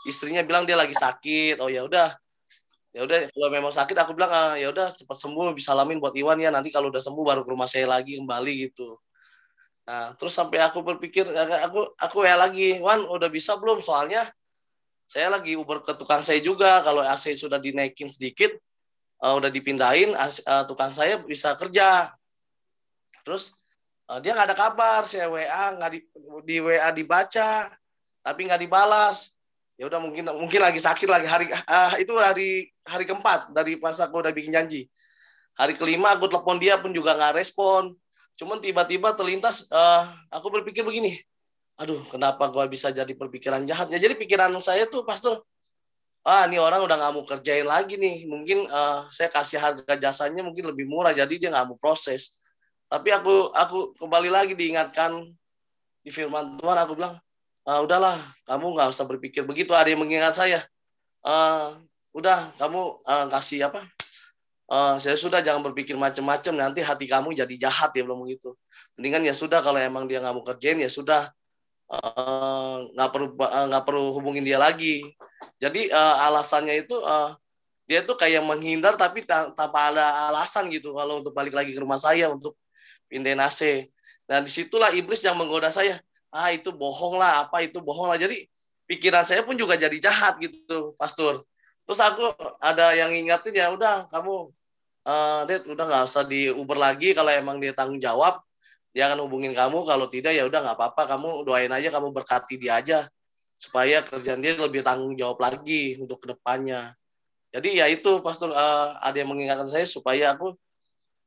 istrinya 0.04 0.42
bilang 0.42 0.66
dia 0.66 0.74
lagi 0.74 0.92
sakit 0.92 1.62
oh 1.62 1.70
ya 1.70 1.86
udah 1.86 2.10
ya 2.96 3.04
udah 3.04 3.28
kalau 3.28 3.48
memang 3.52 3.72
sakit 3.72 3.96
aku 4.00 4.16
bilang 4.16 4.32
ah, 4.32 4.54
ya 4.56 4.72
udah 4.72 4.88
cepat 4.88 5.16
sembuh 5.16 5.52
bisa 5.52 5.76
salamin 5.76 6.00
buat 6.00 6.16
Iwan 6.16 6.40
ya 6.40 6.48
nanti 6.48 6.72
kalau 6.72 6.88
udah 6.88 7.02
sembuh 7.02 7.24
baru 7.24 7.40
ke 7.44 7.50
rumah 7.52 7.68
saya 7.68 7.84
lagi 7.88 8.16
kembali 8.16 8.52
gitu. 8.68 8.96
Nah 9.88 10.12
terus 10.16 10.32
sampai 10.36 10.60
aku 10.64 10.80
berpikir 10.84 11.28
aku 11.64 11.96
aku 11.96 12.18
ya 12.24 12.36
lagi 12.36 12.80
Wan 12.80 13.04
udah 13.04 13.28
bisa 13.28 13.56
belum? 13.60 13.80
Soalnya 13.84 14.24
saya 15.08 15.32
lagi 15.32 15.56
uber 15.56 15.80
ke 15.80 15.96
tukang 15.96 16.20
saya 16.20 16.40
juga 16.44 16.84
kalau 16.84 17.00
AC 17.00 17.32
sudah 17.32 17.56
dinaikin 17.56 18.12
sedikit 18.12 18.52
uh, 19.24 19.32
udah 19.36 19.48
dipindahin 19.48 20.12
uh, 20.12 20.64
tukang 20.68 20.92
saya 20.92 21.20
bisa 21.24 21.56
kerja. 21.56 22.12
Terus 23.24 23.56
uh, 24.08 24.20
dia 24.20 24.36
nggak 24.36 24.52
ada 24.52 24.56
kabar 24.56 25.04
saya 25.04 25.28
WA 25.32 25.76
nggak 25.76 25.90
di, 25.92 26.00
di 26.44 26.56
WA 26.60 26.92
dibaca 26.92 27.68
tapi 28.20 28.44
nggak 28.44 28.60
dibalas 28.60 29.37
ya 29.78 29.86
udah 29.86 30.02
mungkin 30.02 30.26
mungkin 30.34 30.60
lagi 30.60 30.82
sakit 30.82 31.06
lagi. 31.06 31.30
Hari 31.30 31.46
uh, 31.54 31.92
itu 32.02 32.12
hari 32.18 32.66
hari 32.82 33.06
keempat 33.06 33.54
dari 33.54 33.78
pas 33.78 33.94
aku 34.02 34.18
udah 34.18 34.34
bikin 34.34 34.50
janji. 34.50 34.90
Hari 35.54 35.78
kelima 35.78 36.18
aku 36.18 36.26
telepon 36.26 36.58
dia 36.58 36.76
pun 36.82 36.90
juga 36.90 37.14
nggak 37.14 37.38
respon. 37.38 37.94
Cuman 38.34 38.58
tiba-tiba 38.58 39.14
terlintas 39.14 39.70
uh, 39.70 40.02
aku 40.34 40.50
berpikir 40.50 40.82
begini. 40.82 41.14
Aduh 41.78 42.02
kenapa 42.10 42.50
gua 42.50 42.66
bisa 42.66 42.90
jadi 42.90 43.10
berpikiran 43.14 43.62
jahatnya 43.62 44.02
jadi 44.02 44.18
pikiran 44.18 44.50
saya 44.58 44.90
tuh 44.90 45.06
pastor 45.06 45.46
ah 46.26 46.44
ini 46.50 46.58
orang 46.58 46.82
udah 46.82 46.98
nggak 46.98 47.12
mau 47.14 47.22
kerjain 47.22 47.64
lagi 47.64 47.94
nih. 47.94 48.26
Mungkin 48.26 48.66
uh, 48.66 49.06
saya 49.14 49.30
kasih 49.30 49.62
harga 49.62 49.94
jasanya 49.94 50.42
mungkin 50.42 50.66
lebih 50.66 50.90
murah 50.90 51.14
jadi 51.14 51.30
dia 51.38 51.54
nggak 51.54 51.70
mau 51.70 51.78
proses. 51.78 52.42
Tapi 52.90 53.14
aku 53.14 53.54
aku 53.54 53.94
kembali 53.94 54.26
lagi 54.26 54.58
diingatkan 54.58 55.22
di 56.02 56.10
firman 56.10 56.58
Tuhan. 56.58 56.76
Aku 56.82 56.98
bilang 56.98 57.14
ah, 57.68 57.80
udahlah 57.84 58.16
kamu 58.48 58.72
nggak 58.72 58.88
usah 58.88 59.04
berpikir 59.04 59.44
begitu 59.44 59.76
ada 59.76 59.92
yang 59.92 60.00
mengingat 60.00 60.32
saya. 60.32 60.64
Uh, 61.20 61.76
udah 62.16 62.48
kamu 62.56 62.96
uh, 63.04 63.26
kasih 63.28 63.68
apa? 63.68 63.84
Uh, 64.68 64.96
saya 65.00 65.16
sudah 65.16 65.44
jangan 65.44 65.60
berpikir 65.64 65.96
macam-macam 65.96 66.52
nanti 66.56 66.80
hati 66.80 67.04
kamu 67.08 67.36
jadi 67.36 67.68
jahat 67.68 67.92
ya 67.92 68.02
belum 68.08 68.24
begitu. 68.24 68.56
Mendingan 68.96 69.28
ya 69.28 69.34
sudah 69.36 69.60
kalau 69.60 69.76
emang 69.76 70.08
dia 70.08 70.24
nggak 70.24 70.32
mau 70.32 70.44
kerjain 70.44 70.80
ya 70.80 70.88
sudah. 70.88 71.28
Nggak 72.96 73.08
uh, 73.08 73.12
perlu 73.12 73.28
nggak 73.36 73.82
uh, 73.82 73.86
perlu 73.86 74.16
hubungin 74.16 74.44
dia 74.44 74.56
lagi. 74.56 75.04
Jadi 75.60 75.92
uh, 75.92 76.16
alasannya 76.28 76.84
itu 76.84 76.96
uh, 77.00 77.32
dia 77.88 78.04
tuh 78.04 78.20
kayak 78.20 78.44
menghindar 78.44 79.00
tapi 79.00 79.24
tanpa 79.24 79.88
ada 79.88 80.28
alasan 80.28 80.68
gitu 80.68 80.92
kalau 80.92 81.24
untuk 81.24 81.32
balik 81.32 81.56
lagi 81.56 81.72
ke 81.72 81.80
rumah 81.80 81.96
saya 81.96 82.28
untuk 82.28 82.52
pindahin 83.08 83.40
AC 83.40 83.88
nah 84.28 84.44
di 84.44 84.52
situlah 84.52 84.92
iblis 84.92 85.24
yang 85.24 85.40
menggoda 85.40 85.72
saya 85.72 85.96
ah 86.32 86.50
itu 86.52 86.70
bohong 86.74 87.16
lah 87.16 87.46
apa 87.48 87.64
itu 87.64 87.78
bohong 87.80 88.08
lah. 88.12 88.18
Jadi 88.20 88.44
pikiran 88.88 89.24
saya 89.24 89.44
pun 89.44 89.54
juga 89.56 89.76
jadi 89.76 89.94
jahat 90.00 90.40
gitu 90.42 90.94
pastor. 91.00 91.44
Terus 91.88 92.00
aku 92.04 92.32
ada 92.60 92.92
yang 92.92 93.12
ingatin 93.12 93.54
ya 93.56 93.72
udah 93.72 94.08
kamu 94.12 94.52
uh, 95.08 95.40
Dad, 95.48 95.62
udah 95.68 95.84
nggak 95.88 96.02
usah 96.04 96.24
di 96.28 96.52
Uber 96.52 96.76
lagi 96.76 97.16
kalau 97.16 97.32
emang 97.32 97.56
dia 97.60 97.72
tanggung 97.72 98.00
jawab. 98.00 98.40
Dia 98.92 99.08
akan 99.12 99.24
hubungin 99.28 99.52
kamu. 99.52 99.84
Kalau 99.84 100.06
tidak 100.08 100.32
ya 100.36 100.44
udah 100.48 100.60
nggak 100.64 100.76
apa-apa. 100.76 101.02
Kamu 101.16 101.44
doain 101.48 101.72
aja 101.72 101.88
kamu 101.92 102.12
berkati 102.12 102.56
dia 102.60 102.80
aja 102.80 103.04
supaya 103.58 104.06
kerjaan 104.06 104.38
dia 104.38 104.54
lebih 104.54 104.86
tanggung 104.86 105.18
jawab 105.18 105.42
lagi 105.42 105.98
untuk 105.98 106.22
ke 106.22 106.30
depannya 106.30 106.94
jadi 107.50 107.68
ya 107.84 107.86
itu 107.90 108.22
pastor 108.22 108.54
uh, 108.54 108.94
ada 109.02 109.18
yang 109.18 109.34
mengingatkan 109.34 109.66
saya 109.66 109.82
supaya 109.88 110.36
aku 110.36 110.54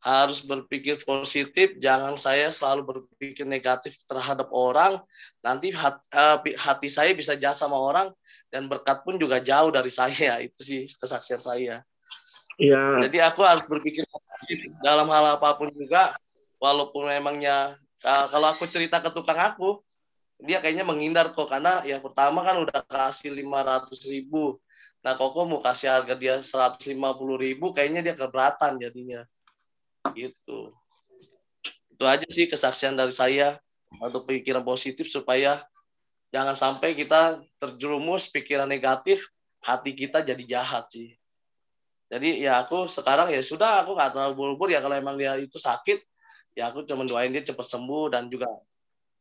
harus 0.01 0.41
berpikir 0.41 0.97
positif 1.05 1.77
jangan 1.77 2.17
saya 2.17 2.49
selalu 2.49 3.05
berpikir 3.05 3.45
negatif 3.45 4.01
terhadap 4.09 4.49
orang. 4.49 4.97
Nanti 5.45 5.69
hati, 5.69 6.01
uh, 6.17 6.41
hati 6.57 6.89
saya 6.89 7.13
bisa 7.13 7.37
jatuh 7.37 7.53
sama 7.69 7.77
orang 7.77 8.09
dan 8.49 8.65
berkat 8.65 9.05
pun 9.05 9.21
juga 9.21 9.37
jauh 9.37 9.69
dari 9.69 9.93
saya. 10.01 10.41
Itu 10.41 10.65
sih 10.65 10.89
kesaksian 10.89 11.39
saya. 11.39 11.85
Ya. 12.61 12.83
jadi 13.09 13.25
aku 13.31 13.41
harus 13.41 13.65
berpikir 13.65 14.05
dalam 14.85 15.09
hal 15.09 15.33
apa 15.33 15.57
pun 15.57 15.73
juga 15.73 16.13
walaupun 16.61 17.09
memangnya 17.09 17.73
kalau 18.03 18.53
aku 18.53 18.69
cerita 18.69 19.01
ke 19.01 19.09
tukang 19.09 19.39
aku 19.39 19.81
dia 20.37 20.61
kayaknya 20.61 20.85
menghindar 20.85 21.33
kok. 21.37 21.45
Karena 21.45 21.85
ya 21.85 22.01
pertama 22.01 22.41
kan 22.41 22.57
udah 22.57 22.81
kasih 22.89 23.29
lima 23.29 23.61
ratus 23.61 24.01
ribu. 24.09 24.57
Nah 25.05 25.13
koko 25.13 25.45
mau 25.45 25.61
kasih 25.61 25.93
harga 25.93 26.17
dia 26.17 26.41
seratus 26.41 26.89
lima 26.89 27.13
puluh 27.13 27.37
ribu 27.37 27.69
kayaknya 27.69 28.01
dia 28.01 28.15
keberatan 28.17 28.81
jadinya 28.81 29.21
gitu 30.17 30.73
itu 31.91 32.03
aja 32.03 32.27
sih 32.27 32.49
kesaksian 32.49 32.97
dari 32.97 33.13
saya 33.13 33.61
untuk 34.01 34.25
pikiran 34.25 34.65
positif 34.65 35.07
supaya 35.11 35.61
jangan 36.33 36.55
sampai 36.57 36.97
kita 36.97 37.43
terjerumus 37.61 38.25
pikiran 38.31 38.65
negatif 38.65 39.29
hati 39.61 39.93
kita 39.93 40.25
jadi 40.25 40.43
jahat 40.59 40.89
sih 40.89 41.13
jadi 42.11 42.49
ya 42.49 42.53
aku 42.65 42.89
sekarang 42.89 43.29
ya 43.29 43.39
sudah 43.45 43.85
aku 43.85 43.93
nggak 43.93 44.11
terlalu 44.17 44.33
buru-buru 44.33 44.71
ya 44.73 44.81
kalau 44.81 44.97
emang 44.97 45.15
dia 45.15 45.37
itu 45.37 45.61
sakit 45.61 46.01
ya 46.57 46.73
aku 46.73 46.83
cuma 46.83 47.05
doain 47.05 47.31
dia 47.31 47.45
cepat 47.45 47.67
sembuh 47.67 48.11
dan 48.11 48.27
juga 48.27 48.49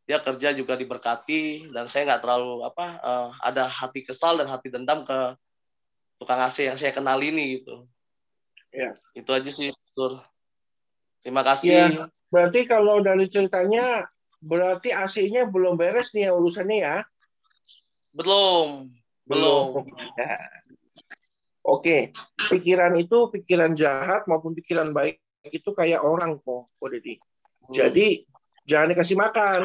dia 0.08 0.18
kerja 0.18 0.50
juga 0.50 0.74
diberkati 0.74 1.70
dan 1.70 1.86
saya 1.86 2.02
nggak 2.08 2.22
terlalu 2.24 2.66
apa 2.66 2.86
uh, 2.98 3.28
ada 3.44 3.70
hati 3.70 4.02
kesal 4.02 4.40
dan 4.42 4.50
hati 4.50 4.66
dendam 4.66 5.06
ke 5.06 5.38
tukang 6.20 6.36
AC 6.44 6.68
yang 6.68 6.76
saya 6.76 6.92
kenal 6.92 7.16
ini 7.16 7.58
gitu. 7.58 7.88
Ya. 8.70 8.92
Itu 9.16 9.32
aja 9.32 9.48
sih, 9.48 9.72
Sur. 9.88 10.20
Terima 11.20 11.44
kasih. 11.44 11.72
Ya, 11.72 11.86
berarti 12.32 12.64
kalau 12.64 13.04
dari 13.04 13.28
ceritanya 13.28 14.08
berarti 14.40 14.88
AC-nya 14.92 15.48
belum 15.48 15.76
beres 15.76 16.16
nih 16.16 16.28
ya 16.28 16.32
urusannya 16.32 16.78
ya? 16.80 16.96
Belum. 18.16 18.88
Belum. 19.28 19.84
belum. 19.84 19.86
Oke, 21.60 22.10
pikiran 22.48 22.96
itu 22.96 23.28
pikiran 23.30 23.76
jahat 23.76 24.24
maupun 24.24 24.56
pikiran 24.56 24.90
baik 24.96 25.20
itu 25.44 25.70
kayak 25.76 26.00
orang 26.00 26.40
kok, 26.40 26.72
kok. 26.80 26.88
Hmm. 26.88 27.20
Jadi 27.70 28.24
jangan 28.64 28.90
dikasih 28.96 29.16
makan. 29.20 29.60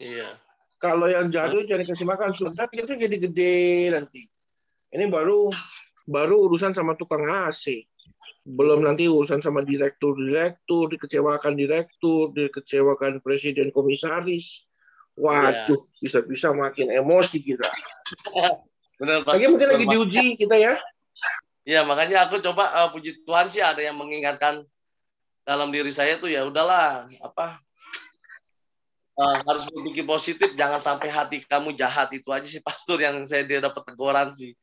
Iya. 0.00 0.38
Kalau 0.80 1.08
yang 1.12 1.28
jadul 1.28 1.68
jangan 1.68 1.84
dikasih 1.84 2.06
makan, 2.08 2.30
sudah 2.32 2.64
kita 2.68 2.96
jadi 2.96 3.16
gede 3.20 3.56
nanti. 3.92 4.24
Ini 4.90 5.04
baru 5.12 5.52
baru 6.08 6.48
urusan 6.48 6.72
sama 6.76 6.96
tukang 6.96 7.26
AC. 7.26 7.84
Belum 8.44 8.80
nanti 8.80 9.04
urusan 9.04 9.44
sama 9.44 9.60
direktur-direktur, 9.60 10.96
dikecewakan 10.96 11.52
direktur, 11.56 12.32
dikecewakan 12.32 13.20
presiden 13.20 13.68
komisaris. 13.68 14.64
Waduh, 15.20 15.76
iya. 15.76 16.00
bisa-bisa 16.00 16.54
makin 16.56 16.88
emosi 16.88 17.44
kita. 17.44 17.68
Benar, 19.00 19.24
Lagi 19.24 19.48
mungkin 19.48 19.68
lagi 19.68 19.86
diuji 19.88 20.26
kita 20.36 20.56
ya. 20.60 20.76
Iya, 21.64 21.84
makanya 21.88 22.28
aku 22.28 22.40
coba 22.40 22.68
uh, 22.72 22.88
puji 22.92 23.24
Tuhan 23.24 23.48
sih 23.48 23.64
ada 23.64 23.80
yang 23.80 23.96
mengingatkan 23.96 24.64
dalam 25.44 25.72
diri 25.72 25.88
saya 25.88 26.20
tuh 26.20 26.28
ya 26.28 26.44
udahlah 26.44 27.08
apa 27.20 27.60
uh, 29.16 29.36
harus 29.44 29.64
berpikir 29.68 30.04
positif, 30.04 30.52
jangan 30.56 30.80
sampai 30.80 31.08
hati 31.12 31.44
kamu 31.44 31.76
jahat 31.76 32.12
itu 32.12 32.28
aja 32.32 32.48
sih 32.48 32.60
pastor 32.64 33.00
yang 33.00 33.20
saya 33.28 33.44
dia 33.44 33.60
dapat 33.60 33.82
teguran 33.88 34.32
sih. 34.32 34.56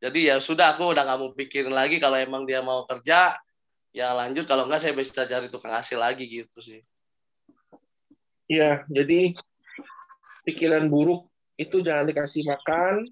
Jadi 0.00 0.32
ya 0.32 0.40
sudah 0.40 0.72
aku 0.72 0.96
udah 0.96 1.04
nggak 1.04 1.20
mau 1.20 1.30
pikirin 1.36 1.76
lagi 1.76 2.00
kalau 2.00 2.16
emang 2.16 2.48
dia 2.48 2.64
mau 2.64 2.88
kerja 2.88 3.36
ya 3.92 4.16
lanjut 4.16 4.48
kalau 4.48 4.64
enggak 4.64 4.80
saya 4.80 4.96
bisa 4.96 5.28
cari 5.28 5.52
tukang 5.52 5.76
hasil 5.76 6.00
lagi 6.00 6.24
gitu 6.24 6.58
sih. 6.64 6.80
Iya, 8.50 8.82
jadi 8.90 9.36
pikiran 10.42 10.90
buruk 10.90 11.30
itu 11.54 11.84
jangan 11.84 12.08
dikasih 12.08 12.48
makan, 12.48 13.06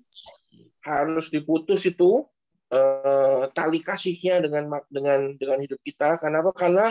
harus 0.83 1.29
diputus 1.31 1.85
itu 1.87 2.27
eh, 2.73 3.45
tali 3.53 3.79
kasihnya 3.85 4.43
dengan 4.43 4.65
dengan 4.89 5.37
dengan 5.37 5.59
hidup 5.63 5.79
kita. 5.85 6.19
Kenapa? 6.19 6.51
Karena 6.57 6.91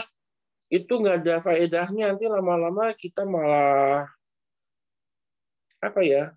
itu 0.70 0.94
nggak 1.00 1.18
ada 1.24 1.36
faedahnya 1.44 2.14
nanti 2.14 2.28
lama-lama 2.28 2.92
kita 2.96 3.24
malah 3.24 4.08
apa 5.80 6.02
ya 6.04 6.36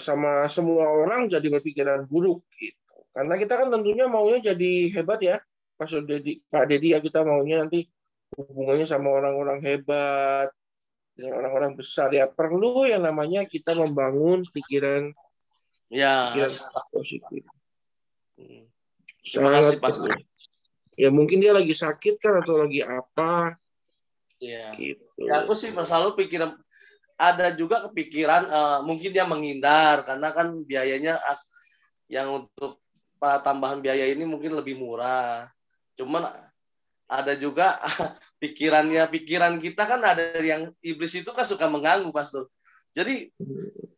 sama 0.00 0.48
semua 0.48 0.88
orang 0.88 1.28
jadi 1.28 1.44
berpikiran 1.52 2.08
buruk 2.08 2.44
gitu. 2.56 2.76
Karena 3.12 3.36
kita 3.40 3.54
kan 3.60 3.68
tentunya 3.72 4.08
maunya 4.08 4.52
jadi 4.52 4.72
hebat 4.92 5.20
ya, 5.24 5.36
Pak 5.76 5.88
Dedi, 6.04 6.40
Pak 6.48 6.64
Dedi 6.68 6.92
ya 6.92 7.00
kita 7.00 7.24
maunya 7.24 7.64
nanti 7.64 7.88
hubungannya 8.36 8.84
sama 8.84 9.12
orang-orang 9.12 9.60
hebat, 9.64 10.52
dengan 11.16 11.40
orang-orang 11.40 11.72
besar 11.80 12.12
ya 12.12 12.28
perlu 12.28 12.84
yang 12.84 13.00
namanya 13.00 13.48
kita 13.48 13.72
membangun 13.72 14.44
pikiran 14.52 15.16
ya 15.88 16.36
pikiran 16.36 16.52
positif. 16.92 17.42
Hmm. 18.36 18.68
Terima 19.24 19.50
kasih 19.58 19.80
Pak. 19.80 19.96
Ya 20.96 21.08
mungkin 21.08 21.40
dia 21.40 21.56
lagi 21.56 21.72
sakit 21.72 22.20
kan 22.20 22.44
atau 22.44 22.60
lagi 22.60 22.84
apa. 22.84 23.56
Iya. 24.36 24.76
Gitu. 24.76 25.04
Ya 25.24 25.40
aku 25.40 25.56
sih 25.56 25.72
selalu 25.72 26.20
pikiran 26.20 26.52
ada 27.16 27.48
juga 27.56 27.80
kepikiran 27.88 28.42
uh, 28.48 28.78
mungkin 28.84 29.08
dia 29.08 29.24
menghindar 29.24 30.04
karena 30.04 30.28
kan 30.36 30.52
biayanya 30.68 31.16
yang 32.12 32.44
untuk 32.44 32.84
tambahan 33.20 33.80
biaya 33.80 34.06
ini 34.12 34.28
mungkin 34.28 34.52
lebih 34.52 34.76
murah. 34.76 35.48
Cuman 35.96 36.28
ada 37.08 37.32
juga 37.34 37.80
pikirannya 38.42 39.08
pikiran 39.08 39.56
kita 39.56 39.88
kan 39.88 40.00
ada 40.04 40.36
yang 40.44 40.68
iblis 40.84 41.16
itu 41.16 41.32
kan 41.32 41.48
suka 41.48 41.66
mengganggu 41.66 42.12
pastor. 42.12 42.52
Jadi 42.92 43.32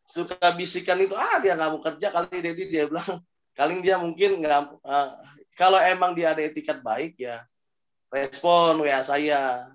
suka 0.07 0.55
bisikan 0.55 0.99
itu 0.99 1.13
ah 1.13 1.37
dia 1.43 1.59
nggak 1.59 1.69
mau 1.69 1.83
kerja 1.83 2.07
kali 2.09 2.39
jadi 2.39 2.63
dia 2.67 2.83
bilang. 2.87 3.05
Kali 3.59 3.83
dia 3.83 3.99
mungkin 3.99 4.39
nggak 4.39 4.87
uh, 4.87 5.09
kalau 5.51 5.75
emang 5.83 6.15
dia 6.15 6.31
ada 6.31 6.39
etikat 6.39 6.79
baik 6.79 7.19
ya 7.19 7.43
respon 8.07 8.79
wa 8.79 8.99
saya 9.03 9.67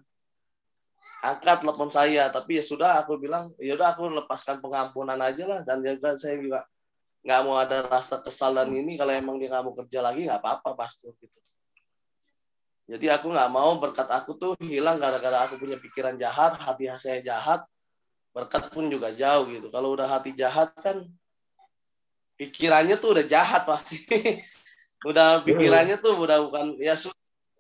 angkat 1.25 1.64
telepon 1.64 1.89
saya. 1.89 2.29
Tapi 2.29 2.61
ya 2.61 2.64
sudah 2.64 3.01
aku 3.01 3.16
bilang 3.16 3.49
ya 3.57 3.72
udah 3.81 3.97
aku 3.97 4.12
lepaskan 4.12 4.61
pengampunan 4.61 5.16
aja 5.16 5.45
lah. 5.49 5.61
Dan 5.64 5.81
juga 5.81 6.20
saya 6.20 6.37
juga 6.37 6.61
nggak 7.25 7.41
mau 7.49 7.57
ada 7.57 7.89
rasa 7.89 8.20
kesal 8.20 8.53
dan 8.53 8.68
ini. 8.68 9.01
Kalau 9.01 9.12
emang 9.16 9.41
dia 9.41 9.49
nggak 9.49 9.64
mau 9.64 9.75
kerja 9.75 10.05
lagi 10.05 10.29
nggak 10.29 10.41
apa-apa 10.45 10.77
pastor 10.77 11.16
gitu. 11.16 11.39
Jadi 12.85 13.09
aku 13.09 13.33
nggak 13.33 13.49
mau 13.49 13.81
berkat 13.81 14.09
aku 14.12 14.37
tuh 14.37 14.53
hilang 14.61 15.01
gara-gara 15.01 15.49
aku 15.49 15.57
punya 15.57 15.81
pikiran 15.81 16.20
jahat, 16.20 16.61
hati 16.61 16.85
saya 17.01 17.25
jahat, 17.25 17.64
berkat 18.37 18.68
pun 18.68 18.93
juga 18.93 19.09
jauh 19.09 19.49
gitu. 19.49 19.72
Kalau 19.72 19.97
udah 19.97 20.05
hati 20.05 20.37
jahat 20.37 20.68
kan 20.77 21.01
pikirannya 22.37 23.01
tuh 23.01 23.16
udah 23.16 23.25
jahat 23.25 23.64
pasti. 23.64 23.97
udah 25.09 25.45
pikirannya 25.45 26.01
tuh 26.01 26.16
udah 26.16 26.45
bukan 26.49 26.81
ya 26.81 26.97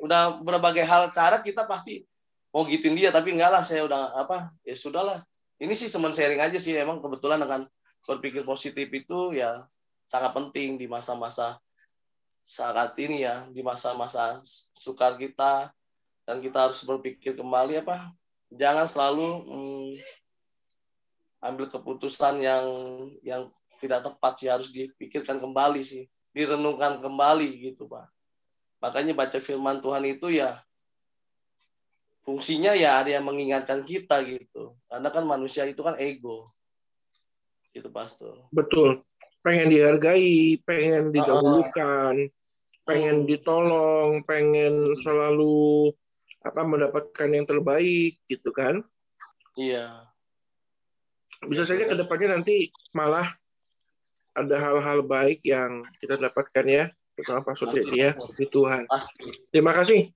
udah 0.00 0.40
berbagai 0.40 0.84
hal 0.84 1.12
cara 1.12 1.40
kita 1.44 1.68
pasti 1.68 2.04
mau 2.54 2.62
gituin 2.70 2.94
dia 2.94 3.10
tapi 3.10 3.34
enggak 3.34 3.50
lah 3.50 3.66
saya 3.66 3.82
udah 3.82 4.14
apa 4.14 4.46
ya 4.62 4.78
sudahlah. 4.78 5.18
Ini 5.58 5.74
sih 5.74 5.90
cuman 5.90 6.14
sharing 6.14 6.38
aja 6.38 6.54
sih 6.54 6.78
emang 6.78 7.02
kebetulan 7.02 7.42
dengan 7.42 7.66
berpikir 8.06 8.46
positif 8.46 8.86
itu 8.94 9.34
ya 9.34 9.50
sangat 10.06 10.30
penting 10.30 10.78
di 10.78 10.86
masa-masa 10.86 11.58
saat 12.46 12.94
ini 13.02 13.26
ya 13.26 13.50
di 13.50 13.66
masa-masa 13.66 14.38
sukar 14.70 15.18
kita. 15.18 15.74
Dan 16.24 16.40
kita 16.40 16.70
harus 16.70 16.80
berpikir 16.88 17.36
kembali 17.36 17.84
apa 17.84 18.14
jangan 18.48 18.86
selalu 18.88 19.28
hmm, 19.44 19.90
ambil 21.44 21.66
keputusan 21.68 22.40
yang 22.40 22.64
yang 23.20 23.42
tidak 23.82 24.06
tepat 24.08 24.32
sih 24.40 24.48
harus 24.48 24.72
dipikirkan 24.72 25.36
kembali 25.36 25.84
sih 25.84 26.08
direnungkan 26.32 27.02
kembali 27.02 27.50
gitu 27.70 27.84
pak. 27.90 28.08
Makanya 28.80 29.12
baca 29.12 29.36
firman 29.36 29.84
Tuhan 29.84 30.04
itu 30.08 30.32
ya 30.32 30.56
fungsinya 32.24 32.72
ya 32.72 33.04
ada 33.04 33.20
yang 33.20 33.28
mengingatkan 33.28 33.84
kita 33.84 34.24
gitu. 34.24 34.74
Karena 34.88 35.08
kan 35.12 35.24
manusia 35.28 35.68
itu 35.68 35.84
kan 35.84 35.94
ego. 36.00 36.42
Gitu 37.70 37.86
pastor. 37.92 38.48
Betul. 38.50 39.04
Pengen 39.44 39.68
dihargai, 39.68 40.56
pengen 40.64 41.12
didahulukan, 41.12 42.16
pengen 42.88 43.28
ditolong, 43.28 44.24
pengen 44.24 44.96
selalu 45.04 45.92
apa 46.40 46.64
mendapatkan 46.64 47.28
yang 47.28 47.44
terbaik 47.44 48.20
gitu 48.24 48.52
kan? 48.56 48.80
Iya. 49.60 50.08
Bisa 51.44 51.68
saja 51.68 51.84
ke 51.84 51.92
depannya 51.92 52.40
nanti 52.40 52.72
malah 52.96 53.28
ada 54.32 54.56
hal-hal 54.56 55.04
baik 55.04 55.44
yang 55.44 55.84
kita 56.00 56.16
dapatkan 56.16 56.64
ya, 56.64 56.84
terutama 57.14 57.52
Pak 57.52 57.54
Sudeti 57.54 58.00
ya, 58.00 58.16
di 58.34 58.48
Tuhan. 58.48 58.88
Terima 59.52 59.76
kasih 59.76 60.08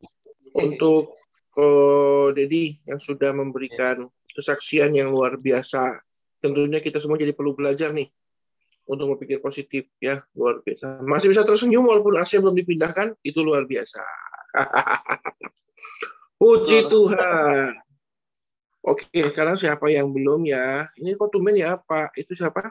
untuk 0.56 1.14
oh, 1.58 2.30
Dedi 2.30 2.78
yang 2.86 3.02
sudah 3.02 3.34
memberikan 3.34 4.06
kesaksian 4.32 4.94
yang 4.94 5.10
luar 5.10 5.34
biasa. 5.34 5.98
Tentunya 6.38 6.78
kita 6.78 7.02
semua 7.02 7.18
jadi 7.18 7.34
perlu 7.34 7.58
belajar 7.58 7.90
nih 7.90 8.06
untuk 8.86 9.18
berpikir 9.18 9.42
positif 9.42 9.90
ya. 9.98 10.22
Luar 10.38 10.62
biasa. 10.62 11.02
Masih 11.02 11.34
bisa 11.34 11.42
tersenyum 11.42 11.90
walaupun 11.90 12.14
AC 12.22 12.38
belum 12.38 12.54
dipindahkan 12.54 13.18
itu 13.26 13.42
luar 13.42 13.66
biasa. 13.66 14.00
Puji 16.40 16.86
Tuhan. 16.86 17.74
Oke 18.86 19.10
sekarang 19.10 19.58
siapa 19.58 19.90
yang 19.90 20.08
belum 20.14 20.46
ya? 20.46 20.86
Ini 20.94 21.18
kok 21.18 21.34
tumben 21.34 21.58
ya 21.58 21.76
Pak? 21.76 22.14
Itu 22.14 22.38
siapa? 22.38 22.70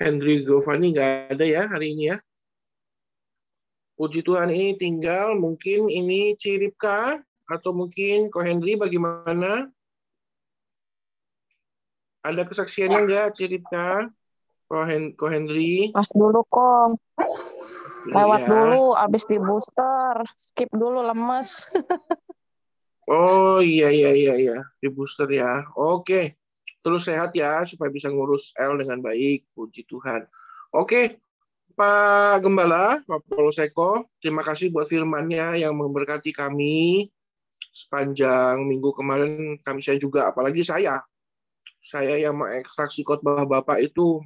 Henry 0.00 0.48
Govani 0.48 0.96
nggak 0.96 1.36
ada 1.36 1.44
ya 1.44 1.68
hari 1.68 1.92
ini 1.92 2.16
ya? 2.16 2.18
Puji 4.00 4.24
Tuhan 4.24 4.48
ini 4.48 4.80
tinggal. 4.80 5.36
Mungkin 5.36 5.92
ini 5.92 6.32
Ciripka 6.40 7.20
atau 7.50 7.74
mungkin 7.74 8.30
Ko 8.30 8.40
Henry 8.40 8.78
bagaimana 8.78 9.66
ada 12.22 12.42
kesaksiannya 12.46 13.10
nggak 13.10 13.26
Ciripka 13.34 14.12
Ko, 14.70 14.86
Hen 14.86 15.18
Ko 15.18 15.26
Henry. 15.26 15.90
Pas 15.90 16.06
dulu 16.14 16.46
kok. 16.46 16.94
Lewat 18.06 18.46
Iya. 18.46 18.48
dulu, 18.54 18.94
abis 18.94 19.26
di 19.26 19.36
booster. 19.42 20.14
Skip 20.38 20.70
dulu, 20.70 21.02
lemes. 21.02 21.66
Oh 23.10 23.58
iya 23.58 23.90
iya 23.90 24.14
iya 24.14 24.34
iya 24.38 24.58
di 24.78 24.86
booster 24.86 25.26
ya. 25.26 25.66
Oke. 25.74 26.38
Terus 26.78 27.10
sehat 27.10 27.34
ya 27.34 27.66
supaya 27.66 27.90
bisa 27.90 28.06
ngurus 28.06 28.54
L 28.54 28.78
dengan 28.78 29.02
baik. 29.02 29.50
Puji 29.50 29.82
Tuhan. 29.90 30.30
Oke. 30.70 31.18
Pak 31.74 32.38
Gembala, 32.46 33.02
Pak 33.02 33.26
Polseko, 33.26 34.06
terima 34.22 34.46
kasih 34.46 34.70
buat 34.70 34.86
firmannya 34.86 35.58
yang 35.58 35.74
memberkati 35.74 36.30
kami 36.30 37.10
sepanjang 37.70 38.66
minggu 38.66 38.90
kemarin 38.92 39.58
kami 39.62 39.80
saya 39.80 39.96
juga 39.96 40.30
apalagi 40.30 40.66
saya 40.66 41.00
saya 41.80 42.20
yang 42.20 42.36
mengekstraksi 42.36 43.00
khotbah 43.00 43.48
Bapak 43.48 43.80
itu 43.80 44.20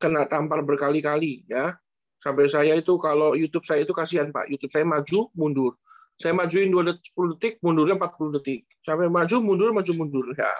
kena 0.00 0.24
tampar 0.24 0.64
berkali-kali 0.64 1.44
ya. 1.44 1.76
Sampai 2.20 2.52
saya 2.52 2.76
itu 2.76 3.00
kalau 3.00 3.32
YouTube 3.32 3.64
saya 3.64 3.84
itu 3.84 3.92
kasihan 3.96 4.28
Pak, 4.28 4.48
YouTube 4.48 4.72
saya 4.72 4.84
maju 4.84 5.28
mundur. 5.36 5.72
Saya 6.20 6.36
majuin 6.36 6.68
2 6.68 6.84
detik, 6.84 7.16
10 7.16 7.32
detik, 7.36 7.54
mundurnya 7.64 7.96
40 7.96 8.36
detik. 8.40 8.68
Sampai 8.84 9.08
maju 9.08 9.36
mundur 9.40 9.72
maju 9.72 9.92
mundur 9.96 10.26
ya. 10.36 10.52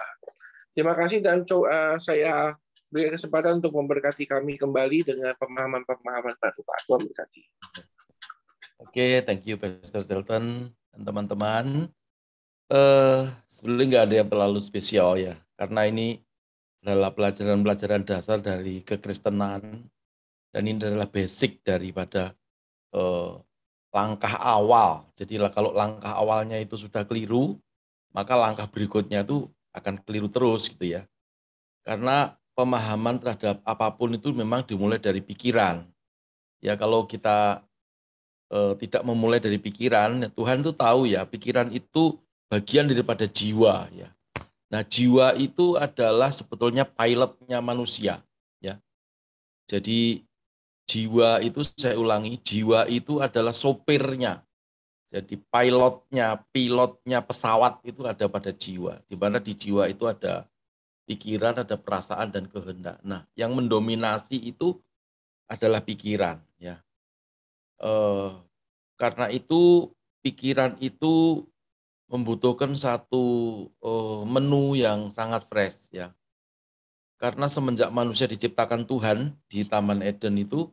Terima 0.73 0.97
kasih 0.97 1.21
dan 1.21 1.45
coba 1.45 2.01
saya 2.01 2.57
beri 2.89 3.13
kesempatan 3.13 3.61
untuk 3.61 3.77
memberkati 3.77 4.25
kami 4.25 4.57
kembali 4.57 5.05
dengan 5.05 5.37
pemahaman-pemahaman 5.37 6.33
baru 6.37 6.61
Pak. 6.65 6.77
Tuhan 6.85 7.01
berkati. 7.05 7.41
Oke, 8.81 9.07
thank 9.21 9.45
you 9.45 9.61
Pastor 9.61 10.01
Shelton 10.01 10.73
dan 10.93 11.01
teman-teman. 11.05 11.93
Eh, 12.71 13.21
sebenarnya 13.51 13.85
nggak 13.91 14.05
ada 14.07 14.15
yang 14.23 14.29
terlalu 14.31 14.59
spesial 14.63 15.19
ya, 15.19 15.35
karena 15.59 15.91
ini 15.91 16.23
adalah 16.79 17.11
pelajaran-pelajaran 17.11 18.07
dasar 18.07 18.39
dari 18.39 18.79
kekristenan 18.79 19.91
dan 20.55 20.61
ini 20.63 20.79
adalah 20.79 21.03
basic 21.03 21.59
daripada 21.67 22.31
eh, 22.95 23.31
langkah 23.91 24.39
awal. 24.39 25.03
Jadi 25.19 25.35
kalau 25.51 25.75
langkah 25.75 26.15
awalnya 26.15 26.63
itu 26.63 26.79
sudah 26.79 27.03
keliru, 27.03 27.59
maka 28.15 28.39
langkah 28.39 28.71
berikutnya 28.71 29.27
itu 29.27 29.51
akan 29.75 29.99
keliru 30.07 30.31
terus 30.31 30.71
gitu 30.71 30.95
ya. 30.95 31.03
Karena 31.83 32.39
pemahaman 32.55 33.19
terhadap 33.19 33.59
apa 33.67 33.91
pun 33.91 34.15
itu 34.15 34.31
memang 34.31 34.63
dimulai 34.63 34.95
dari 34.95 35.19
pikiran. 35.19 35.83
Ya 36.63 36.79
kalau 36.79 37.03
kita 37.03 37.67
eh, 38.47 38.73
tidak 38.79 39.03
memulai 39.03 39.43
dari 39.43 39.59
pikiran, 39.59 40.31
Tuhan 40.31 40.63
itu 40.63 40.71
tahu 40.71 41.11
ya, 41.11 41.27
pikiran 41.27 41.67
itu 41.75 42.15
bagian 42.51 42.91
daripada 42.91 43.23
jiwa 43.23 43.87
ya. 43.95 44.11
Nah, 44.71 44.83
jiwa 44.83 45.35
itu 45.39 45.75
adalah 45.79 46.31
sebetulnya 46.31 46.87
pilotnya 46.87 47.59
manusia, 47.59 48.23
ya. 48.59 48.79
Jadi 49.67 50.23
jiwa 50.87 51.43
itu 51.43 51.63
saya 51.75 51.99
ulangi, 51.99 52.39
jiwa 52.39 52.87
itu 52.87 53.19
adalah 53.19 53.51
sopirnya. 53.51 54.43
Jadi 55.11 55.35
pilotnya, 55.51 56.39
pilotnya 56.55 57.19
pesawat 57.19 57.83
itu 57.83 58.07
ada 58.07 58.31
pada 58.31 58.55
jiwa. 58.55 59.03
Di 59.11 59.19
mana 59.19 59.43
di 59.43 59.51
jiwa 59.51 59.91
itu 59.91 60.07
ada 60.07 60.47
pikiran, 61.03 61.67
ada 61.67 61.75
perasaan 61.75 62.31
dan 62.31 62.47
kehendak. 62.47 62.95
Nah, 63.03 63.27
yang 63.35 63.51
mendominasi 63.51 64.39
itu 64.39 64.79
adalah 65.51 65.83
pikiran, 65.83 66.39
ya. 66.55 66.79
Eh, 67.83 68.31
karena 68.95 69.27
itu 69.27 69.91
pikiran 70.23 70.79
itu 70.79 71.43
membutuhkan 72.11 72.75
satu 72.75 73.23
uh, 73.79 74.27
menu 74.27 74.75
yang 74.75 75.07
sangat 75.07 75.47
fresh 75.47 75.87
ya. 75.95 76.11
Karena 77.15 77.47
semenjak 77.47 77.87
manusia 77.95 78.27
diciptakan 78.27 78.83
Tuhan 78.83 79.39
di 79.47 79.63
Taman 79.63 80.03
Eden 80.03 80.35
itu 80.35 80.67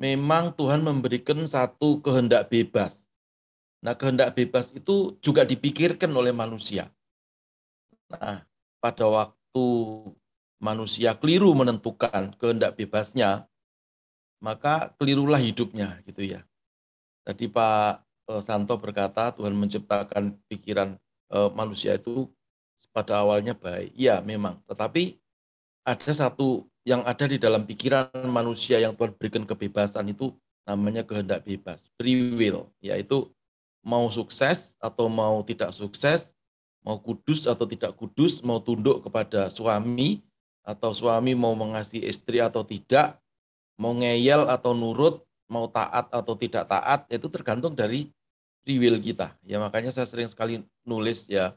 memang 0.00 0.56
Tuhan 0.56 0.80
memberikan 0.80 1.44
satu 1.44 2.00
kehendak 2.00 2.48
bebas. 2.48 2.96
Nah, 3.84 3.92
kehendak 3.92 4.32
bebas 4.32 4.72
itu 4.72 5.20
juga 5.20 5.44
dipikirkan 5.44 6.08
oleh 6.16 6.32
manusia. 6.32 6.88
Nah, 8.08 8.46
pada 8.80 9.04
waktu 9.04 9.66
manusia 10.62 11.12
keliru 11.14 11.52
menentukan 11.52 12.32
kehendak 12.40 12.74
bebasnya, 12.78 13.44
maka 14.40 14.94
kelirulah 14.96 15.38
hidupnya 15.38 16.00
gitu 16.06 16.38
ya. 16.38 16.40
Tadi 17.26 17.50
Pak 17.50 18.07
Santo 18.44 18.76
berkata 18.76 19.32
Tuhan 19.32 19.56
menciptakan 19.56 20.36
pikiran 20.52 21.00
uh, 21.32 21.48
manusia 21.56 21.96
itu 21.96 22.28
pada 22.92 23.24
awalnya 23.24 23.56
baik. 23.56 23.96
Iya, 23.96 24.20
memang. 24.20 24.60
Tetapi 24.68 25.16
ada 25.88 26.10
satu 26.12 26.68
yang 26.84 27.00
ada 27.08 27.24
di 27.24 27.40
dalam 27.40 27.64
pikiran 27.64 28.12
manusia 28.28 28.76
yang 28.76 28.92
Tuhan 28.92 29.16
berikan 29.16 29.48
kebebasan 29.48 30.12
itu 30.12 30.36
namanya 30.68 31.00
kehendak 31.00 31.48
bebas, 31.48 31.80
free 31.96 32.36
will, 32.36 32.68
yaitu 32.84 33.32
mau 33.80 34.04
sukses 34.12 34.76
atau 34.76 35.08
mau 35.08 35.40
tidak 35.40 35.72
sukses, 35.72 36.36
mau 36.84 37.00
kudus 37.00 37.48
atau 37.48 37.64
tidak 37.64 37.96
kudus, 37.96 38.44
mau 38.44 38.60
tunduk 38.60 39.00
kepada 39.00 39.48
suami 39.48 40.20
atau 40.60 40.92
suami 40.92 41.32
mau 41.32 41.56
mengasihi 41.56 42.04
istri 42.04 42.44
atau 42.44 42.60
tidak, 42.60 43.16
mau 43.80 43.96
ngeyel 43.96 44.44
atau 44.52 44.76
nurut, 44.76 45.24
mau 45.48 45.64
taat 45.72 46.12
atau 46.12 46.36
tidak 46.36 46.68
taat, 46.68 47.08
itu 47.08 47.24
tergantung 47.32 47.72
dari 47.72 48.12
free 48.68 48.76
will 48.76 49.00
kita. 49.00 49.32
Ya 49.48 49.56
makanya 49.56 49.88
saya 49.88 50.04
sering 50.04 50.28
sekali 50.28 50.60
nulis 50.84 51.24
ya 51.24 51.56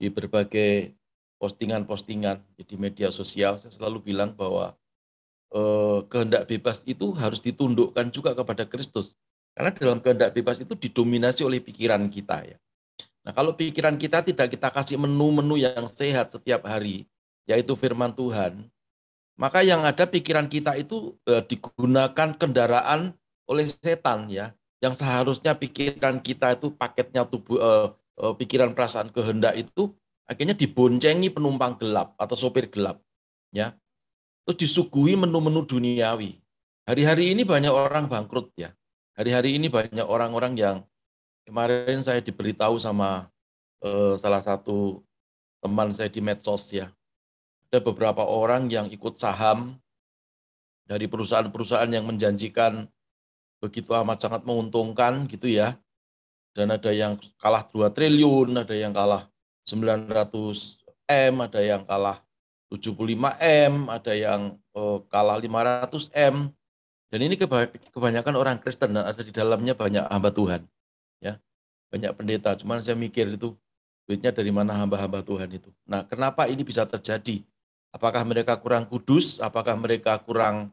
di 0.00 0.08
berbagai 0.08 0.96
postingan-postingan 1.36 2.40
di 2.56 2.76
media 2.80 3.12
sosial 3.12 3.60
saya 3.60 3.68
selalu 3.68 4.00
bilang 4.00 4.32
bahwa 4.32 4.72
eh, 5.52 6.00
kehendak 6.08 6.48
bebas 6.48 6.80
itu 6.88 7.12
harus 7.12 7.44
ditundukkan 7.44 8.08
juga 8.08 8.32
kepada 8.32 8.64
Kristus. 8.64 9.12
Karena 9.52 9.76
dalam 9.76 10.00
kehendak 10.00 10.32
bebas 10.32 10.56
itu 10.56 10.72
didominasi 10.72 11.44
oleh 11.44 11.60
pikiran 11.60 12.08
kita 12.08 12.48
ya. 12.48 12.56
Nah, 13.28 13.36
kalau 13.36 13.52
pikiran 13.52 14.00
kita 14.00 14.24
tidak 14.24 14.48
kita 14.48 14.72
kasih 14.72 14.96
menu-menu 14.96 15.60
yang 15.60 15.84
sehat 15.92 16.32
setiap 16.32 16.64
hari, 16.64 17.04
yaitu 17.44 17.76
firman 17.76 18.08
Tuhan, 18.16 18.64
maka 19.36 19.60
yang 19.60 19.84
ada 19.84 20.08
pikiran 20.08 20.48
kita 20.48 20.80
itu 20.80 21.12
eh, 21.28 21.44
digunakan 21.44 22.32
kendaraan 22.40 23.12
oleh 23.44 23.68
setan 23.68 24.32
ya 24.32 24.56
yang 24.78 24.94
seharusnya 24.94 25.58
pikiran 25.58 26.22
kita 26.22 26.54
itu 26.54 26.70
paketnya 26.74 27.26
tubuh 27.26 27.58
uh, 27.58 27.86
uh, 28.18 28.34
pikiran 28.38 28.74
perasaan 28.74 29.10
kehendak 29.10 29.58
itu 29.58 29.90
akhirnya 30.28 30.54
diboncengi 30.54 31.32
penumpang 31.34 31.78
gelap 31.78 32.14
atau 32.18 32.36
sopir 32.38 32.70
gelap 32.70 33.02
ya. 33.50 33.74
Terus 34.46 34.64
disuguhi 34.64 35.12
menu-menu 35.18 35.66
duniawi. 35.66 36.40
Hari-hari 36.88 37.36
ini 37.36 37.44
banyak 37.44 37.68
orang 37.68 38.08
bangkrut 38.08 38.48
ya. 38.56 38.72
Hari-hari 39.12 39.60
ini 39.60 39.68
banyak 39.68 40.06
orang-orang 40.06 40.56
yang 40.56 40.76
kemarin 41.44 42.00
saya 42.00 42.24
diberitahu 42.24 42.80
sama 42.80 43.28
uh, 43.84 44.14
salah 44.16 44.40
satu 44.40 45.04
teman 45.60 45.92
saya 45.92 46.08
di 46.08 46.22
medsos 46.24 46.70
ya. 46.72 46.88
Ada 47.68 47.84
beberapa 47.84 48.24
orang 48.24 48.72
yang 48.72 48.88
ikut 48.88 49.20
saham 49.20 49.76
dari 50.88 51.04
perusahaan-perusahaan 51.04 51.92
yang 51.92 52.08
menjanjikan 52.08 52.88
begitu 53.58 53.90
amat 53.94 54.22
sangat 54.22 54.42
menguntungkan 54.46 55.26
gitu 55.30 55.50
ya. 55.50 55.78
Dan 56.54 56.74
ada 56.74 56.90
yang 56.90 57.18
kalah 57.38 57.62
2 57.70 57.92
triliun, 57.94 58.50
ada 58.58 58.74
yang 58.74 58.90
kalah 58.90 59.30
900 59.62 60.80
M, 61.06 61.34
ada 61.44 61.60
yang 61.62 61.86
kalah 61.86 62.24
75 62.72 63.38
M, 63.40 63.74
ada 63.88 64.12
yang 64.12 64.58
uh, 64.74 64.98
kalah 65.06 65.38
500 65.38 66.10
M. 66.12 66.50
Dan 67.08 67.20
ini 67.24 67.40
kebanyakan 67.94 68.34
orang 68.36 68.56
Kristen 68.60 68.92
dan 68.92 69.08
ada 69.08 69.22
di 69.24 69.32
dalamnya 69.32 69.72
banyak 69.72 70.04
hamba 70.10 70.28
Tuhan. 70.28 70.66
Ya. 71.24 71.40
Banyak 71.88 72.12
pendeta, 72.20 72.52
cuman 72.58 72.84
saya 72.84 72.98
mikir 72.98 73.32
itu 73.32 73.56
duitnya 74.04 74.32
dari 74.32 74.52
mana 74.52 74.76
hamba-hamba 74.76 75.24
Tuhan 75.24 75.48
itu. 75.52 75.72
Nah, 75.88 76.04
kenapa 76.04 76.48
ini 76.48 76.64
bisa 76.64 76.84
terjadi? 76.84 77.40
Apakah 77.92 78.24
mereka 78.28 78.60
kurang 78.60 78.84
kudus? 78.84 79.40
Apakah 79.40 79.72
mereka 79.76 80.20
kurang 80.20 80.72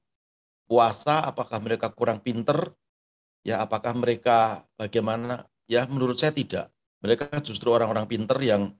puasa, 0.66 1.22
apakah 1.26 1.62
mereka 1.62 1.90
kurang 1.94 2.22
pinter, 2.22 2.74
ya 3.46 3.62
apakah 3.62 3.94
mereka 3.94 4.66
bagaimana, 4.78 5.46
ya 5.70 5.86
menurut 5.86 6.18
saya 6.18 6.34
tidak. 6.34 6.74
Mereka 7.06 7.42
justru 7.46 7.70
orang-orang 7.70 8.10
pinter 8.10 8.38
yang 8.42 8.74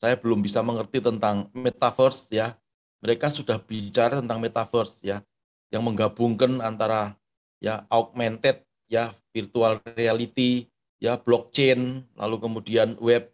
saya 0.00 0.16
belum 0.16 0.40
bisa 0.40 0.64
mengerti 0.64 1.04
tentang 1.04 1.52
metaverse 1.52 2.32
ya. 2.32 2.56
Mereka 3.04 3.28
sudah 3.32 3.60
bicara 3.60 4.24
tentang 4.24 4.40
metaverse 4.40 5.00
ya, 5.04 5.20
yang 5.68 5.84
menggabungkan 5.84 6.60
antara 6.64 7.16
ya 7.60 7.84
augmented 7.92 8.64
ya 8.88 9.12
virtual 9.30 9.78
reality 9.94 10.66
ya 11.00 11.16
blockchain 11.20 12.04
lalu 12.16 12.36
kemudian 12.40 12.96
web 13.00 13.28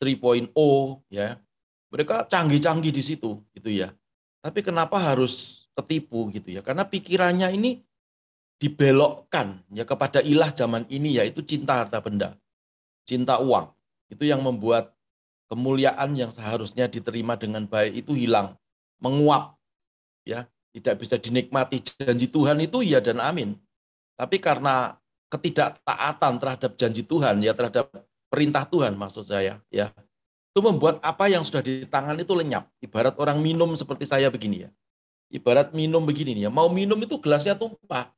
3.0 0.00 0.52
ya. 1.12 1.40
Mereka 1.92 2.28
canggih-canggih 2.28 2.92
di 2.92 3.04
situ 3.04 3.40
gitu 3.52 3.68
ya. 3.68 3.92
Tapi 4.40 4.64
kenapa 4.64 4.96
harus 4.96 5.61
ketipu 5.78 6.28
gitu 6.32 6.58
ya. 6.58 6.60
Karena 6.60 6.86
pikirannya 6.86 7.48
ini 7.54 7.80
dibelokkan 8.62 9.60
ya 9.74 9.82
kepada 9.82 10.22
ilah 10.22 10.54
zaman 10.54 10.86
ini 10.86 11.18
yaitu 11.18 11.42
cinta 11.42 11.82
harta 11.82 11.98
benda, 11.98 12.38
cinta 13.08 13.42
uang. 13.42 13.72
Itu 14.12 14.28
yang 14.28 14.44
membuat 14.44 14.92
kemuliaan 15.48 16.14
yang 16.14 16.30
seharusnya 16.30 16.86
diterima 16.88 17.34
dengan 17.36 17.64
baik 17.66 18.06
itu 18.06 18.12
hilang, 18.14 18.56
menguap. 19.00 19.56
Ya, 20.22 20.46
tidak 20.70 21.02
bisa 21.02 21.18
dinikmati 21.18 21.82
janji 21.82 22.30
Tuhan 22.30 22.62
itu 22.62 22.86
ya 22.86 23.02
dan 23.02 23.18
amin. 23.18 23.58
Tapi 24.14 24.38
karena 24.38 24.94
ketidaktaatan 25.32 26.36
terhadap 26.36 26.72
janji 26.76 27.00
Tuhan 27.00 27.40
ya 27.40 27.56
terhadap 27.56 27.88
perintah 28.28 28.68
Tuhan 28.68 28.92
maksud 29.00 29.24
saya 29.24 29.64
ya 29.72 29.88
itu 30.52 30.60
membuat 30.60 31.00
apa 31.00 31.32
yang 31.32 31.40
sudah 31.40 31.64
di 31.64 31.88
tangan 31.88 32.20
itu 32.20 32.36
lenyap 32.36 32.68
ibarat 32.84 33.16
orang 33.16 33.40
minum 33.40 33.72
seperti 33.72 34.04
saya 34.04 34.28
begini 34.28 34.68
ya 34.68 34.70
ibarat 35.32 35.72
minum 35.72 36.04
begini 36.04 36.36
nih 36.36 36.44
ya, 36.46 36.50
mau 36.52 36.68
minum 36.68 37.00
itu 37.00 37.16
gelasnya 37.16 37.56
tumpah, 37.56 38.12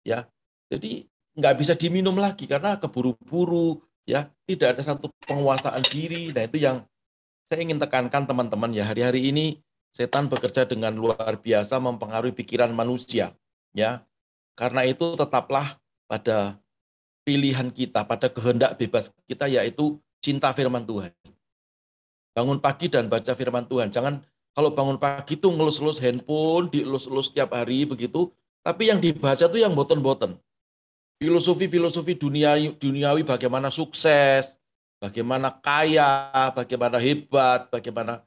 ya. 0.00 0.24
Jadi 0.72 1.04
nggak 1.36 1.54
bisa 1.60 1.76
diminum 1.76 2.16
lagi 2.16 2.48
karena 2.48 2.80
keburu-buru, 2.80 3.84
ya. 4.08 4.32
Tidak 4.48 4.74
ada 4.74 4.80
satu 4.80 5.12
penguasaan 5.28 5.84
diri. 5.84 6.32
Nah 6.32 6.48
itu 6.48 6.56
yang 6.56 6.88
saya 7.44 7.60
ingin 7.60 7.76
tekankan 7.76 8.24
teman-teman 8.24 8.72
ya. 8.72 8.88
Hari-hari 8.88 9.28
ini 9.28 9.60
setan 9.92 10.32
bekerja 10.32 10.64
dengan 10.64 10.96
luar 10.96 11.36
biasa 11.36 11.76
mempengaruhi 11.76 12.32
pikiran 12.32 12.72
manusia, 12.72 13.36
ya. 13.76 14.00
Karena 14.56 14.88
itu 14.88 15.20
tetaplah 15.20 15.76
pada 16.08 16.56
pilihan 17.28 17.68
kita, 17.72 18.08
pada 18.08 18.32
kehendak 18.32 18.80
bebas 18.80 19.12
kita 19.28 19.48
yaitu 19.52 20.00
cinta 20.24 20.48
firman 20.56 20.88
Tuhan. 20.88 21.12
Bangun 22.32 22.58
pagi 22.58 22.88
dan 22.88 23.06
baca 23.12 23.36
firman 23.36 23.68
Tuhan. 23.68 23.92
Jangan 23.92 24.24
kalau 24.54 24.70
bangun 24.70 24.96
pagi 24.96 25.34
tuh 25.34 25.50
ngelus-elus 25.50 25.98
handphone, 25.98 26.70
dielus-elus 26.70 27.28
setiap 27.28 27.52
hari 27.52 27.82
begitu, 27.84 28.30
tapi 28.62 28.88
yang 28.88 29.02
dibaca 29.02 29.50
tuh 29.50 29.58
yang 29.58 29.74
boten-boten. 29.74 30.38
Filosofi-filosofi 31.18 32.14
dunia 32.14 32.54
duniawi 32.78 33.26
bagaimana 33.26 33.68
sukses, 33.68 34.54
bagaimana 35.02 35.50
kaya, 35.58 36.30
bagaimana 36.54 37.02
hebat, 37.02 37.68
bagaimana 37.70 38.22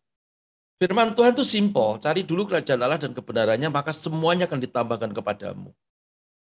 Firman 0.78 1.18
Tuhan 1.18 1.34
itu 1.34 1.42
simpel, 1.42 1.98
cari 1.98 2.22
dulu 2.22 2.46
kerajaan 2.46 2.78
Allah 2.86 3.02
dan 3.02 3.10
kebenarannya, 3.10 3.66
maka 3.74 3.90
semuanya 3.90 4.46
akan 4.46 4.62
ditambahkan 4.62 5.10
kepadamu. 5.10 5.74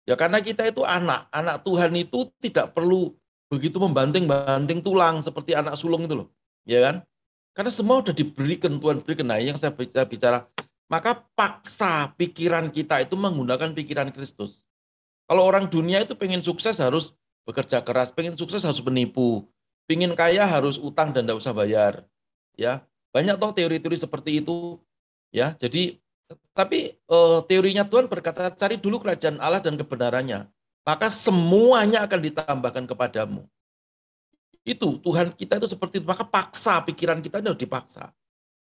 Ya 0.09 0.17
karena 0.17 0.41
kita 0.41 0.65
itu 0.65 0.81
anak, 0.81 1.29
anak 1.29 1.61
Tuhan 1.61 1.93
itu 1.93 2.33
tidak 2.41 2.73
perlu 2.73 3.13
begitu 3.53 3.77
membanting-banting 3.77 4.81
tulang 4.81 5.21
seperti 5.21 5.53
anak 5.53 5.77
sulung 5.77 6.09
itu 6.09 6.25
loh. 6.25 6.27
Ya 6.65 6.81
kan? 6.81 6.95
Karena 7.53 7.69
semua 7.69 8.01
sudah 8.01 8.15
diberikan, 8.17 8.81
Tuhan 8.81 9.05
berikan. 9.05 9.29
Nah, 9.29 9.37
yang 9.37 9.57
saya 9.57 9.73
bicara, 10.05 10.49
maka 10.89 11.21
paksa 11.37 12.09
pikiran 12.17 12.73
kita 12.73 13.05
itu 13.05 13.13
menggunakan 13.13 13.73
pikiran 13.77 14.09
Kristus. 14.09 14.61
Kalau 15.29 15.45
orang 15.45 15.69
dunia 15.69 16.01
itu 16.01 16.17
pengen 16.17 16.41
sukses 16.41 16.77
harus 16.81 17.13
bekerja 17.45 17.79
keras, 17.85 18.09
pengen 18.09 18.33
sukses 18.33 18.65
harus 18.65 18.81
menipu, 18.81 19.45
pengen 19.85 20.17
kaya 20.17 20.43
harus 20.43 20.81
utang 20.81 21.13
dan 21.13 21.29
tidak 21.29 21.39
usah 21.39 21.53
bayar. 21.55 22.03
Ya, 22.53 22.85
Banyak 23.13 23.37
toh 23.37 23.53
teori-teori 23.53 23.97
seperti 24.01 24.41
itu 24.41 24.81
ya. 25.29 25.53
Jadi 25.61 26.01
tapi 26.57 26.97
uh, 27.05 27.45
teorinya 27.45 27.85
Tuhan 27.85 28.09
berkata 28.09 28.49
cari 28.49 28.81
dulu 28.81 29.05
kerajaan 29.05 29.37
Allah 29.37 29.61
dan 29.61 29.77
kebenarannya, 29.77 30.49
maka 30.81 31.13
semuanya 31.13 32.01
akan 32.09 32.19
ditambahkan 32.25 32.89
kepadamu. 32.89 33.45
Itu 34.63 34.99
Tuhan 35.03 35.35
kita 35.35 35.59
itu 35.59 35.67
seperti 35.67 35.99
itu, 35.99 36.07
maka 36.07 36.23
paksa 36.23 36.79
pikiran 36.87 37.19
kita 37.19 37.43
itu 37.43 37.67
dipaksa. 37.67 38.15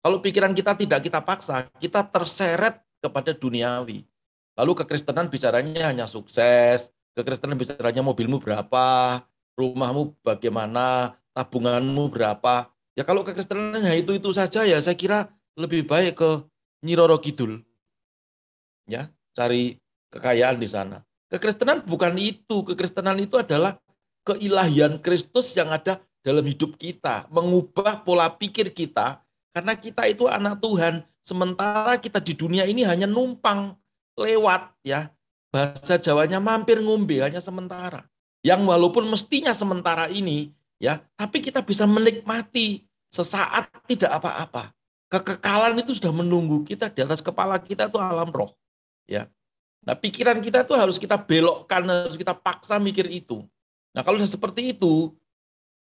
Kalau 0.02 0.18
pikiran 0.24 0.56
kita 0.56 0.74
tidak 0.74 1.00
kita 1.04 1.20
paksa, 1.22 1.68
kita 1.78 2.02
terseret 2.08 2.82
kepada 3.04 3.36
duniawi. 3.36 4.08
Lalu 4.58 4.72
kekristenan 4.82 5.28
bicaranya 5.30 5.92
hanya 5.92 6.08
sukses, 6.08 6.90
kekristenan 7.14 7.60
bicaranya 7.60 8.02
mobilmu 8.02 8.42
berapa, 8.42 9.22
rumahmu 9.60 10.16
bagaimana, 10.26 11.20
tabunganmu 11.36 12.08
berapa. 12.10 12.72
Ya 12.96 13.04
kalau 13.06 13.22
kekristenan 13.28 13.78
hanya 13.78 14.00
itu-itu 14.00 14.32
saja 14.34 14.66
ya 14.66 14.80
saya 14.82 14.98
kira 14.98 15.30
lebih 15.60 15.86
baik 15.86 16.18
ke 16.18 16.32
Nyiroro 16.82 17.22
Kidul. 17.22 17.62
Ya, 18.90 19.14
cari 19.38 19.78
kekayaan 20.10 20.58
di 20.58 20.68
sana. 20.68 21.06
Kekristenan 21.32 21.88
bukan 21.88 22.18
itu, 22.20 22.66
kekristenan 22.68 23.16
itu 23.22 23.40
adalah 23.40 23.80
keilahian 24.28 25.02
Kristus 25.02 25.54
yang 25.58 25.70
ada 25.74 26.00
dalam 26.22 26.46
hidup 26.46 26.78
kita, 26.78 27.26
mengubah 27.34 28.06
pola 28.06 28.30
pikir 28.30 28.70
kita 28.70 29.20
karena 29.52 29.74
kita 29.76 30.08
itu 30.08 30.30
anak 30.30 30.62
Tuhan, 30.62 31.04
sementara 31.26 31.98
kita 31.98 32.22
di 32.22 32.38
dunia 32.38 32.64
ini 32.70 32.86
hanya 32.86 33.10
numpang 33.10 33.76
lewat 34.16 34.72
ya. 34.86 35.10
Bahasa 35.52 36.00
Jawanya 36.00 36.40
mampir 36.40 36.80
ngombe 36.80 37.20
hanya 37.20 37.44
sementara. 37.44 38.08
Yang 38.40 38.72
walaupun 38.72 39.04
mestinya 39.12 39.52
sementara 39.52 40.08
ini 40.08 40.56
ya, 40.80 41.04
tapi 41.20 41.44
kita 41.44 41.60
bisa 41.60 41.84
menikmati 41.84 42.88
sesaat 43.12 43.68
tidak 43.92 44.16
apa-apa 44.16 44.72
kekekalan 45.12 45.76
itu 45.84 46.00
sudah 46.00 46.16
menunggu 46.16 46.64
kita 46.64 46.88
di 46.88 47.04
atas 47.04 47.20
kepala 47.20 47.60
kita 47.60 47.92
itu 47.92 48.00
alam 48.00 48.32
roh 48.32 48.56
ya 49.04 49.28
nah 49.84 49.92
pikiran 49.92 50.40
kita 50.40 50.64
itu 50.64 50.72
harus 50.72 50.96
kita 50.96 51.20
belokkan 51.20 51.84
harus 51.84 52.16
kita 52.16 52.32
paksa 52.32 52.80
mikir 52.80 53.12
itu 53.12 53.44
nah 53.92 54.02
kalau 54.02 54.20
sudah 54.20 54.32
seperti 54.32 54.76
itu 54.76 55.12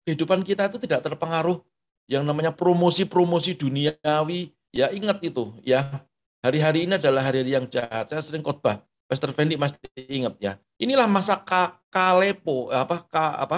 kehidupan 0.06 0.42
kita 0.42 0.70
itu 0.70 0.78
tidak 0.82 1.06
terpengaruh. 1.06 1.62
Yang 2.10 2.26
namanya 2.26 2.50
promosi-promosi 2.50 3.54
duniawi 3.54 4.50
ya 4.74 4.90
ingat 4.90 5.22
itu 5.22 5.54
ya. 5.62 6.02
Hari-hari 6.42 6.90
ini 6.90 6.98
adalah 6.98 7.22
hari-hari 7.22 7.54
yang 7.54 7.70
jahat. 7.70 8.10
Saya 8.10 8.26
sering 8.26 8.42
khotbah. 8.42 8.82
Pastor 9.06 9.30
Fendi 9.30 9.54
masih 9.54 9.78
ingat 10.10 10.34
ya. 10.42 10.58
Inilah 10.82 11.06
masa 11.06 11.38
ka 11.38 11.78
kalepo 11.94 12.74
apa 12.74 13.06
ka, 13.06 13.38
apa 13.38 13.58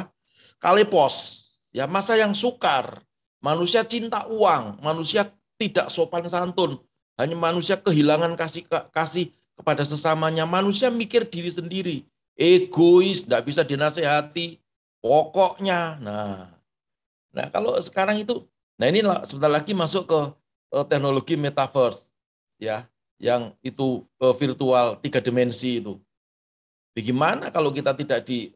kalepos 0.59 1.47
ya. 1.71 1.87
Masa 1.87 2.19
yang 2.19 2.35
sukar. 2.35 2.99
Manusia 3.39 3.87
cinta 3.87 4.27
uang. 4.27 4.83
Manusia 4.83 5.31
tidak 5.61 5.93
sopan 5.93 6.25
santun, 6.25 6.81
hanya 7.21 7.37
manusia 7.37 7.77
kehilangan 7.77 8.33
kasih 8.33 8.65
kasih 8.89 9.29
kepada 9.53 9.85
sesamanya. 9.85 10.49
Manusia 10.49 10.89
mikir 10.89 11.29
diri 11.29 11.53
sendiri, 11.53 11.97
egois, 12.37 13.23
tidak 13.25 13.47
bisa 13.47 13.61
dinasehati. 13.65 14.59
Pokoknya, 15.01 15.97
nah, 15.97 16.53
nah 17.33 17.47
kalau 17.49 17.73
sekarang 17.81 18.21
itu, 18.21 18.45
nah 18.77 18.85
ini 18.85 19.01
sebentar 19.25 19.49
lagi 19.49 19.73
masuk 19.73 20.05
ke 20.05 20.19
uh, 20.77 20.85
teknologi 20.85 21.33
metaverse, 21.33 22.05
ya, 22.61 22.85
yang 23.17 23.57
itu 23.65 24.05
uh, 24.21 24.33
virtual 24.37 25.01
tiga 25.01 25.17
dimensi 25.17 25.81
itu. 25.81 25.97
Bagaimana 26.93 27.49
kalau 27.49 27.73
kita 27.73 27.95
tidak 27.97 28.27
di 28.27 28.51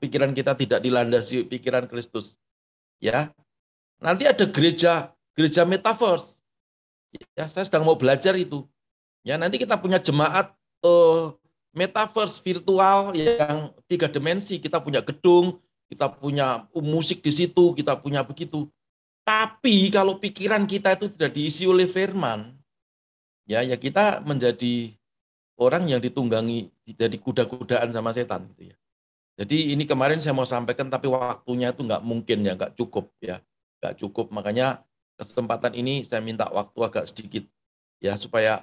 pikiran 0.00 0.32
kita 0.34 0.56
tidak 0.58 0.82
dilandasi 0.82 1.46
pikiran 1.46 1.86
Kristus, 1.86 2.34
ya? 2.98 3.30
Nanti 4.02 4.26
ada 4.26 4.50
gereja 4.50 5.14
gereja 5.36 5.62
metaverse 5.62 6.34
Ya, 7.38 7.46
saya 7.46 7.64
sedang 7.66 7.86
mau 7.86 7.94
belajar 7.94 8.34
itu. 8.34 8.66
Ya, 9.24 9.38
nanti 9.38 9.56
kita 9.56 9.78
punya 9.78 10.02
jemaat 10.02 10.52
uh, 10.84 11.32
metaverse 11.74 12.38
virtual 12.40 13.12
yang 13.12 13.74
tiga 13.90 14.06
dimensi. 14.06 14.62
Kita 14.62 14.78
punya 14.80 15.02
gedung, 15.02 15.58
kita 15.90 16.08
punya 16.08 16.64
musik 16.72 17.20
di 17.20 17.34
situ, 17.34 17.74
kita 17.74 17.98
punya 17.98 18.22
begitu. 18.22 18.70
Tapi 19.26 19.90
kalau 19.90 20.16
pikiran 20.16 20.64
kita 20.64 20.96
itu 20.96 21.10
tidak 21.12 21.32
diisi 21.34 21.64
oleh 21.66 21.88
firman, 21.88 22.54
ya 23.48 23.64
ya 23.64 23.76
kita 23.76 24.22
menjadi 24.22 24.94
orang 25.56 25.88
yang 25.88 26.00
ditunggangi 26.00 26.70
jadi 26.84 27.16
kuda-kudaan 27.18 27.90
sama 27.90 28.12
setan 28.12 28.48
gitu 28.54 28.72
ya. 28.72 28.76
Jadi 29.34 29.74
ini 29.74 29.82
kemarin 29.88 30.22
saya 30.22 30.36
mau 30.36 30.46
sampaikan 30.46 30.86
tapi 30.86 31.10
waktunya 31.10 31.74
itu 31.74 31.82
nggak 31.82 32.04
mungkin 32.04 32.46
ya, 32.46 32.54
nggak 32.54 32.78
cukup 32.78 33.10
ya, 33.18 33.42
nggak 33.82 33.98
cukup. 33.98 34.30
Makanya 34.30 34.84
kesempatan 35.18 35.74
ini 35.74 36.06
saya 36.06 36.22
minta 36.22 36.46
waktu 36.52 36.78
agak 36.84 37.10
sedikit 37.10 37.48
ya 37.98 38.14
supaya 38.20 38.62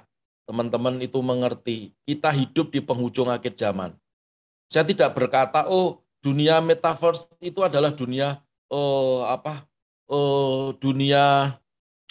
teman-teman 0.52 1.00
itu 1.00 1.16
mengerti 1.24 1.96
kita 2.04 2.28
hidup 2.28 2.68
di 2.68 2.84
penghujung 2.84 3.32
akhir 3.32 3.56
zaman. 3.56 3.96
Saya 4.68 4.84
tidak 4.84 5.16
berkata 5.16 5.64
oh 5.64 6.04
dunia 6.20 6.60
metaverse 6.60 7.24
itu 7.40 7.64
adalah 7.64 7.88
dunia 7.88 8.36
oh 8.68 9.24
apa 9.24 9.64
oh 10.12 10.76
dunia 10.76 11.56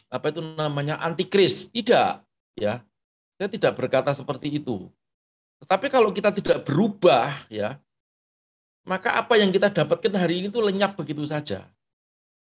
apa 0.09 0.25
itu 0.33 0.41
namanya 0.41 0.97
antikris 0.99 1.69
tidak 1.69 2.25
ya 2.57 2.81
saya 3.39 3.47
tidak 3.47 3.77
berkata 3.77 4.11
seperti 4.11 4.59
itu 4.59 4.91
tetapi 5.63 5.87
kalau 5.87 6.11
kita 6.11 6.33
tidak 6.35 6.67
berubah 6.67 7.31
ya 7.47 7.79
maka 8.83 9.15
apa 9.15 9.39
yang 9.39 9.47
kita 9.53 9.71
dapatkan 9.71 10.11
hari 10.11 10.43
ini 10.43 10.51
itu 10.51 10.59
lenyap 10.59 10.99
begitu 10.99 11.23
saja 11.23 11.71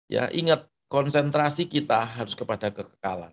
ya 0.07 0.31
ingat 0.31 0.71
konsentrasi 0.91 1.71
kita 1.71 2.03
harus 2.03 2.35
kepada 2.35 2.67
kekekalan. 2.67 3.31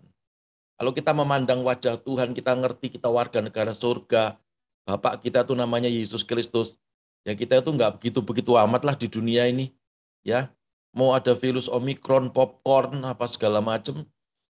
Kalau 0.79 0.95
kita 0.95 1.11
memandang 1.11 1.59
wajah 1.59 1.99
Tuhan, 1.99 2.31
kita 2.31 2.55
ngerti 2.55 2.95
kita 2.95 3.11
warga 3.11 3.43
negara 3.43 3.75
surga, 3.75 4.39
Bapak 4.87 5.21
kita 5.21 5.43
tuh 5.43 5.53
namanya 5.53 5.91
Yesus 5.91 6.23
Kristus, 6.23 6.79
ya 7.27 7.35
kita 7.35 7.59
itu 7.59 7.69
nggak 7.69 7.99
begitu-begitu 7.99 8.55
amat 8.55 8.87
lah 8.87 8.95
di 8.95 9.11
dunia 9.11 9.45
ini. 9.45 9.75
ya 10.23 10.47
Mau 10.95 11.13
ada 11.13 11.37
virus 11.37 11.69
Omikron, 11.69 12.33
popcorn, 12.33 13.03
apa 13.05 13.27
segala 13.29 13.61
macam, 13.61 14.07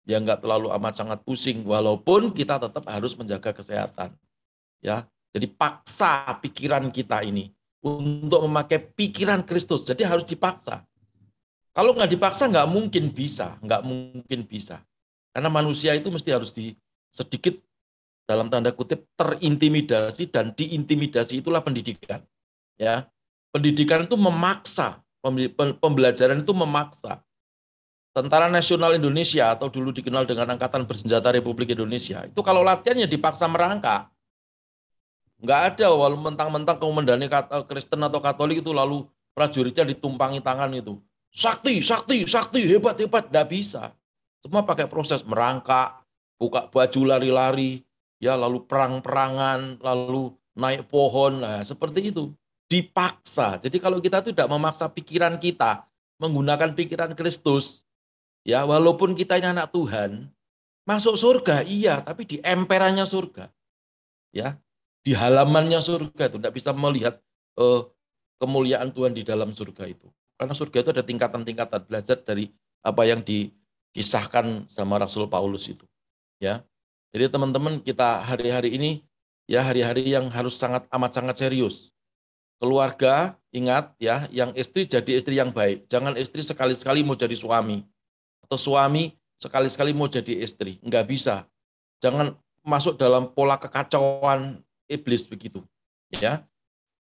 ya 0.06 0.16
nggak 0.22 0.46
terlalu 0.46 0.70
amat 0.72 0.94
sangat 0.94 1.18
pusing, 1.26 1.66
walaupun 1.66 2.30
kita 2.32 2.56
tetap 2.56 2.86
harus 2.86 3.12
menjaga 3.18 3.50
kesehatan. 3.52 4.14
ya 4.80 5.04
Jadi 5.34 5.50
paksa 5.50 6.38
pikiran 6.38 6.88
kita 6.94 7.20
ini 7.26 7.50
untuk 7.82 8.46
memakai 8.46 8.78
pikiran 8.78 9.42
Kristus, 9.42 9.84
jadi 9.84 10.06
harus 10.06 10.22
dipaksa. 10.22 10.86
Kalau 11.74 11.98
nggak 11.98 12.14
dipaksa 12.14 12.46
nggak 12.46 12.70
mungkin 12.70 13.10
bisa, 13.10 13.58
nggak 13.58 13.82
mungkin 13.82 14.46
bisa. 14.46 14.80
Karena 15.32 15.48
manusia 15.48 15.96
itu 15.96 16.12
mesti 16.12 16.30
harus 16.32 16.52
di 16.52 16.76
sedikit 17.08 17.56
dalam 18.28 18.52
tanda 18.52 18.70
kutip 18.72 19.08
terintimidasi 19.16 20.28
dan 20.28 20.52
diintimidasi 20.52 21.40
itulah 21.40 21.64
pendidikan. 21.64 22.20
Ya, 22.76 23.08
pendidikan 23.52 24.04
itu 24.04 24.16
memaksa, 24.16 25.00
pembelajaran 25.80 26.44
itu 26.44 26.52
memaksa. 26.52 27.20
Tentara 28.12 28.52
Nasional 28.52 28.92
Indonesia 28.92 29.56
atau 29.56 29.72
dulu 29.72 29.88
dikenal 29.88 30.28
dengan 30.28 30.52
Angkatan 30.52 30.84
Bersenjata 30.84 31.32
Republik 31.32 31.72
Indonesia 31.72 32.28
itu 32.28 32.40
kalau 32.44 32.60
latihannya 32.60 33.08
dipaksa 33.08 33.48
merangkak, 33.48 34.12
nggak 35.40 35.60
ada 35.72 35.88
walau 35.96 36.20
mentang-mentang 36.20 36.76
komandannya 36.76 37.32
Kristen 37.64 38.04
atau 38.04 38.20
Katolik 38.20 38.60
itu 38.60 38.68
lalu 38.68 39.08
prajuritnya 39.32 39.88
ditumpangi 39.88 40.44
tangan 40.44 40.76
itu 40.76 41.00
sakti, 41.32 41.80
sakti, 41.80 42.28
sakti, 42.28 42.60
hebat, 42.68 43.00
hebat. 43.00 43.32
Tidak 43.32 43.46
bisa. 43.48 43.96
Semua 44.42 44.66
pakai 44.66 44.90
proses 44.90 45.22
merangkak, 45.22 46.02
buka 46.34 46.66
baju 46.66 47.00
lari-lari, 47.06 47.86
ya 48.18 48.34
lalu 48.34 48.66
perang-perangan, 48.66 49.78
lalu 49.78 50.34
naik 50.58 50.90
pohon, 50.90 51.38
nah 51.42 51.62
seperti 51.62 52.10
itu. 52.10 52.34
Dipaksa. 52.66 53.62
Jadi 53.62 53.78
kalau 53.78 54.02
kita 54.02 54.18
tidak 54.18 54.50
memaksa 54.50 54.90
pikiran 54.90 55.38
kita, 55.38 55.86
menggunakan 56.18 56.74
pikiran 56.74 57.14
Kristus, 57.14 57.86
ya 58.42 58.66
walaupun 58.66 59.14
kita 59.14 59.38
ini 59.38 59.54
anak 59.54 59.70
Tuhan, 59.70 60.26
masuk 60.82 61.14
surga, 61.14 61.62
iya, 61.62 62.02
tapi 62.02 62.26
di 62.26 62.36
emperannya 62.42 63.06
surga. 63.06 63.46
Ya, 64.32 64.56
di 65.04 65.12
halamannya 65.12 65.78
surga 65.78 66.32
itu 66.32 66.40
tidak 66.40 66.54
bisa 66.56 66.72
melihat 66.72 67.20
uh, 67.60 67.86
kemuliaan 68.42 68.90
Tuhan 68.90 69.12
di 69.14 69.22
dalam 69.22 69.52
surga 69.54 69.86
itu. 69.86 70.08
Karena 70.40 70.54
surga 70.56 70.78
itu 70.82 70.90
ada 70.90 71.04
tingkatan-tingkatan 71.04 71.80
belajar 71.86 72.18
dari 72.24 72.50
apa 72.82 73.02
yang 73.06 73.22
dikisahkan 73.92 74.66
sama 74.72 74.96
Rasul 74.96 75.28
Paulus 75.28 75.68
itu. 75.68 75.84
Ya. 76.40 76.64
Jadi 77.12 77.28
teman-teman 77.28 77.84
kita 77.84 78.24
hari-hari 78.24 78.72
ini 78.72 78.90
ya 79.44 79.60
hari-hari 79.60 80.08
yang 80.16 80.32
harus 80.32 80.56
sangat 80.56 80.88
amat 80.88 81.12
sangat 81.12 81.36
serius. 81.44 81.92
Keluarga 82.56 83.36
ingat 83.52 83.92
ya, 84.00 84.30
yang 84.32 84.56
istri 84.56 84.88
jadi 84.88 85.20
istri 85.20 85.36
yang 85.36 85.52
baik. 85.52 85.84
Jangan 85.92 86.16
istri 86.16 86.40
sekali-sekali 86.40 87.04
mau 87.04 87.18
jadi 87.18 87.36
suami 87.36 87.84
atau 88.48 88.56
suami 88.56 89.12
sekali-sekali 89.36 89.92
mau 89.92 90.08
jadi 90.08 90.40
istri. 90.40 90.80
Enggak 90.80 91.10
bisa. 91.10 91.44
Jangan 92.00 92.38
masuk 92.64 92.96
dalam 92.96 93.28
pola 93.34 93.60
kekacauan 93.60 94.62
iblis 94.88 95.28
begitu. 95.28 95.60
Ya, 96.12 96.44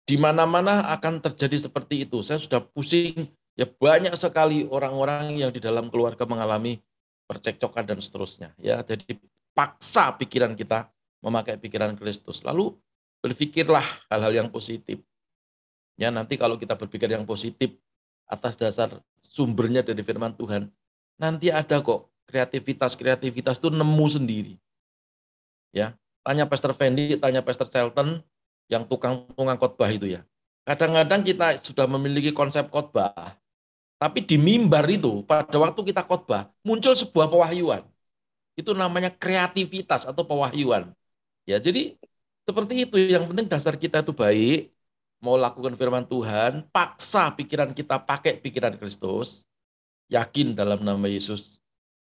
di 0.09 0.19
mana-mana 0.19 0.91
akan 0.91 1.21
terjadi 1.23 1.69
seperti 1.69 2.03
itu. 2.03 2.19
Saya 2.25 2.41
sudah 2.41 2.59
pusing, 2.59 3.29
ya 3.55 3.67
banyak 3.67 4.15
sekali 4.15 4.67
orang-orang 4.67 5.35
yang 5.37 5.51
di 5.51 5.59
dalam 5.59 5.91
keluarga 5.91 6.23
mengalami 6.23 6.79
percekcokan 7.27 7.83
dan 7.87 7.99
seterusnya 8.03 8.51
ya. 8.59 8.83
Jadi 8.83 9.19
paksa 9.55 10.11
pikiran 10.15 10.55
kita 10.55 10.91
memakai 11.23 11.55
pikiran 11.55 11.95
Kristus. 11.95 12.41
Lalu 12.43 12.75
berpikirlah 13.21 13.85
hal-hal 14.09 14.43
yang 14.43 14.49
positif. 14.49 14.99
Ya, 15.95 16.09
nanti 16.09 16.35
kalau 16.35 16.57
kita 16.57 16.73
berpikir 16.73 17.13
yang 17.13 17.29
positif 17.29 17.77
atas 18.25 18.57
dasar 18.57 18.97
sumbernya 19.21 19.85
dari 19.85 20.01
firman 20.01 20.33
Tuhan, 20.33 20.71
nanti 21.21 21.53
ada 21.53 21.77
kok 21.83 22.09
kreativitas-kreativitas 22.25 23.61
itu 23.61 23.69
nemu 23.69 24.07
sendiri. 24.09 24.55
Ya, 25.69 25.93
tanya 26.25 26.49
Pastor 26.49 26.73
Fendi, 26.73 27.13
tanya 27.21 27.45
Pastor 27.45 27.69
Shelton 27.69 28.25
yang 28.71 28.87
tukang-tukang 28.89 29.59
khotbah 29.61 29.91
itu 29.93 30.09
ya. 30.09 30.25
Kadang-kadang 30.65 31.21
kita 31.21 31.47
sudah 31.61 31.85
memiliki 31.85 32.33
konsep 32.33 32.71
khotbah, 32.71 33.37
tapi 34.01 34.25
di 34.25 34.33
mimbar 34.33 34.89
itu 34.89 35.21
pada 35.29 35.53
waktu 35.61 35.93
kita 35.93 36.01
khotbah 36.01 36.49
muncul 36.65 36.97
sebuah 36.97 37.29
pewahyuan. 37.29 37.85
Itu 38.57 38.73
namanya 38.73 39.13
kreativitas 39.13 40.09
atau 40.09 40.25
pewahyuan. 40.25 40.89
Ya, 41.45 41.61
jadi 41.61 41.93
seperti 42.41 42.89
itu 42.89 42.97
yang 42.97 43.29
penting 43.29 43.45
dasar 43.45 43.77
kita 43.77 44.01
itu 44.01 44.09
baik, 44.09 44.73
mau 45.21 45.37
lakukan 45.37 45.77
firman 45.77 46.09
Tuhan, 46.09 46.65
paksa 46.73 47.29
pikiran 47.37 47.77
kita 47.77 48.01
pakai 48.01 48.41
pikiran 48.41 48.73
Kristus, 48.81 49.45
yakin 50.09 50.57
dalam 50.57 50.81
nama 50.81 51.05
Yesus, 51.05 51.61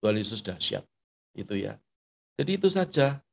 Tuhan 0.04 0.20
Yesus 0.20 0.44
dahsyat. 0.44 0.84
Itu 1.32 1.56
ya. 1.56 1.80
Jadi 2.36 2.60
itu 2.60 2.68
saja 2.68 3.24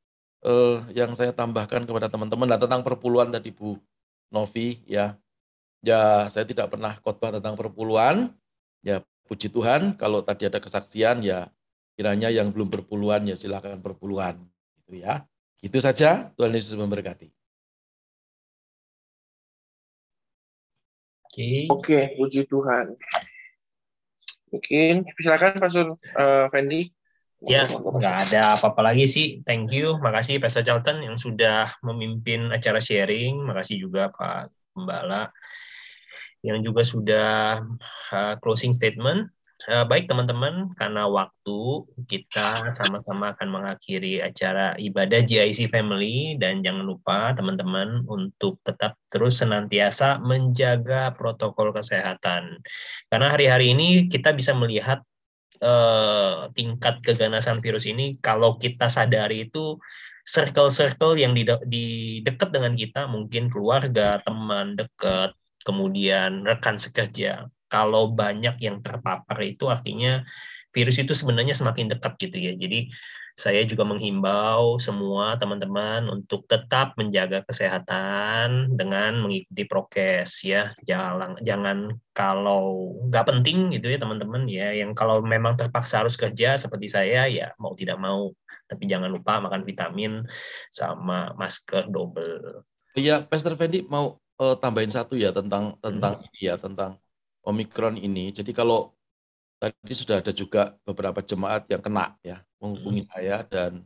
eh, 0.48 0.80
yang 0.95 1.11
saya 1.11 1.36
tambahkan 1.36 1.84
kepada 1.84 2.07
teman-teman. 2.07 2.48
Nah, 2.48 2.60
tentang 2.60 2.88
perpuluhan 2.88 3.36
tadi 3.36 3.52
Bu 3.52 3.76
Novi 4.32 4.80
ya. 4.88 5.19
Ya, 5.86 6.26
saya 6.34 6.48
tidak 6.48 6.72
pernah 6.72 6.98
khotbah 7.03 7.36
tentang 7.36 7.60
perpuluhan. 7.60 8.34
Ya, 8.86 9.02
puji 9.26 9.49
Tuhan 9.49 9.98
kalau 9.98 10.22
tadi 10.22 10.45
ada 10.45 10.62
kesaksian 10.62 11.26
ya 11.26 11.49
kiranya 11.98 12.30
yang 12.30 12.53
belum 12.53 12.70
berpuluhan 12.70 13.26
ya 13.26 13.34
silakan 13.34 13.82
perpuluhan 13.82 14.38
gitu 14.86 15.02
ya. 15.02 15.26
Itu 15.57 15.82
saja. 15.82 16.30
Tuhan 16.38 16.53
Yesus 16.53 16.78
memberkati. 16.78 17.34
Oke. 21.26 21.66
Oke, 21.74 21.99
puji 22.14 22.45
Tuhan. 22.45 22.94
Mungkin 24.53 24.94
silakan 25.18 25.52
Pastor 25.57 25.88
uh, 26.14 26.45
Fendi. 26.53 26.94
Ya, 27.45 27.66
nggak 27.68 28.16
ada 28.30 28.57
apa-apa 28.57 28.94
lagi 28.94 29.10
sih. 29.10 29.41
Thank 29.41 29.74
you. 29.74 29.98
Makasih 29.98 30.38
Pastor 30.38 30.62
Charlton 30.62 31.02
yang 31.02 31.18
sudah 31.18 31.74
memimpin 31.82 32.53
acara 32.53 32.78
sharing. 32.78 33.41
Makasih 33.41 33.82
juga 33.82 34.14
Pak 34.14 34.53
Pembala 34.78 35.34
yang 36.46 36.62
juga 36.62 36.86
sudah 36.86 37.66
uh, 38.14 38.36
closing 38.40 38.72
statement. 38.72 39.34
Eh, 39.66 39.82
baik 39.82 40.06
teman-teman, 40.06 40.78
karena 40.78 41.10
waktu 41.10 41.60
kita 42.06 42.70
sama-sama 42.70 43.34
akan 43.34 43.50
mengakhiri 43.50 44.22
acara 44.22 44.78
ibadah 44.78 45.26
GIC 45.26 45.74
Family 45.74 46.38
dan 46.38 46.62
jangan 46.62 46.86
lupa 46.86 47.34
teman-teman 47.34 48.06
untuk 48.06 48.62
tetap 48.62 48.94
terus 49.10 49.42
senantiasa 49.42 50.22
menjaga 50.22 51.18
protokol 51.18 51.74
kesehatan. 51.74 52.62
Karena 53.10 53.28
hari-hari 53.34 53.74
ini 53.74 54.06
kita 54.06 54.38
bisa 54.38 54.54
melihat 54.54 55.02
uh, 55.66 56.52
tingkat 56.54 57.02
keganasan 57.02 57.58
virus 57.58 57.90
ini 57.90 58.22
kalau 58.22 58.62
kita 58.62 58.86
sadari 58.86 59.50
itu 59.50 59.82
circle-circle 60.26 61.18
yang 61.18 61.34
di, 61.38 61.42
di 61.66 61.86
dekat 62.22 62.54
dengan 62.54 62.78
kita 62.78 63.10
mungkin 63.10 63.50
keluarga, 63.50 64.22
teman 64.22 64.78
dekat, 64.78 65.34
kemudian 65.66 66.46
rekan 66.46 66.78
sekerja 66.78 67.50
kalau 67.66 68.14
banyak 68.14 68.62
yang 68.62 68.80
terpapar 68.86 69.42
itu 69.42 69.68
artinya 69.68 70.22
virus 70.70 71.02
itu 71.02 71.16
sebenarnya 71.16 71.56
semakin 71.58 71.92
dekat 71.92 72.14
gitu 72.20 72.38
ya. 72.38 72.54
Jadi 72.54 72.92
saya 73.36 73.68
juga 73.68 73.84
menghimbau 73.84 74.80
semua 74.80 75.36
teman-teman 75.36 76.08
untuk 76.08 76.48
tetap 76.48 76.96
menjaga 76.96 77.44
kesehatan 77.44 78.72
dengan 78.80 79.20
mengikuti 79.20 79.68
prokes 79.68 80.48
ya. 80.48 80.72
Jangan 80.88 81.44
jangan 81.44 81.92
kalau 82.16 82.96
nggak 83.12 83.28
penting 83.28 83.76
gitu 83.76 83.92
ya 83.92 84.00
teman-teman 84.00 84.48
ya. 84.48 84.72
Yang 84.72 84.96
kalau 84.96 85.20
memang 85.20 85.60
terpaksa 85.60 86.04
harus 86.04 86.16
kerja 86.16 86.56
seperti 86.56 86.88
saya 86.88 87.28
ya 87.28 87.52
mau 87.60 87.76
tidak 87.76 88.00
mau. 88.00 88.32
Tapi 88.66 88.88
jangan 88.88 89.12
lupa 89.12 89.44
makan 89.44 89.68
vitamin 89.68 90.24
sama 90.72 91.36
masker 91.38 91.92
double. 91.92 92.66
Iya, 92.96 93.28
Pastor 93.28 93.60
Fendi 93.60 93.84
mau 93.86 94.18
uh, 94.40 94.56
tambahin 94.60 94.91
satu 94.91 95.16
ya 95.16 95.32
tentang 95.32 95.76
tentang 95.80 96.20
hmm. 96.20 96.26
ini 96.32 96.40
ya 96.41 96.56
tentang 96.60 96.99
Omikron 97.45 97.95
ini. 98.02 98.34
Jadi 98.34 98.52
kalau 98.52 98.95
tadi 99.62 99.94
sudah 99.94 100.20
ada 100.20 100.34
juga 100.34 100.76
beberapa 100.84 101.22
jemaat 101.22 101.70
yang 101.70 101.82
kena 101.82 102.18
ya 102.26 102.41
menghubungi 102.60 103.06
hmm. 103.06 103.12
saya 103.14 103.45
dan 103.45 103.86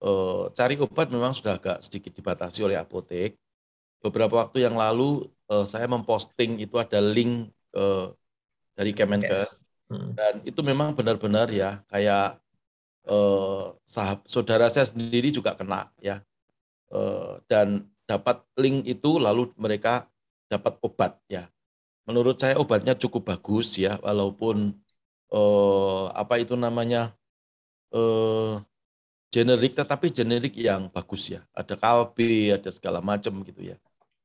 uh, 0.00 0.48
cari 0.56 0.80
obat 0.80 1.12
memang 1.12 1.36
sudah 1.36 1.60
agak 1.60 1.84
sedikit 1.84 2.16
dibatasi 2.16 2.64
oleh 2.64 2.80
apotek. 2.80 3.36
Beberapa 4.00 4.48
waktu 4.48 4.64
yang 4.64 4.80
lalu 4.80 5.28
uh, 5.52 5.68
saya 5.68 5.84
memposting 5.84 6.56
itu 6.56 6.80
ada 6.80 7.04
link 7.04 7.52
uh, 7.76 8.16
dari 8.72 8.96
Kemenkes 8.96 9.60
hmm. 9.92 10.16
dan 10.16 10.34
itu 10.48 10.64
memang 10.64 10.96
benar-benar 10.96 11.52
ya 11.52 11.84
kayak 11.92 12.40
uh, 13.04 13.76
sahab, 13.84 14.24
saudara 14.24 14.72
saya 14.72 14.88
sendiri 14.88 15.28
juga 15.28 15.52
kena 15.52 15.92
ya 16.00 16.24
uh, 16.96 17.44
dan 17.44 17.84
dapat 18.10 18.42
link 18.58 18.90
itu 18.90 19.22
lalu 19.22 19.54
mereka 19.54 20.10
dapat 20.50 20.74
obat 20.82 21.22
ya. 21.30 21.46
Menurut 22.10 22.42
saya 22.42 22.58
obatnya 22.58 22.98
cukup 22.98 23.30
bagus 23.30 23.78
ya. 23.78 24.02
Walaupun 24.02 24.74
eh, 25.30 26.04
apa 26.10 26.42
itu 26.42 26.58
namanya 26.58 27.14
eh, 27.94 28.58
generik 29.30 29.78
tetapi 29.78 30.10
generik 30.10 30.58
yang 30.58 30.90
bagus 30.90 31.30
ya. 31.30 31.46
Ada 31.54 31.78
kalbi 31.78 32.50
ada 32.50 32.74
segala 32.74 32.98
macam 32.98 33.46
gitu 33.46 33.62
ya. 33.62 33.78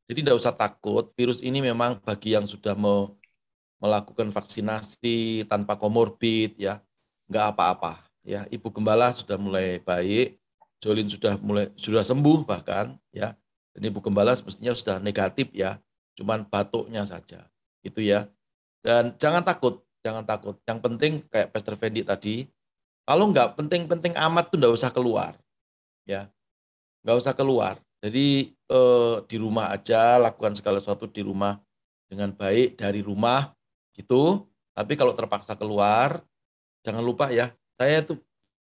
Jadi 0.10 0.26
tidak 0.26 0.42
usah 0.42 0.54
takut 0.58 1.14
virus 1.14 1.42
ini 1.46 1.62
memang 1.62 2.02
bagi 2.02 2.34
yang 2.34 2.50
sudah 2.50 2.74
me 2.74 3.14
melakukan 3.78 4.34
vaksinasi 4.34 5.46
tanpa 5.46 5.78
komorbid 5.78 6.58
ya. 6.58 6.82
Nggak 7.30 7.46
apa-apa 7.54 8.02
ya. 8.26 8.50
Ibu 8.50 8.74
gembala 8.74 9.14
sudah 9.14 9.38
mulai 9.38 9.78
baik 9.78 10.42
Jolin 10.86 11.10
sudah 11.10 11.40
mulai 11.42 11.72
sudah 11.80 12.06
sembuh 12.06 12.46
bahkan 12.46 12.94
ya 13.10 13.34
dan 13.76 13.82
ibu 13.92 14.00
gembala 14.00 14.32
semestinya 14.34 14.72
sudah 14.72 14.98
negatif 15.04 15.52
ya 15.52 15.78
cuman 16.16 16.48
batuknya 16.48 17.04
saja 17.04 17.52
itu 17.86 18.02
ya. 18.02 18.26
Dan 18.82 19.14
jangan 19.22 19.46
takut, 19.46 19.86
jangan 20.02 20.26
takut. 20.26 20.58
Yang 20.66 20.80
penting 20.82 21.12
kayak 21.30 21.54
Pastor 21.54 21.78
Fendi 21.78 22.02
tadi, 22.02 22.50
kalau 23.06 23.30
nggak 23.30 23.54
penting-penting 23.54 24.18
amat 24.18 24.50
tuh 24.50 24.58
nggak 24.58 24.74
usah 24.74 24.90
keluar, 24.90 25.38
ya, 26.10 26.26
nggak 27.06 27.18
usah 27.22 27.34
keluar. 27.38 27.78
Jadi 28.02 28.54
eh, 28.54 29.16
di 29.30 29.38
rumah 29.38 29.70
aja, 29.70 30.18
lakukan 30.18 30.58
segala 30.58 30.82
sesuatu 30.82 31.06
di 31.06 31.22
rumah 31.22 31.62
dengan 32.10 32.34
baik 32.34 32.82
dari 32.82 33.06
rumah, 33.06 33.54
gitu. 33.94 34.46
Tapi 34.76 34.94
kalau 34.98 35.14
terpaksa 35.14 35.56
keluar, 35.58 36.22
jangan 36.86 37.02
lupa 37.02 37.32
ya, 37.34 37.54
saya 37.78 38.06
tuh 38.06 38.20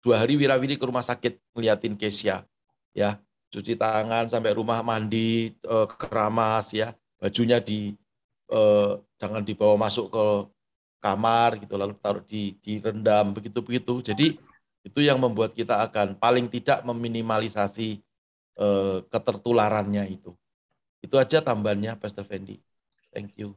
dua 0.04 0.22
hari 0.22 0.38
wirawiri 0.38 0.78
ke 0.78 0.84
rumah 0.86 1.02
sakit 1.02 1.38
ngeliatin 1.56 1.98
Kesia, 1.98 2.46
ya, 2.94 3.18
cuci 3.56 3.72
tangan 3.80 4.28
sampai 4.28 4.52
rumah 4.52 4.84
mandi, 4.84 5.48
eh, 5.56 5.86
keramas 5.96 6.76
ya, 6.76 6.92
bajunya 7.16 7.56
di 7.56 7.96
eh, 8.52 8.92
jangan 9.16 9.40
dibawa 9.40 9.88
masuk 9.88 10.12
ke 10.12 10.26
kamar 11.00 11.56
gitu 11.56 11.74
lalu 11.80 11.96
taruh 11.96 12.24
di 12.24 12.58
direndam 12.60 13.30
begitu 13.32 13.62
begitu 13.62 13.94
jadi 14.02 14.36
itu 14.86 15.00
yang 15.02 15.18
membuat 15.18 15.54
kita 15.54 15.82
akan 15.88 16.14
paling 16.20 16.46
tidak 16.52 16.84
meminimalisasi 16.84 18.04
eh, 18.60 18.98
ketertularannya 19.08 20.04
itu. 20.12 20.36
Itu 21.00 21.16
aja 21.16 21.40
tambahannya 21.40 21.96
Pastor 21.96 22.28
Fendi 22.28 22.60
thank 23.16 23.32
you. 23.40 23.56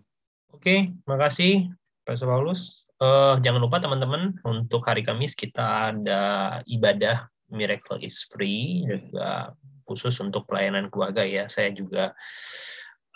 Oke 0.56 0.96
makasih 1.04 1.68
Pastor 2.08 2.32
Paulus. 2.32 2.88
Uh, 2.98 3.38
jangan 3.44 3.62
lupa 3.62 3.78
teman-teman 3.78 4.40
untuk 4.48 4.82
hari 4.88 5.04
Kamis 5.04 5.36
kita 5.38 5.94
ada 5.94 6.22
ibadah 6.66 7.28
Miracle 7.52 8.02
is 8.02 8.24
Free 8.26 8.88
juga 8.88 9.54
khusus 9.90 10.14
untuk 10.22 10.46
pelayanan 10.46 10.94
keluarga 10.94 11.26
ya 11.26 11.50
saya 11.50 11.74
juga 11.74 12.14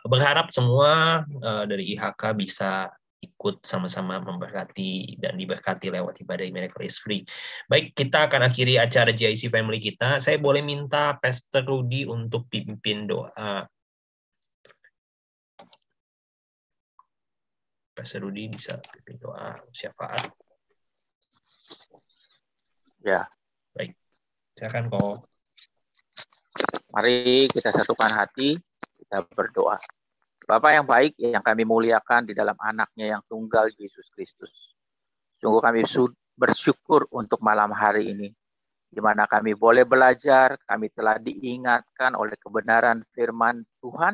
berharap 0.04 0.50
semua 0.50 1.24
uh, 1.24 1.64
dari 1.70 1.94
IHK 1.94 2.22
bisa 2.34 2.90
ikut 3.24 3.64
sama-sama 3.64 4.20
memberkati 4.20 5.16
dan 5.16 5.40
diberkati 5.40 5.88
lewat 5.88 6.20
ibadah 6.20 6.44
Miracle 6.52 6.84
is 6.84 7.00
Free. 7.00 7.24
Baik, 7.72 7.95
kita 7.95 8.28
akan 8.28 8.52
akhiri 8.52 8.76
acara 8.76 9.16
JIC 9.16 9.48
Family 9.48 9.80
kita. 9.80 10.20
Saya 10.20 10.36
boleh 10.44 10.60
minta 10.60 11.16
Pastor 11.16 11.64
Rudy 11.64 12.04
untuk 12.04 12.52
pimpin 12.52 13.08
doa. 13.08 13.64
Pastor 17.95 18.28
Rudy 18.28 18.52
bisa 18.52 18.76
pimpin 18.84 19.16
doa 19.24 19.56
syafaat. 19.72 20.28
Ya. 23.08 23.24
Baik. 23.72 23.95
Silakan 24.60 24.91
kok. 24.91 25.32
Mari 26.94 27.50
kita 27.50 27.74
satukan 27.74 28.14
hati 28.14 28.54
kita 29.02 29.26
berdoa. 29.34 29.82
Bapak 30.46 30.72
yang 30.78 30.86
baik 30.86 31.18
yang 31.18 31.42
kami 31.42 31.66
muliakan 31.66 32.30
di 32.30 32.38
dalam 32.38 32.54
anaknya 32.62 33.18
yang 33.18 33.22
tunggal 33.26 33.74
Yesus 33.74 34.06
Kristus. 34.14 34.54
Sungguh 35.42 35.58
kami 35.58 35.82
bersyukur 36.38 37.10
untuk 37.10 37.42
malam 37.42 37.74
hari 37.74 38.14
ini. 38.14 38.30
Di 38.94 39.02
mana 39.02 39.26
kami 39.26 39.58
boleh 39.58 39.90
belajar, 39.90 40.54
kami 40.70 40.94
telah 40.94 41.18
diingatkan 41.18 42.14
oleh 42.14 42.38
kebenaran 42.38 43.02
firman 43.18 43.66
Tuhan 43.82 44.14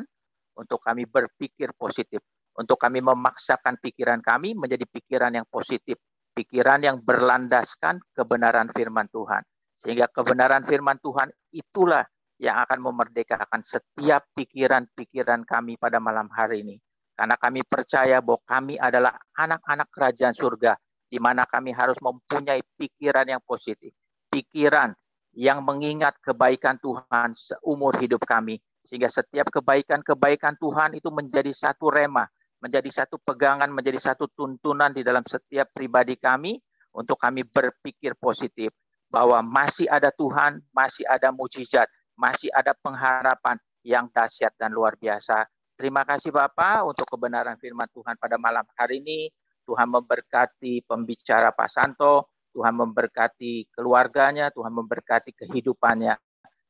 untuk 0.56 0.80
kami 0.80 1.04
berpikir 1.04 1.76
positif, 1.76 2.24
untuk 2.56 2.80
kami 2.80 3.04
memaksakan 3.04 3.76
pikiran 3.84 4.24
kami 4.24 4.56
menjadi 4.56 4.88
pikiran 4.88 5.36
yang 5.36 5.44
positif, 5.44 6.00
pikiran 6.32 6.80
yang 6.80 7.04
berlandaskan 7.04 8.00
kebenaran 8.16 8.72
firman 8.72 9.04
Tuhan. 9.12 9.44
Sehingga 9.84 10.08
kebenaran 10.08 10.64
firman 10.64 10.96
Tuhan 11.04 11.28
itulah 11.52 12.08
yang 12.40 12.56
akan 12.56 12.80
memerdekakan 12.80 13.60
setiap 13.60 14.24
pikiran-pikiran 14.32 15.44
kami 15.44 15.76
pada 15.76 16.00
malam 16.00 16.24
hari 16.32 16.64
ini. 16.64 16.76
Karena 17.12 17.36
kami 17.36 17.60
percaya 17.68 18.24
bahwa 18.24 18.40
kami 18.48 18.80
adalah 18.80 19.12
anak-anak 19.36 19.92
kerajaan 19.92 20.32
surga, 20.32 20.72
di 21.04 21.20
mana 21.20 21.44
kami 21.44 21.76
harus 21.76 22.00
mempunyai 22.00 22.64
pikiran 22.80 23.28
yang 23.28 23.44
positif, 23.44 23.92
pikiran 24.32 24.96
yang 25.36 25.60
mengingat 25.60 26.16
kebaikan 26.24 26.80
Tuhan 26.80 27.36
seumur 27.36 28.00
hidup 28.00 28.24
kami, 28.24 28.56
sehingga 28.80 29.12
setiap 29.12 29.52
kebaikan-kebaikan 29.52 30.56
Tuhan 30.56 30.96
itu 30.96 31.12
menjadi 31.12 31.52
satu 31.52 31.92
rema, 31.92 32.24
menjadi 32.64 33.04
satu 33.04 33.20
pegangan, 33.20 33.68
menjadi 33.68 34.00
satu 34.00 34.32
tuntunan 34.32 34.88
di 34.96 35.04
dalam 35.04 35.20
setiap 35.28 35.68
pribadi 35.76 36.16
kami 36.16 36.56
untuk 36.96 37.20
kami 37.20 37.44
berpikir 37.44 38.16
positif 38.16 38.72
bahwa 39.12 39.44
masih 39.44 39.90
ada 39.90 40.08
Tuhan, 40.08 40.64
masih 40.72 41.04
ada 41.04 41.34
mujizat, 41.34 41.90
masih 42.20 42.52
ada 42.52 42.76
pengharapan 42.76 43.56
yang 43.80 44.12
dahsyat 44.12 44.52
dan 44.60 44.76
luar 44.76 44.92
biasa 45.00 45.48
Terima 45.80 46.04
kasih 46.04 46.28
Bapak 46.28 46.92
untuk 46.92 47.08
kebenaran 47.08 47.56
firman 47.56 47.88
Tuhan 47.88 48.12
pada 48.20 48.36
malam 48.36 48.68
hari 48.76 49.00
ini. 49.00 49.32
Tuhan 49.64 49.88
memberkati 49.88 50.84
pembicara 50.84 51.56
Pak 51.56 51.72
Santo, 51.72 52.28
Tuhan 52.52 52.76
memberkati 52.76 53.72
keluarganya, 53.72 54.52
Tuhan 54.52 54.76
memberkati 54.76 55.32
kehidupannya. 55.32 56.12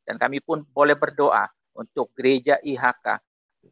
Dan 0.07 0.15
kami 0.15 0.39
pun 0.39 0.63
boleh 0.63 0.95
berdoa 0.95 1.43
untuk 1.75 2.15
gereja 2.15 2.63
IHK. 2.63 3.19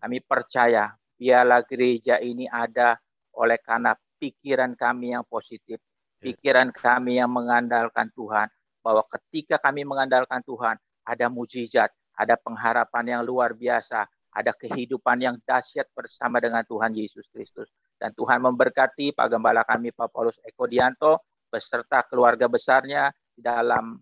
Kami 0.03 0.19
percaya 0.27 0.91
biarlah 1.15 1.63
gereja 1.63 2.19
ini 2.19 2.51
ada 2.51 2.99
oleh 3.39 3.63
karena 3.63 3.95
pikiran 4.19 4.75
kami 4.75 5.15
yang 5.15 5.23
positif, 5.23 5.79
ya. 5.79 6.35
pikiran 6.35 6.75
kami 6.75 7.23
yang 7.23 7.31
mengandalkan 7.31 8.11
Tuhan, 8.11 8.51
bahwa 8.83 9.07
ketika 9.07 9.63
kami 9.63 9.87
mengandalkan 9.87 10.43
Tuhan, 10.43 10.75
ada 11.09 11.33
mujizat, 11.33 11.89
ada 12.13 12.37
pengharapan 12.37 13.17
yang 13.17 13.23
luar 13.25 13.57
biasa, 13.57 14.05
ada 14.37 14.53
kehidupan 14.53 15.17
yang 15.25 15.37
dahsyat 15.49 15.89
bersama 15.97 16.37
dengan 16.37 16.61
Tuhan 16.69 16.93
Yesus 16.93 17.25
Kristus. 17.33 17.73
Dan 17.97 18.13
Tuhan 18.13 18.45
memberkati 18.45 19.17
Pak 19.17 19.27
Gembala 19.33 19.65
kami 19.65 19.91
Pak 19.91 20.13
Paulus 20.13 20.37
Eko 20.45 20.69
Dianto 20.69 21.25
beserta 21.49 22.05
keluarga 22.05 22.47
besarnya 22.47 23.09
dalam 23.33 23.99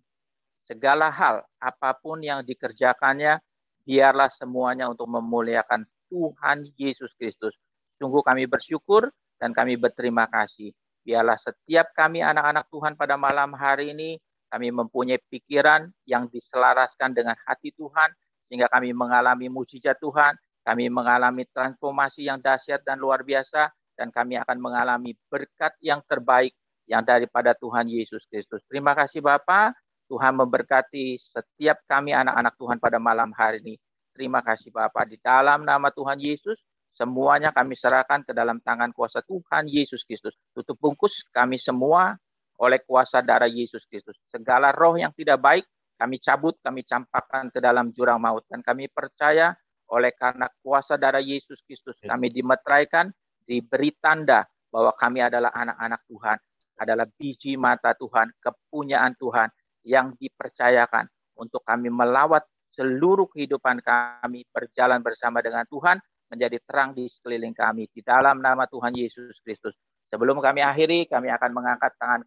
segala 0.67 1.15
hal 1.15 1.47
apa 1.63 1.95
pun 1.95 2.19
yang 2.19 2.43
dikerjakannya 2.43 3.39
biarlah 3.87 4.27
semuanya 4.35 4.91
untuk 4.91 5.07
memuliakan 5.07 5.87
Tuhan 6.11 6.67
Yesus 6.75 7.15
Kristus. 7.15 7.55
Sungguh 7.97 8.21
kami 8.21 8.51
bersyukur 8.51 9.09
dan 9.39 9.55
kami 9.55 9.79
berterima 9.79 10.27
kasih. 10.27 10.75
Biarlah 11.07 11.39
setiap 11.39 11.95
kami 11.95 12.21
anak-anak 12.21 12.67
Tuhan 12.67 12.99
pada 12.99 13.15
malam 13.15 13.55
hari 13.55 13.95
ini 13.95 14.19
kami 14.51 14.71
mempunyai 14.71 15.19
pikiran 15.27 15.91
yang 16.07 16.31
diselaraskan 16.31 17.13
dengan 17.13 17.35
hati 17.47 17.75
Tuhan 17.75 18.15
sehingga 18.47 18.71
kami 18.71 18.95
mengalami 18.95 19.51
mujizat 19.51 19.99
Tuhan, 19.99 20.39
kami 20.63 20.87
mengalami 20.87 21.47
transformasi 21.51 22.31
yang 22.31 22.39
dahsyat 22.39 22.83
dan 22.87 23.03
luar 23.03 23.27
biasa, 23.27 23.71
dan 23.99 24.15
kami 24.15 24.39
akan 24.39 24.59
mengalami 24.61 25.19
berkat 25.27 25.75
yang 25.83 26.05
terbaik 26.07 26.55
yang 26.87 27.03
daripada 27.03 27.57
Tuhan 27.59 27.91
Yesus 27.91 28.23
Kristus. 28.31 28.63
Terima 28.71 28.95
kasih 28.95 29.19
Bapak, 29.19 29.75
Tuhan 30.07 30.39
memberkati 30.39 31.19
setiap 31.19 31.83
kami 31.91 32.15
anak-anak 32.15 32.55
Tuhan 32.55 32.79
pada 32.79 33.03
malam 33.03 33.35
hari 33.35 33.59
ini. 33.67 33.75
Terima 34.15 34.41
kasih 34.41 34.71
Bapak, 34.71 35.11
di 35.11 35.19
dalam 35.19 35.67
nama 35.67 35.91
Tuhan 35.91 36.23
Yesus, 36.23 36.63
semuanya 36.95 37.51
kami 37.51 37.75
serahkan 37.75 38.23
ke 38.23 38.33
dalam 38.33 38.63
tangan 38.63 38.95
kuasa 38.95 39.21
Tuhan 39.27 39.67
Yesus 39.67 40.07
Kristus. 40.07 40.39
Tutup 40.55 40.79
bungkus 40.79 41.27
kami 41.35 41.59
semua 41.59 42.15
oleh 42.61 42.81
kuasa 42.85 43.21
darah 43.21 43.49
Yesus 43.49 43.85
Kristus. 43.89 44.17
Segala 44.33 44.73
roh 44.73 44.97
yang 44.97 45.13
tidak 45.13 45.41
baik 45.41 45.65
kami 45.97 46.21
cabut, 46.21 46.61
kami 46.61 46.85
campakkan 46.85 47.49
ke 47.49 47.59
dalam 47.61 47.89
jurang 47.93 48.21
maut. 48.21 48.45
Dan 48.49 48.61
kami 48.61 48.89
percaya 48.93 49.57
oleh 49.89 50.13
karena 50.13 50.49
kuasa 50.61 51.01
darah 51.01 51.23
Yesus 51.23 51.63
Kristus, 51.65 51.97
kami 52.03 52.29
dimeteraikan, 52.29 53.09
diberi 53.47 53.95
tanda 53.97 54.45
bahwa 54.69 54.93
kami 54.99 55.25
adalah 55.25 55.55
anak-anak 55.55 56.01
Tuhan, 56.11 56.39
adalah 56.83 57.07
biji 57.17 57.57
mata 57.57 57.97
Tuhan, 57.97 58.29
kepunyaan 58.43 59.17
Tuhan 59.17 59.49
yang 59.87 60.13
dipercayakan 60.19 61.07
untuk 61.39 61.63
kami 61.63 61.89
melawat 61.89 62.43
seluruh 62.77 63.31
kehidupan 63.33 63.81
kami 63.81 64.45
berjalan 64.53 65.01
bersama 65.01 65.41
dengan 65.41 65.65
Tuhan 65.65 65.97
menjadi 66.29 66.59
terang 66.67 66.93
di 66.93 67.07
sekeliling 67.07 67.55
kami 67.55 67.89
di 67.89 68.03
dalam 68.03 68.43
nama 68.43 68.67
Tuhan 68.69 68.93
Yesus 68.93 69.39
Kristus. 69.41 69.73
Sebelum 70.11 70.43
kami 70.43 70.61
akhiri, 70.61 71.07
kami 71.09 71.31
akan 71.31 71.51
mengangkat 71.55 71.95
tangan 71.97 72.21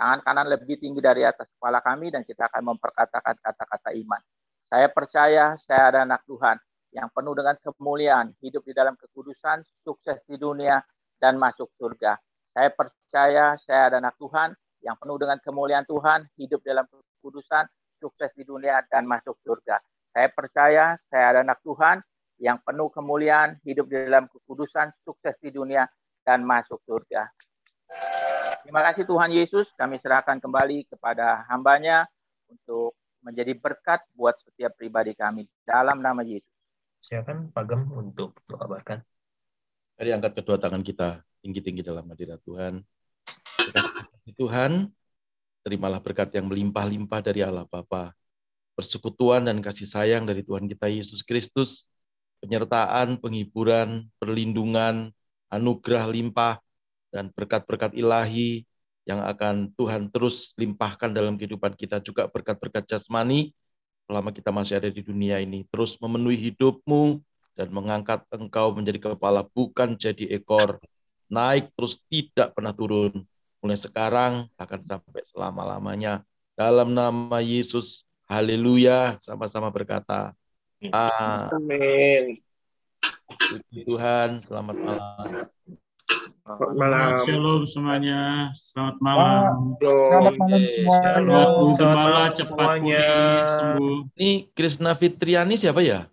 Tangan 0.00 0.24
kanan 0.24 0.48
lebih 0.48 0.80
tinggi 0.80 0.96
dari 1.04 1.28
atas 1.28 1.44
kepala 1.52 1.84
kami 1.84 2.08
dan 2.08 2.24
kita 2.24 2.48
akan 2.48 2.72
memperkatakan 2.72 3.36
kata-kata 3.36 3.92
iman. 4.00 4.16
Saya 4.64 4.88
percaya 4.88 5.60
saya 5.60 5.92
ada 5.92 6.08
anak 6.08 6.24
Tuhan 6.24 6.56
yang 6.96 7.12
penuh 7.12 7.36
dengan 7.36 7.60
kemuliaan, 7.60 8.32
hidup 8.40 8.64
di 8.64 8.72
dalam 8.72 8.96
kekudusan, 8.96 9.60
sukses 9.84 10.16
di 10.24 10.40
dunia, 10.40 10.80
dan 11.20 11.36
masuk 11.36 11.68
surga. 11.76 12.16
Saya 12.48 12.72
percaya 12.72 13.60
saya 13.60 13.92
ada 13.92 14.00
anak 14.00 14.16
Tuhan 14.16 14.56
yang 14.80 14.96
penuh 14.96 15.20
dengan 15.20 15.36
kemuliaan 15.44 15.84
Tuhan, 15.84 16.32
hidup 16.40 16.64
dalam 16.64 16.88
kekudusan, 16.88 17.68
sukses 18.00 18.32
di 18.32 18.48
dunia, 18.48 18.80
dan 18.88 19.04
masuk 19.04 19.36
surga. 19.44 19.84
Saya 20.16 20.32
percaya 20.32 20.96
saya 21.12 21.24
ada 21.36 21.40
anak 21.44 21.60
Tuhan 21.60 22.00
yang 22.40 22.56
penuh 22.64 22.88
kemuliaan, 22.88 23.60
hidup 23.68 23.84
di 23.84 24.00
dalam 24.00 24.32
kekudusan, 24.32 24.96
sukses 25.04 25.36
di 25.44 25.52
dunia, 25.52 25.84
dan 26.24 26.40
masuk 26.40 26.80
surga. 26.88 27.28
Terima 28.60 28.84
kasih 28.84 29.08
Tuhan 29.08 29.30
Yesus, 29.32 29.66
kami 29.74 29.96
serahkan 29.98 30.36
kembali 30.36 30.84
kepada 30.92 31.48
hambanya 31.48 32.04
untuk 32.46 32.92
menjadi 33.24 33.56
berkat 33.56 34.04
buat 34.12 34.36
setiap 34.40 34.76
pribadi 34.76 35.16
kami 35.16 35.48
dalam 35.64 36.00
nama 36.04 36.20
Yesus. 36.20 36.48
Silakan 37.00 37.48
Pak 37.52 37.64
Gem 37.64 37.88
untuk 37.92 38.36
doa 38.44 38.64
berkat. 38.68 39.00
Mari 39.96 40.12
angkat 40.12 40.32
kedua 40.36 40.60
tangan 40.60 40.84
kita 40.84 41.24
tinggi-tinggi 41.40 41.80
dalam 41.80 42.04
hadirat 42.08 42.40
Tuhan. 42.44 42.84
Tuhan, 44.36 44.88
terimalah 45.64 46.00
berkat 46.00 46.32
yang 46.36 46.46
melimpah-limpah 46.48 47.20
dari 47.20 47.40
Allah 47.42 47.66
Bapa, 47.66 48.12
persekutuan 48.76 49.44
dan 49.44 49.58
kasih 49.60 49.88
sayang 49.88 50.24
dari 50.28 50.44
Tuhan 50.44 50.68
kita 50.68 50.86
Yesus 50.88 51.24
Kristus, 51.24 51.88
penyertaan, 52.40 53.20
penghiburan, 53.20 54.08
perlindungan, 54.16 55.12
anugerah 55.52 56.08
limpah, 56.08 56.62
dan 57.10 57.30
berkat-berkat 57.34 57.94
ilahi 57.94 58.64
yang 59.04 59.22
akan 59.26 59.74
Tuhan 59.74 60.10
terus 60.14 60.54
limpahkan 60.54 61.10
dalam 61.10 61.34
kehidupan 61.34 61.74
kita 61.74 61.98
juga 62.02 62.30
berkat-berkat 62.30 62.86
jasmani 62.86 63.50
selama 64.06 64.30
kita 64.30 64.50
masih 64.54 64.78
ada 64.78 64.90
di 64.90 65.02
dunia 65.02 65.42
ini 65.42 65.66
terus 65.70 65.98
memenuhi 65.98 66.50
hidupmu 66.50 67.18
dan 67.58 67.68
mengangkat 67.74 68.22
engkau 68.30 68.70
menjadi 68.72 69.12
kepala 69.14 69.46
bukan 69.50 69.98
jadi 69.98 70.38
ekor 70.38 70.78
naik 71.30 71.70
terus 71.74 71.98
tidak 72.10 72.54
pernah 72.54 72.74
turun 72.74 73.26
mulai 73.60 73.76
sekarang 73.76 74.48
akan 74.56 74.80
sampai 74.88 75.22
selama-lamanya. 75.30 76.24
Dalam 76.56 76.92
nama 76.92 77.40
Yesus 77.40 78.04
haleluya 78.28 79.16
sama-sama 79.20 79.68
berkata 79.68 80.32
amin. 80.90 82.36
Tuhan 83.70 84.42
selamat 84.42 84.76
malam 84.80 85.59
malam. 86.46 87.18
Shalom 87.20 87.62
semuanya. 87.68 88.48
Selamat 88.56 88.96
malam. 89.02 89.76
Selamat 89.80 90.34
malam 90.40 90.62
semuanya. 90.68 91.12
Selamat 91.20 91.48
Gembala 91.76 92.24
cepat 92.32 92.68
pulih 92.80 93.44
sembuh. 93.44 93.96
Ini 94.16 94.30
Krisna 94.56 94.92
Fitriani 94.96 95.54
siapa 95.60 95.80
ya? 95.84 96.08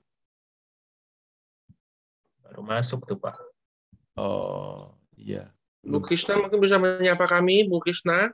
Baru 2.43 2.61
masuk 2.65 3.05
tuh 3.07 3.17
Pak. 3.17 3.37
Oh 4.17 4.91
iya. 5.15 5.53
Bu 5.87 6.03
Krisna 6.03 6.35
mungkin 6.41 6.59
bisa 6.59 6.75
menyapa 6.75 7.29
kami, 7.29 7.69
Bu 7.69 7.79
Krisna. 7.79 8.33